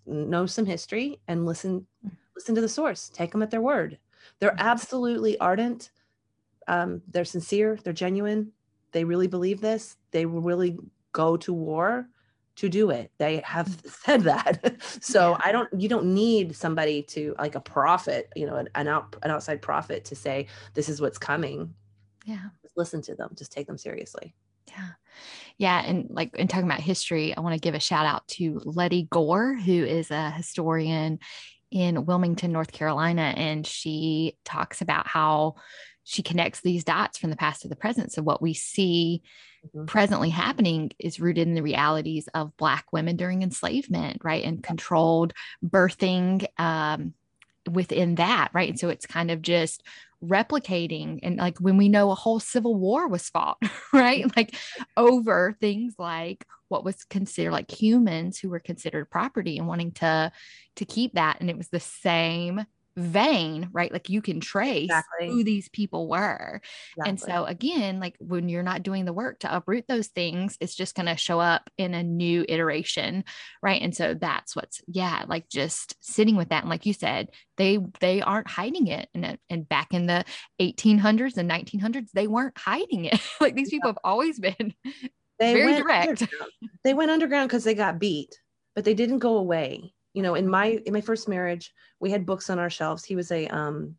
know 0.07 0.47
some 0.47 0.67
history 0.67 1.21
and 1.29 1.47
listen, 1.47 1.87
listen 2.35 2.55
to 2.55 2.61
the 2.61 2.69
source. 2.69 3.11
Take 3.11 3.33
them 3.33 3.43
at 3.43 3.51
their 3.51 3.63
word. 3.63 3.99
They're 4.39 4.51
mm-hmm. 4.51 4.69
absolutely 4.69 5.39
ardent. 5.39 5.91
Um, 6.69 7.03
they're 7.09 7.25
sincere. 7.25 7.79
They're 7.83 7.93
genuine. 7.93 8.53
They 8.93 9.05
really 9.05 9.29
believe 9.29 9.61
this. 9.61 9.97
They 10.11 10.27
will 10.27 10.41
really 10.41 10.79
go 11.13 11.37
to 11.37 11.53
war 11.53 12.09
to 12.57 12.69
do 12.69 12.91
it. 12.91 13.11
They 13.19 13.39
have 13.45 13.69
mm. 13.69 13.91
said 14.05 14.23
that. 14.23 14.83
so 15.01 15.31
yeah. 15.31 15.39
I 15.43 15.53
don't 15.53 15.69
you 15.79 15.89
don't 15.89 16.15
need 16.15 16.57
somebody 16.57 17.03
to 17.05 17.35
like 17.39 17.55
a 17.55 17.61
prophet, 17.61 18.29
you 18.35 18.47
know, 18.47 18.57
an, 18.57 18.69
an 18.75 18.89
out 18.89 19.17
an 19.23 19.31
outside 19.31 19.63
prophet 19.63 20.05
to 20.07 20.17
say 20.17 20.47
this 20.75 20.89
is 20.89 21.01
what's 21.01 21.19
coming. 21.19 21.75
Yeah. 22.25 22.49
Just 22.63 22.77
listen 22.77 23.03
to 23.03 23.15
them. 23.15 23.31
Just 23.37 23.53
take 23.53 23.67
them 23.67 23.79
seriously. 23.79 24.35
Yeah. 24.69 24.89
Yeah. 25.59 25.83
And 25.85 26.09
like 26.11 26.35
in 26.35 26.49
talking 26.49 26.67
about 26.67 26.81
history, 26.81 27.35
I 27.37 27.41
want 27.41 27.55
to 27.55 27.61
give 27.61 27.75
a 27.75 27.81
shout 27.81 28.05
out 28.05 28.27
to 28.29 28.61
Letty 28.65 29.07
Gore, 29.11 29.55
who 29.55 29.85
is 29.85 30.11
a 30.11 30.31
historian 30.31 31.21
in 31.71 32.05
Wilmington, 32.05 32.53
North 32.53 32.73
Carolina. 32.73 33.33
And 33.37 33.67
she 33.67 34.37
talks 34.45 34.81
about 34.83 35.07
how 35.07 35.57
she 36.09 36.23
connects 36.23 36.61
these 36.61 36.85
dots 36.85 37.19
from 37.19 37.31
the 37.31 37.37
past 37.37 37.63
to 37.63 37.69
the 37.69 37.75
present. 37.75 38.13
So 38.13 38.23
what 38.23 38.41
we 38.41 38.55
see 38.55 39.23
mm-hmm. 39.67 39.87
presently 39.87 40.31
happening 40.31 40.93
is 41.01 41.19
rooted 41.19 41.49
in 41.49 41.55
the 41.55 41.65
realities 41.65 42.29
of 42.33 42.57
Black 42.57 42.87
women 42.93 43.17
during 43.17 43.43
enslavement, 43.43 44.21
right? 44.23 44.45
And 44.45 44.63
controlled 44.63 45.33
birthing 45.65 46.47
um, 46.61 47.15
within 47.69 48.15
that, 48.15 48.51
right? 48.53 48.71
And 48.71 48.79
so 48.79 48.89
it's 48.89 49.05
kind 49.05 49.33
of 49.33 49.43
just 49.43 49.83
replicating 50.25 51.19
and 51.25 51.37
like 51.37 51.59
when 51.59 51.77
we 51.77 51.89
know 51.89 52.11
a 52.11 52.15
whole 52.15 52.41
civil 52.41 52.75
war 52.75 53.07
was 53.07 53.29
fought 53.29 53.59
right 53.93 54.35
like 54.35 54.57
over 54.97 55.55
things 55.61 55.95
like 55.99 56.47
what 56.69 56.85
was 56.85 57.05
considered 57.05 57.53
like 57.53 57.71
humans 57.71 58.39
who 58.39 58.49
were 58.49 58.59
considered 58.59 59.11
property 59.11 59.59
and 59.59 59.69
wanting 59.69 59.93
to 59.93 60.33
to 60.75 60.85
keep 60.87 61.13
that 61.13 61.37
and 61.41 61.51
it 61.51 61.59
was 61.59 61.69
the 61.69 61.79
same 61.79 62.65
vein, 62.97 63.69
right? 63.73 63.93
Like 63.93 64.09
you 64.09 64.23
can 64.23 64.41
trace 64.41 64.85
exactly. 64.85 65.29
who 65.29 65.45
these 65.45 65.69
people 65.69 66.09
were. 66.09 66.61
Exactly. 66.97 67.11
And 67.11 67.21
so, 67.21 67.45
again, 67.45 68.01
like 68.01 68.17
when 68.21 68.49
you're 68.49 68.63
not 68.63 68.83
doing 68.83 69.05
the 69.05 69.13
work 69.13 69.41
to 69.41 69.55
uproot 69.55 69.85
those 69.87 70.09
things, 70.09 70.57
it's 70.61 70.75
just 70.75 70.95
going 70.95 71.07
to 71.07 71.17
show 71.17 71.39
up 71.39 71.69
in 71.77 71.95
a 71.95 72.03
new 72.03 72.45
iteration, 72.49 73.25
right? 73.63 73.83
And 73.83 73.95
so 73.95 74.15
that's 74.15 74.57
what's, 74.57 74.81
yeah, 74.87 75.25
like 75.29 75.49
just 75.49 75.95
sitting 76.01 76.37
with 76.37 76.49
that. 76.49 76.63
And 76.63 76.71
like 76.71 76.87
you 76.87 76.95
said, 76.95 77.29
they 77.59 77.79
they 78.01 78.23
aren't 78.23 78.49
hiding 78.49 78.87
it. 78.87 79.09
And, 79.15 79.39
and 79.51 79.69
back 79.69 79.93
in 79.93 80.07
the 80.07 80.25
1800s 80.61 81.37
and 81.37 81.51
1900s, 81.51 82.11
they 82.15 82.27
weren't 82.27 82.57
hiding 82.57 83.05
it. 83.05 83.21
like 83.41 83.55
these 83.55 83.71
people 83.71 83.91
have 83.91 83.99
always 84.05 84.39
been 84.39 84.75
they 85.39 85.55
very 85.55 85.75
direct. 85.75 86.25
They 86.83 86.95
went 86.95 87.11
underground 87.11 87.49
because 87.49 87.65
they 87.65 87.75
got 87.75 87.99
beat, 87.99 88.35
but 88.75 88.85
they 88.85 88.95
didn't 88.95 89.19
go 89.19 89.37
away 89.37 89.93
you 90.17 90.23
know 90.23 90.35
in 90.35 90.49
my 90.49 90.81
in 90.87 90.95
my 90.95 91.01
first 91.03 91.29
marriage 91.29 91.75
we 92.01 92.11
had 92.11 92.25
books 92.27 92.49
on 92.49 92.59
our 92.59 92.71
shelves. 92.71 93.05
He 93.05 93.15
was 93.15 93.31
a 93.31 93.47
um, 93.49 93.95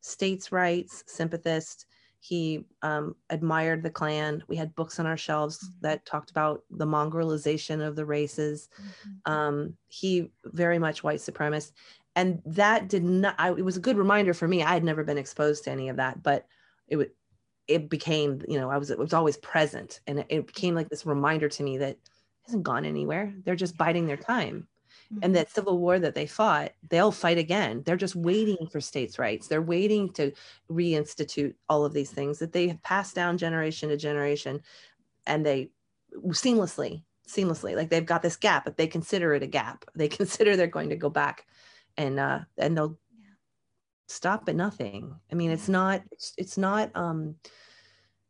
states 0.00 0.50
rights 0.50 1.04
sympathist. 1.06 1.84
He 2.20 2.64
um, 2.82 3.14
admired 3.30 3.82
the 3.82 3.90
klan. 3.90 4.42
We 4.48 4.56
had 4.56 4.74
books 4.74 4.98
on 4.98 5.06
our 5.06 5.16
shelves 5.16 5.58
mm-hmm. 5.58 5.80
that 5.82 6.06
talked 6.06 6.30
about 6.30 6.64
the 6.70 6.86
mongrelization 6.86 7.86
of 7.86 7.94
the 7.94 8.06
races. 8.06 8.70
Mm-hmm. 8.80 9.32
um, 9.32 9.76
he 9.88 10.32
very 10.44 10.78
much 10.78 11.04
white 11.04 11.20
supremacist. 11.20 11.72
And 12.16 12.42
that 12.46 12.88
did 12.88 13.04
not 13.04 13.34
I, 13.38 13.50
it 13.50 13.64
was 13.64 13.76
a 13.76 13.86
good 13.88 13.98
reminder 13.98 14.32
for 14.32 14.48
me. 14.48 14.62
I 14.62 14.72
had 14.72 14.84
never 14.84 15.04
been 15.04 15.18
exposed 15.18 15.64
to 15.64 15.70
any 15.70 15.90
of 15.90 15.96
that 15.96 16.22
but 16.22 16.46
it 16.88 16.96
would 16.96 17.10
it 17.68 17.90
became 17.90 18.40
you 18.48 18.58
know 18.58 18.70
i 18.70 18.78
was 18.78 18.90
it 18.90 18.98
was 18.98 19.12
always 19.12 19.36
present. 19.36 20.00
And 20.06 20.20
it, 20.20 20.26
it 20.30 20.46
became 20.46 20.74
like 20.74 20.88
this 20.88 21.04
reminder 21.04 21.50
to 21.50 21.62
me 21.62 21.76
that 21.76 21.98
hasn't 22.46 22.62
gone 22.62 22.86
anywhere. 22.86 23.34
They're 23.44 23.54
just 23.54 23.76
biding 23.76 24.06
their 24.06 24.16
time 24.16 24.66
and 25.22 25.34
Mhm. 25.34 25.36
that 25.36 25.50
civil 25.50 25.78
war 25.78 25.98
that 25.98 26.14
they 26.14 26.26
fought 26.26 26.72
they'll 26.90 27.12
fight 27.12 27.38
again 27.38 27.82
they're 27.84 27.96
just 27.96 28.16
waiting 28.16 28.66
for 28.70 28.80
states 28.80 29.18
rights 29.18 29.48
they're 29.48 29.62
waiting 29.62 30.12
to 30.12 30.32
reinstitute 30.70 31.54
all 31.68 31.84
of 31.84 31.92
these 31.94 32.12
things 32.12 32.38
that 32.38 32.52
they 32.52 32.68
have 32.68 32.82
passed 32.82 33.14
down 33.14 33.38
generation 33.38 33.88
to 33.88 33.96
generation 33.96 34.60
and 35.26 35.46
they 35.46 35.70
seamlessly 36.28 37.04
seamlessly 37.28 37.76
like 37.76 37.90
they've 37.90 38.06
got 38.06 38.22
this 38.22 38.36
gap 38.36 38.64
but 38.64 38.76
they 38.76 38.86
consider 38.86 39.34
it 39.34 39.42
a 39.42 39.46
gap 39.46 39.84
they 39.94 40.08
consider 40.08 40.56
they're 40.56 40.66
going 40.66 40.90
to 40.90 40.96
go 40.96 41.10
back 41.10 41.46
and 41.96 42.20
uh 42.20 42.40
and 42.58 42.76
they'll 42.76 42.98
Yeah. 43.12 43.34
stop 44.08 44.48
at 44.48 44.56
nothing 44.56 45.18
i 45.30 45.34
mean 45.34 45.50
it's 45.50 45.68
not 45.68 46.02
it's, 46.12 46.32
it's 46.38 46.56
not 46.58 46.90
um 46.94 47.36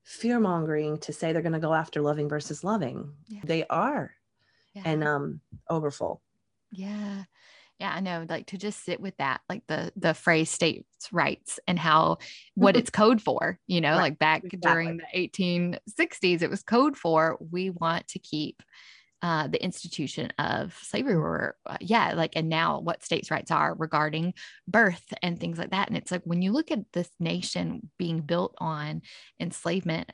fear 0.04 0.40
mongering 0.40 0.98
to 0.98 1.12
say 1.12 1.32
they're 1.32 1.42
going 1.42 1.52
to 1.52 1.58
go 1.60 1.74
after 1.74 2.02
loving 2.02 2.28
versus 2.28 2.64
loving 2.64 3.14
Yeah. 3.28 3.44
they 3.44 3.66
are 3.68 4.12
Yeah. 4.74 4.82
and 4.84 5.04
um 5.04 5.40
Obergefell 5.70 6.20
Yeah. 6.70 7.24
Yeah, 7.78 7.92
I 7.94 8.00
know. 8.00 8.26
Like 8.28 8.46
to 8.48 8.58
just 8.58 8.84
sit 8.84 9.00
with 9.00 9.16
that, 9.18 9.40
like 9.48 9.62
the 9.68 9.92
the 9.96 10.14
phrase 10.14 10.50
states 10.50 11.08
rights 11.12 11.60
and 11.68 11.78
how 11.78 12.18
what 12.54 12.76
it's 12.76 12.90
code 12.90 13.22
for, 13.22 13.58
you 13.68 13.80
know, 13.80 13.94
Right, 13.94 14.00
like 14.00 14.18
back 14.18 14.44
during 14.60 14.98
the 14.98 15.06
1860s, 15.14 16.42
it 16.42 16.50
was 16.50 16.62
code 16.62 16.96
for 16.96 17.38
we 17.40 17.70
want 17.70 18.08
to 18.08 18.18
keep 18.18 18.62
uh, 19.22 19.48
the 19.48 19.62
institution 19.62 20.30
of 20.38 20.74
slavery 20.82 21.14
or 21.14 21.56
uh, 21.66 21.76
yeah 21.80 22.12
like 22.14 22.36
and 22.36 22.48
now 22.48 22.78
what 22.80 23.02
states 23.02 23.30
rights 23.30 23.50
are 23.50 23.74
regarding 23.74 24.32
birth 24.66 25.12
and 25.22 25.38
things 25.40 25.58
like 25.58 25.70
that. 25.70 25.88
And 25.88 25.96
it's 25.96 26.10
like 26.12 26.22
when 26.24 26.42
you 26.42 26.52
look 26.52 26.70
at 26.70 26.92
this 26.92 27.10
nation 27.18 27.90
being 27.98 28.20
built 28.20 28.54
on 28.58 29.02
enslavement 29.40 30.10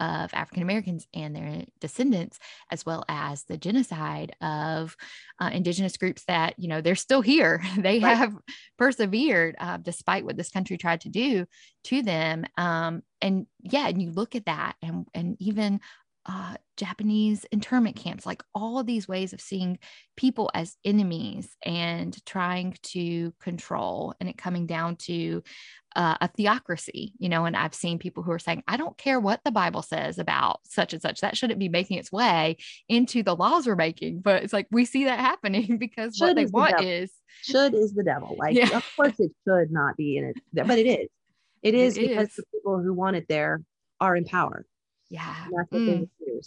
of 0.00 0.32
african 0.34 0.62
americans 0.62 1.06
and 1.14 1.36
their 1.36 1.64
descendants 1.80 2.38
as 2.72 2.84
well 2.84 3.04
as 3.08 3.44
the 3.44 3.56
genocide 3.56 4.34
of 4.40 4.96
uh, 5.40 5.50
indigenous 5.52 5.96
groups 5.96 6.24
that 6.24 6.58
you 6.58 6.68
know 6.68 6.80
they're 6.80 6.94
still 6.94 7.20
here. 7.22 7.62
They 7.82 8.00
Right. 8.00 8.18
have 8.18 8.36
persevered 8.78 9.56
uh, 9.58 9.78
despite 9.78 10.24
what 10.24 10.36
this 10.36 10.50
country 10.50 10.76
tried 10.78 11.00
to 11.02 11.08
do 11.08 11.46
to 11.84 12.02
them. 12.02 12.44
Um, 12.56 13.02
and 13.20 13.46
yeah 13.60 13.86
and 13.88 14.02
you 14.02 14.10
look 14.10 14.34
at 14.34 14.46
that 14.46 14.74
and 14.82 15.06
and 15.14 15.36
even 15.40 15.80
uh, 16.26 16.54
Japanese 16.76 17.44
internment 17.50 17.96
camps, 17.96 18.24
like 18.24 18.42
all 18.54 18.78
of 18.78 18.86
these 18.86 19.08
ways 19.08 19.32
of 19.32 19.40
seeing 19.40 19.78
people 20.16 20.50
as 20.54 20.76
enemies 20.84 21.56
and 21.64 22.16
trying 22.24 22.76
to 22.82 23.32
control, 23.40 24.14
and 24.20 24.28
it 24.28 24.38
coming 24.38 24.66
down 24.66 24.96
to 24.96 25.42
uh, 25.96 26.16
a 26.20 26.28
theocracy, 26.28 27.12
you 27.18 27.28
know. 27.28 27.44
And 27.44 27.56
I've 27.56 27.74
seen 27.74 27.98
people 27.98 28.22
who 28.22 28.32
are 28.32 28.38
saying, 28.38 28.62
I 28.68 28.76
don't 28.76 28.96
care 28.96 29.20
what 29.20 29.40
the 29.44 29.50
Bible 29.50 29.82
says 29.82 30.18
about 30.18 30.60
such 30.64 30.92
and 30.92 31.02
such, 31.02 31.20
that 31.20 31.36
shouldn't 31.36 31.58
be 31.60 31.68
making 31.68 31.98
its 31.98 32.12
way 32.12 32.56
into 32.88 33.22
the 33.22 33.36
laws 33.36 33.66
we're 33.66 33.74
making. 33.76 34.20
But 34.20 34.42
it's 34.44 34.52
like 34.52 34.68
we 34.70 34.84
see 34.84 35.04
that 35.04 35.18
happening 35.18 35.76
because 35.78 36.18
what 36.18 36.28
Should 36.28 36.36
they 36.36 36.42
is 36.44 36.50
the 36.52 36.56
want 36.56 36.70
devil. 36.70 36.88
is, 36.88 37.12
should 37.42 37.74
is 37.74 37.92
the 37.94 38.04
devil 38.04 38.36
like 38.38 38.56
Yeah. 38.56 38.76
of 38.76 38.84
course 38.96 39.18
it 39.18 39.32
should 39.46 39.72
not 39.72 39.96
be 39.96 40.16
in 40.16 40.24
it 40.26 40.36
but 40.54 40.78
it 40.78 40.86
is 40.86 41.08
it 41.62 41.74
is 41.74 41.96
It 41.98 42.02
because 42.02 42.28
is. 42.28 42.36
the 42.36 42.44
people 42.54 42.80
who 42.80 42.92
want 42.94 43.16
it 43.16 43.26
there 43.28 43.62
are 44.00 44.14
in 44.14 44.24
power 44.24 44.64
yeah, 45.12 45.34
that's 45.54 45.70
what 45.70 45.82
mm, 45.82 45.86
they 45.86 46.40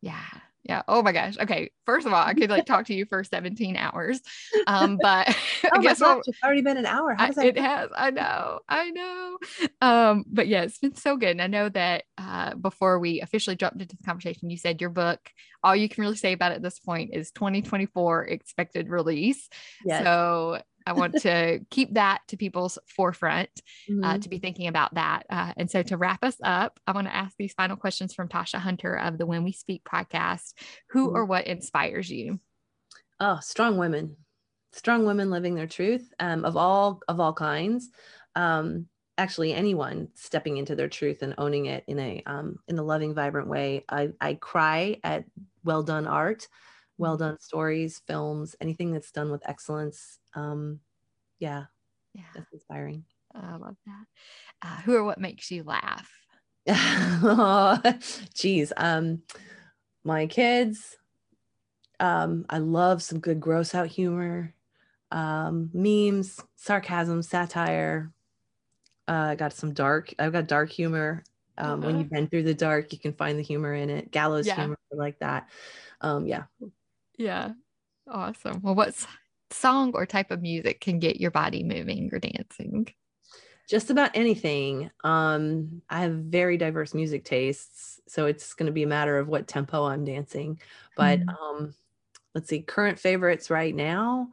Yeah. 0.00 0.18
Yeah. 0.64 0.82
Oh 0.86 1.02
my 1.02 1.12
gosh. 1.12 1.36
Okay. 1.38 1.70
First 1.86 2.06
of 2.06 2.12
all, 2.12 2.24
I 2.24 2.34
could 2.34 2.50
like 2.50 2.66
talk 2.66 2.86
to 2.86 2.94
you 2.94 3.04
for 3.04 3.22
17 3.24 3.76
hours. 3.76 4.20
Um, 4.66 4.96
but 5.00 5.28
I 5.64 5.70
oh 5.72 5.76
my 5.76 5.82
guess 5.82 6.00
gosh 6.00 6.22
it's 6.26 6.38
already 6.42 6.62
been 6.62 6.76
an 6.76 6.86
hour 6.86 7.14
how 7.14 7.26
I, 7.36 7.44
it 7.44 7.58
has. 7.58 7.90
I 7.96 8.10
know. 8.10 8.60
I 8.68 8.90
know. 8.90 9.38
Um, 9.80 10.24
but 10.28 10.48
yeah, 10.48 10.62
it's 10.62 10.78
been 10.78 10.94
so 10.94 11.16
good. 11.16 11.30
And 11.30 11.42
I 11.42 11.46
know 11.46 11.68
that 11.68 12.04
uh, 12.18 12.54
before 12.54 12.98
we 12.98 13.20
officially 13.20 13.56
jumped 13.56 13.80
into 13.80 13.96
the 13.96 14.02
conversation, 14.04 14.50
you 14.50 14.56
said 14.56 14.80
your 14.80 14.90
book, 14.90 15.20
all 15.62 15.74
you 15.74 15.88
can 15.88 16.02
really 16.02 16.16
say 16.16 16.32
about 16.32 16.52
it 16.52 16.56
at 16.56 16.62
this 16.62 16.80
point 16.80 17.10
is 17.12 17.30
2024 17.32 18.24
expected 18.26 18.88
release. 18.88 19.48
yes. 19.84 20.04
So 20.04 20.60
I 20.86 20.92
want 20.92 21.14
to 21.22 21.60
keep 21.70 21.94
that 21.94 22.20
to 22.28 22.36
people's 22.36 22.78
forefront 22.86 23.50
uh, 23.88 24.14
Mhm. 24.14 24.22
to 24.22 24.28
be 24.28 24.38
thinking 24.38 24.66
about 24.68 24.94
that. 24.94 25.26
Uh, 25.30 25.52
and 25.56 25.70
so 25.70 25.82
to 25.82 25.96
wrap 25.96 26.22
us 26.24 26.36
up, 26.42 26.80
I 26.86 26.92
want 26.92 27.06
to 27.06 27.14
ask 27.14 27.36
these 27.36 27.52
final 27.54 27.76
questions 27.76 28.14
from 28.14 28.28
Tasha 28.28 28.58
Hunter 28.58 28.94
of 28.94 29.18
the 29.18 29.26
When 29.26 29.44
We 29.44 29.52
Speak 29.52 29.84
podcast. 29.84 30.54
Who 30.90 31.10
Mhm. 31.10 31.14
or 31.14 31.24
what 31.24 31.46
inspires 31.46 32.10
you? 32.10 32.40
oh 33.20 33.38
strong 33.40 33.76
women 33.76 34.16
strong 34.72 35.04
women 35.06 35.30
living 35.30 35.54
their 35.54 35.66
truth 35.66 36.12
um, 36.18 36.44
of 36.44 36.56
all 36.56 37.00
of 37.08 37.20
all 37.20 37.32
kinds 37.34 37.90
um, 38.34 38.86
actually 39.18 39.52
anyone 39.52 40.08
stepping 40.14 40.56
into 40.56 40.74
their 40.74 40.88
truth 40.88 41.22
and 41.22 41.34
owning 41.38 41.66
it 41.66 41.84
in 41.86 41.98
a 41.98 42.22
um, 42.26 42.56
in 42.68 42.78
a 42.78 42.82
loving 42.82 43.14
vibrant 43.14 43.48
way 43.48 43.84
i 43.88 44.08
i 44.20 44.34
cry 44.34 44.98
at 45.04 45.24
well 45.62 45.82
done 45.82 46.06
art 46.06 46.48
well 47.02 47.18
done 47.18 47.38
stories 47.40 48.00
films 48.06 48.56
anything 48.62 48.92
that's 48.92 49.12
done 49.12 49.30
with 49.32 49.48
excellence 49.48 50.20
um, 50.34 50.80
yeah 51.40 51.66
Yeah, 52.14 52.22
that's 52.34 52.52
inspiring 52.52 53.06
I 53.34 53.56
love 53.56 53.76
that. 53.86 54.06
Uh, 54.62 54.82
who 54.82 54.96
or 54.96 55.04
what 55.04 55.20
makes 55.20 55.50
you 55.50 55.64
laugh? 55.64 56.26
Oh, 57.24 57.80
geez 58.34 58.72
um 58.76 59.22
my 60.04 60.26
kids 60.26 60.98
um 62.00 62.44
i 62.48 62.58
love 62.58 63.02
some 63.02 63.20
good 63.20 63.40
gross 63.40 63.74
out 63.74 63.86
humor 63.88 64.54
um 65.12 65.70
memes 65.74 66.40
sarcasm 66.56 67.22
satire 67.22 68.12
uh 69.08 69.12
i 69.32 69.36
got 69.36 69.52
some 69.52 69.74
dark 69.74 70.14
i've 70.18 70.32
got 70.32 70.48
dark 70.48 70.70
humor 70.70 71.24
um 71.58 71.84
when 71.84 71.96
Uh-huh. 71.96 71.98
you've 71.98 72.10
been 72.10 72.28
through 72.28 72.44
the 72.44 72.54
dark 72.54 72.92
you 72.92 72.98
can 72.98 73.14
find 73.14 73.38
the 73.38 73.42
humor 73.44 73.74
in 73.74 73.90
it 73.90 74.10
gallows 74.12 74.48
Yeah. 74.48 74.52
humor 74.52 74.78
like 74.92 75.18
that 75.20 75.50
um 76.02 76.26
yeah 76.26 76.44
Yeah, 77.22 77.52
awesome. 78.08 78.60
Well, 78.62 78.74
what 78.74 78.94
song 79.50 79.92
or 79.94 80.06
type 80.06 80.30
of 80.32 80.42
music 80.42 80.80
can 80.80 80.98
get 80.98 81.20
your 81.20 81.30
body 81.30 81.62
moving 81.62 82.10
or 82.12 82.18
dancing? 82.18 82.88
just 83.68 83.90
about 83.90 84.10
anything. 84.14 84.90
Um, 85.04 85.82
I 85.88 86.00
have 86.00 86.12
very 86.12 86.56
diverse 86.56 86.94
music 86.94 87.24
tastes, 87.24 88.00
so 88.08 88.26
it's 88.26 88.54
going 88.54 88.66
to 88.66 88.72
be 88.72 88.82
a 88.82 88.88
matter 88.88 89.18
of 89.18 89.28
what 89.28 89.46
tempo 89.46 89.84
I'm 89.84 90.04
dancing. 90.04 90.60
But 90.96 91.20
Mhm. 91.20 91.40
um, 91.40 91.74
let's 92.34 92.48
see, 92.48 92.60
current 92.62 92.98
favorites 92.98 93.50
right 93.50 93.74
now. 93.74 94.32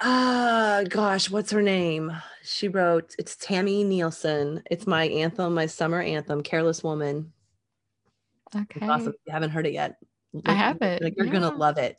Ah, 0.00 0.84
gosh, 0.88 1.30
what's 1.30 1.50
her 1.50 1.62
name? 1.62 2.12
She 2.42 2.68
wrote. 2.68 3.14
It's 3.18 3.36
Tami 3.36 3.86
Neilson. 3.86 4.62
It's 4.70 4.86
my 4.86 5.08
anthem, 5.08 5.54
my 5.54 5.66
summer 5.66 6.00
anthem, 6.02 6.42
"Careless 6.42 6.84
Woman." 6.84 7.32
Okay. 8.54 8.80
It's 8.80 8.88
awesome. 8.88 9.14
If 9.14 9.20
you 9.26 9.32
haven't 9.32 9.50
heard 9.50 9.66
it 9.66 9.72
yet, 9.72 9.96
I 10.46 10.54
have 10.54 10.80
it. 10.80 11.02
Like 11.02 11.14
you're 11.16 11.26
yeah. 11.26 11.32
gonna 11.32 11.54
love 11.54 11.78
it. 11.78 11.96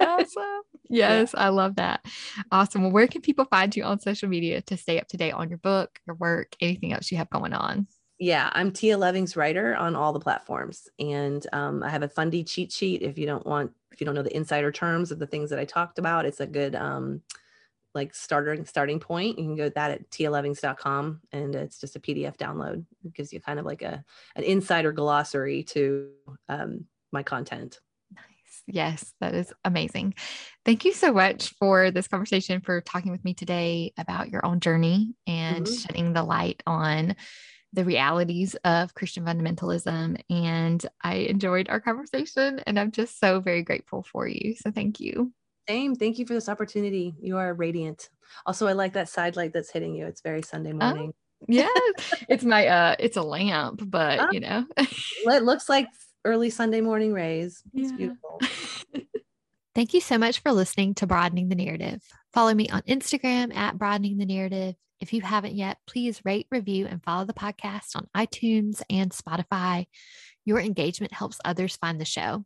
awesome. 0.00 0.44
Yes, 0.90 1.34
I 1.36 1.50
love 1.50 1.76
that. 1.76 2.02
Awesome. 2.50 2.80
Well, 2.80 2.90
where 2.90 3.06
can 3.06 3.20
people 3.20 3.44
find 3.44 3.76
you 3.76 3.84
on 3.84 4.00
social 4.00 4.26
media 4.26 4.62
to 4.62 4.76
stay 4.78 4.98
up 4.98 5.06
to 5.08 5.18
date 5.18 5.32
on 5.32 5.50
your 5.50 5.58
book, 5.58 6.00
your 6.06 6.16
work, 6.16 6.56
anything 6.62 6.94
else 6.94 7.10
you 7.10 7.18
have 7.18 7.28
going 7.28 7.52
on? 7.52 7.86
yeah, 8.18 8.50
I'm 8.52 8.72
Tia 8.72 8.98
Levings 8.98 9.36
writer 9.36 9.76
on 9.76 9.94
all 9.94 10.12
the 10.12 10.20
platforms, 10.20 10.88
and 10.98 11.46
um, 11.52 11.84
I 11.84 11.88
have 11.88 12.02
a 12.02 12.08
fundy 12.08 12.42
cheat 12.42 12.72
sheet. 12.72 13.02
If 13.02 13.16
you 13.16 13.26
don't 13.26 13.46
want, 13.46 13.70
if 13.92 14.00
you 14.00 14.04
don't 14.04 14.14
know 14.14 14.22
the 14.22 14.36
insider 14.36 14.72
terms 14.72 15.12
of 15.12 15.20
the 15.20 15.26
things 15.26 15.50
that 15.50 15.58
I 15.58 15.64
talked 15.64 15.98
about, 15.98 16.26
it's 16.26 16.40
a 16.40 16.46
good 16.46 16.74
um, 16.74 17.22
like 17.94 18.14
starting 18.14 18.64
starting 18.64 18.98
point. 18.98 19.38
You 19.38 19.44
can 19.44 19.56
go 19.56 19.68
to 19.68 19.74
that 19.74 19.92
at 19.92 20.10
tialevings.com, 20.10 21.20
and 21.30 21.54
it's 21.54 21.80
just 21.80 21.94
a 21.94 22.00
PDF 22.00 22.36
download. 22.36 22.84
It 23.04 23.14
gives 23.14 23.32
you 23.32 23.40
kind 23.40 23.60
of 23.60 23.66
like 23.66 23.82
a 23.82 24.04
an 24.34 24.42
insider 24.42 24.90
glossary 24.90 25.62
to 25.64 26.10
um, 26.48 26.86
my 27.12 27.22
content. 27.22 27.78
Nice. 28.14 28.62
Yes, 28.66 29.12
that 29.20 29.34
is 29.34 29.52
amazing. 29.64 30.14
Thank 30.64 30.84
you 30.84 30.92
so 30.92 31.12
much 31.12 31.54
for 31.58 31.90
this 31.90 32.08
conversation, 32.08 32.60
for 32.60 32.80
talking 32.80 33.12
with 33.12 33.24
me 33.24 33.34
today 33.34 33.92
about 33.98 34.30
your 34.30 34.44
own 34.44 34.60
journey 34.60 35.14
and 35.26 35.66
Mhm. 35.66 35.82
shedding 35.82 36.12
the 36.12 36.22
light 36.24 36.62
on 36.66 37.16
the 37.74 37.84
realities 37.84 38.54
of 38.64 38.94
Christian 38.94 39.24
fundamentalism. 39.26 40.20
And 40.30 40.86
I 41.02 41.14
enjoyed 41.16 41.68
our 41.68 41.80
conversation 41.80 42.60
and 42.60 42.78
I'm 42.80 42.90
just 42.92 43.18
so 43.20 43.40
very 43.40 43.62
grateful 43.62 44.02
for 44.02 44.26
you. 44.26 44.54
So 44.56 44.70
thank 44.70 45.00
you. 45.00 45.32
Same. 45.68 45.94
Thank 45.94 46.18
you 46.18 46.26
for 46.26 46.32
this 46.32 46.48
opportunity. 46.48 47.14
You 47.20 47.36
are 47.36 47.52
radiant. 47.52 48.08
Also, 48.46 48.66
I 48.66 48.72
like 48.72 48.94
that 48.94 49.10
side 49.10 49.36
light 49.36 49.52
that's 49.52 49.70
hitting 49.70 49.94
you. 49.94 50.06
It's 50.06 50.22
very 50.22 50.40
Sunday 50.42 50.72
morning. 50.72 51.12
Yeah. 51.46 51.68
it's 52.28 52.42
my 52.44 52.66
uh 52.66 52.96
it's 52.98 53.16
a 53.18 53.22
lamp, 53.22 53.82
but 53.86 54.20
Ah. 54.20 54.28
you 54.32 54.40
know. 54.40 54.64
It 55.26 55.42
looks 55.42 55.68
like 55.68 55.88
early 56.28 56.50
Sunday 56.50 56.82
morning 56.82 57.14
rays. 57.14 57.62
It's 57.72 57.90
Yeah. 57.90 57.96
beautiful. 57.96 58.40
Thank 59.74 59.94
you 59.94 60.00
so 60.00 60.18
much 60.18 60.40
for 60.40 60.52
listening 60.52 60.94
to 60.96 61.06
Broadening 61.06 61.48
the 61.48 61.54
Narrative. 61.54 62.02
Follow 62.34 62.52
me 62.52 62.68
on 62.68 62.82
Instagram 62.82 63.54
at 63.54 63.78
Broadening 63.78 64.18
the 64.18 64.26
Narrative. 64.26 64.74
If 65.00 65.12
you 65.12 65.22
haven't 65.22 65.54
yet, 65.54 65.78
please 65.86 66.20
rate, 66.24 66.48
review, 66.50 66.86
and 66.86 67.02
follow 67.02 67.24
the 67.24 67.32
podcast 67.32 67.96
on 67.96 68.08
iTunes 68.14 68.82
and 68.90 69.10
Spotify. 69.10 69.86
Your 70.44 70.60
engagement 70.60 71.12
helps 71.14 71.38
others 71.44 71.76
find 71.76 71.98
the 72.00 72.04
show. 72.04 72.44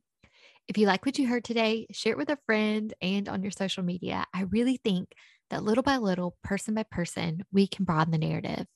If 0.68 0.78
you 0.78 0.86
like 0.86 1.04
what 1.04 1.18
you 1.18 1.26
heard 1.26 1.44
today, 1.44 1.88
share 1.90 2.12
it 2.12 2.18
with 2.18 2.30
a 2.30 2.38
friend 2.46 2.94
and 3.02 3.28
on 3.28 3.42
your 3.42 3.50
social 3.50 3.82
media. 3.82 4.26
I 4.32 4.42
really 4.42 4.76
think 4.76 5.12
that 5.50 5.64
little 5.64 5.82
by 5.82 5.96
little, 5.96 6.36
person 6.44 6.74
by 6.74 6.84
person, 6.84 7.44
we 7.50 7.66
can 7.66 7.84
broaden 7.84 8.12
the 8.12 8.18
narrative. 8.18 8.66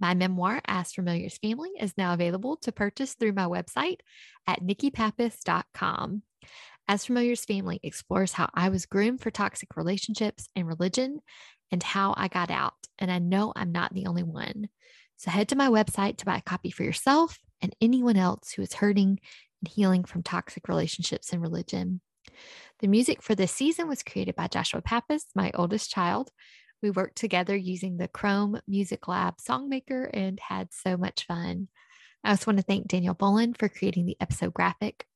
My 0.00 0.14
memoir, 0.14 0.60
As 0.66 0.92
Familiar 0.92 1.26
as 1.26 1.38
Family, 1.38 1.70
is 1.78 1.94
now 1.98 2.14
available 2.14 2.56
to 2.58 2.72
purchase 2.72 3.14
through 3.14 3.32
my 3.32 3.44
website 3.44 3.98
at 4.46 4.62
nikkipappas.com. 4.62 6.22
As 6.86 7.04
Familiar's 7.04 7.44
Family 7.44 7.80
explores 7.82 8.32
how 8.32 8.48
I 8.54 8.68
was 8.68 8.86
groomed 8.86 9.20
for 9.20 9.30
toxic 9.30 9.76
relationships 9.76 10.48
and 10.56 10.66
religion 10.66 11.20
and 11.70 11.82
how 11.82 12.14
I 12.16 12.28
got 12.28 12.50
out. 12.50 12.74
And 12.98 13.10
I 13.10 13.18
know 13.18 13.52
I'm 13.54 13.72
not 13.72 13.92
the 13.92 14.06
only 14.06 14.22
one. 14.22 14.68
So 15.16 15.30
head 15.30 15.48
to 15.48 15.56
my 15.56 15.68
website 15.68 16.18
to 16.18 16.24
buy 16.24 16.38
a 16.38 16.42
copy 16.42 16.70
for 16.70 16.84
yourself 16.84 17.38
and 17.60 17.74
anyone 17.80 18.16
else 18.16 18.52
who 18.52 18.62
is 18.62 18.74
hurting 18.74 19.18
and 19.60 19.68
healing 19.68 20.04
from 20.04 20.22
toxic 20.22 20.68
relationships 20.68 21.32
and 21.32 21.42
religion. 21.42 22.00
The 22.80 22.88
music 22.88 23.22
for 23.22 23.34
this 23.34 23.52
season 23.52 23.88
was 23.88 24.04
created 24.04 24.36
by 24.36 24.46
Joshua 24.46 24.80
Pappas, 24.80 25.26
my 25.34 25.50
oldest 25.54 25.90
child. 25.90 26.30
We 26.82 26.90
worked 26.90 27.16
together 27.16 27.56
using 27.56 27.96
the 27.96 28.08
Chrome 28.08 28.60
Music 28.66 29.08
Lab 29.08 29.38
Songmaker 29.38 30.08
and 30.12 30.38
had 30.40 30.72
so 30.72 30.96
much 30.96 31.26
fun. 31.26 31.68
I 32.24 32.30
also 32.30 32.46
want 32.46 32.58
to 32.58 32.64
thank 32.64 32.88
Daniel 32.88 33.14
Bolin 33.14 33.56
for 33.56 33.68
creating 33.68 34.06
the 34.06 34.16
episode 34.20 34.54
graphic. 34.54 35.06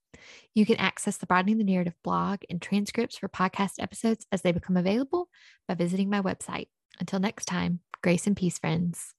You 0.55 0.67
can 0.67 0.77
access 0.77 1.17
the 1.17 1.27
Broadening 1.27 1.59
the 1.59 1.65
Narrative 1.65 1.95
blog 2.03 2.41
and 2.51 2.61
transcripts 2.61 3.19
for 3.19 3.29
podcast 3.29 3.75
episodes 3.79 4.27
as 4.31 4.43
they 4.43 4.53
become 4.53 4.77
available 4.77 5.29
by 5.67 5.75
visiting 5.75 6.11
my 6.11 6.21
website. 6.21 6.69
Until 7.01 7.21
next 7.21 7.47
time, 7.47 7.81
grace 8.03 8.27
and 8.27 8.37
peace, 8.37 8.59
friends. 8.59 9.15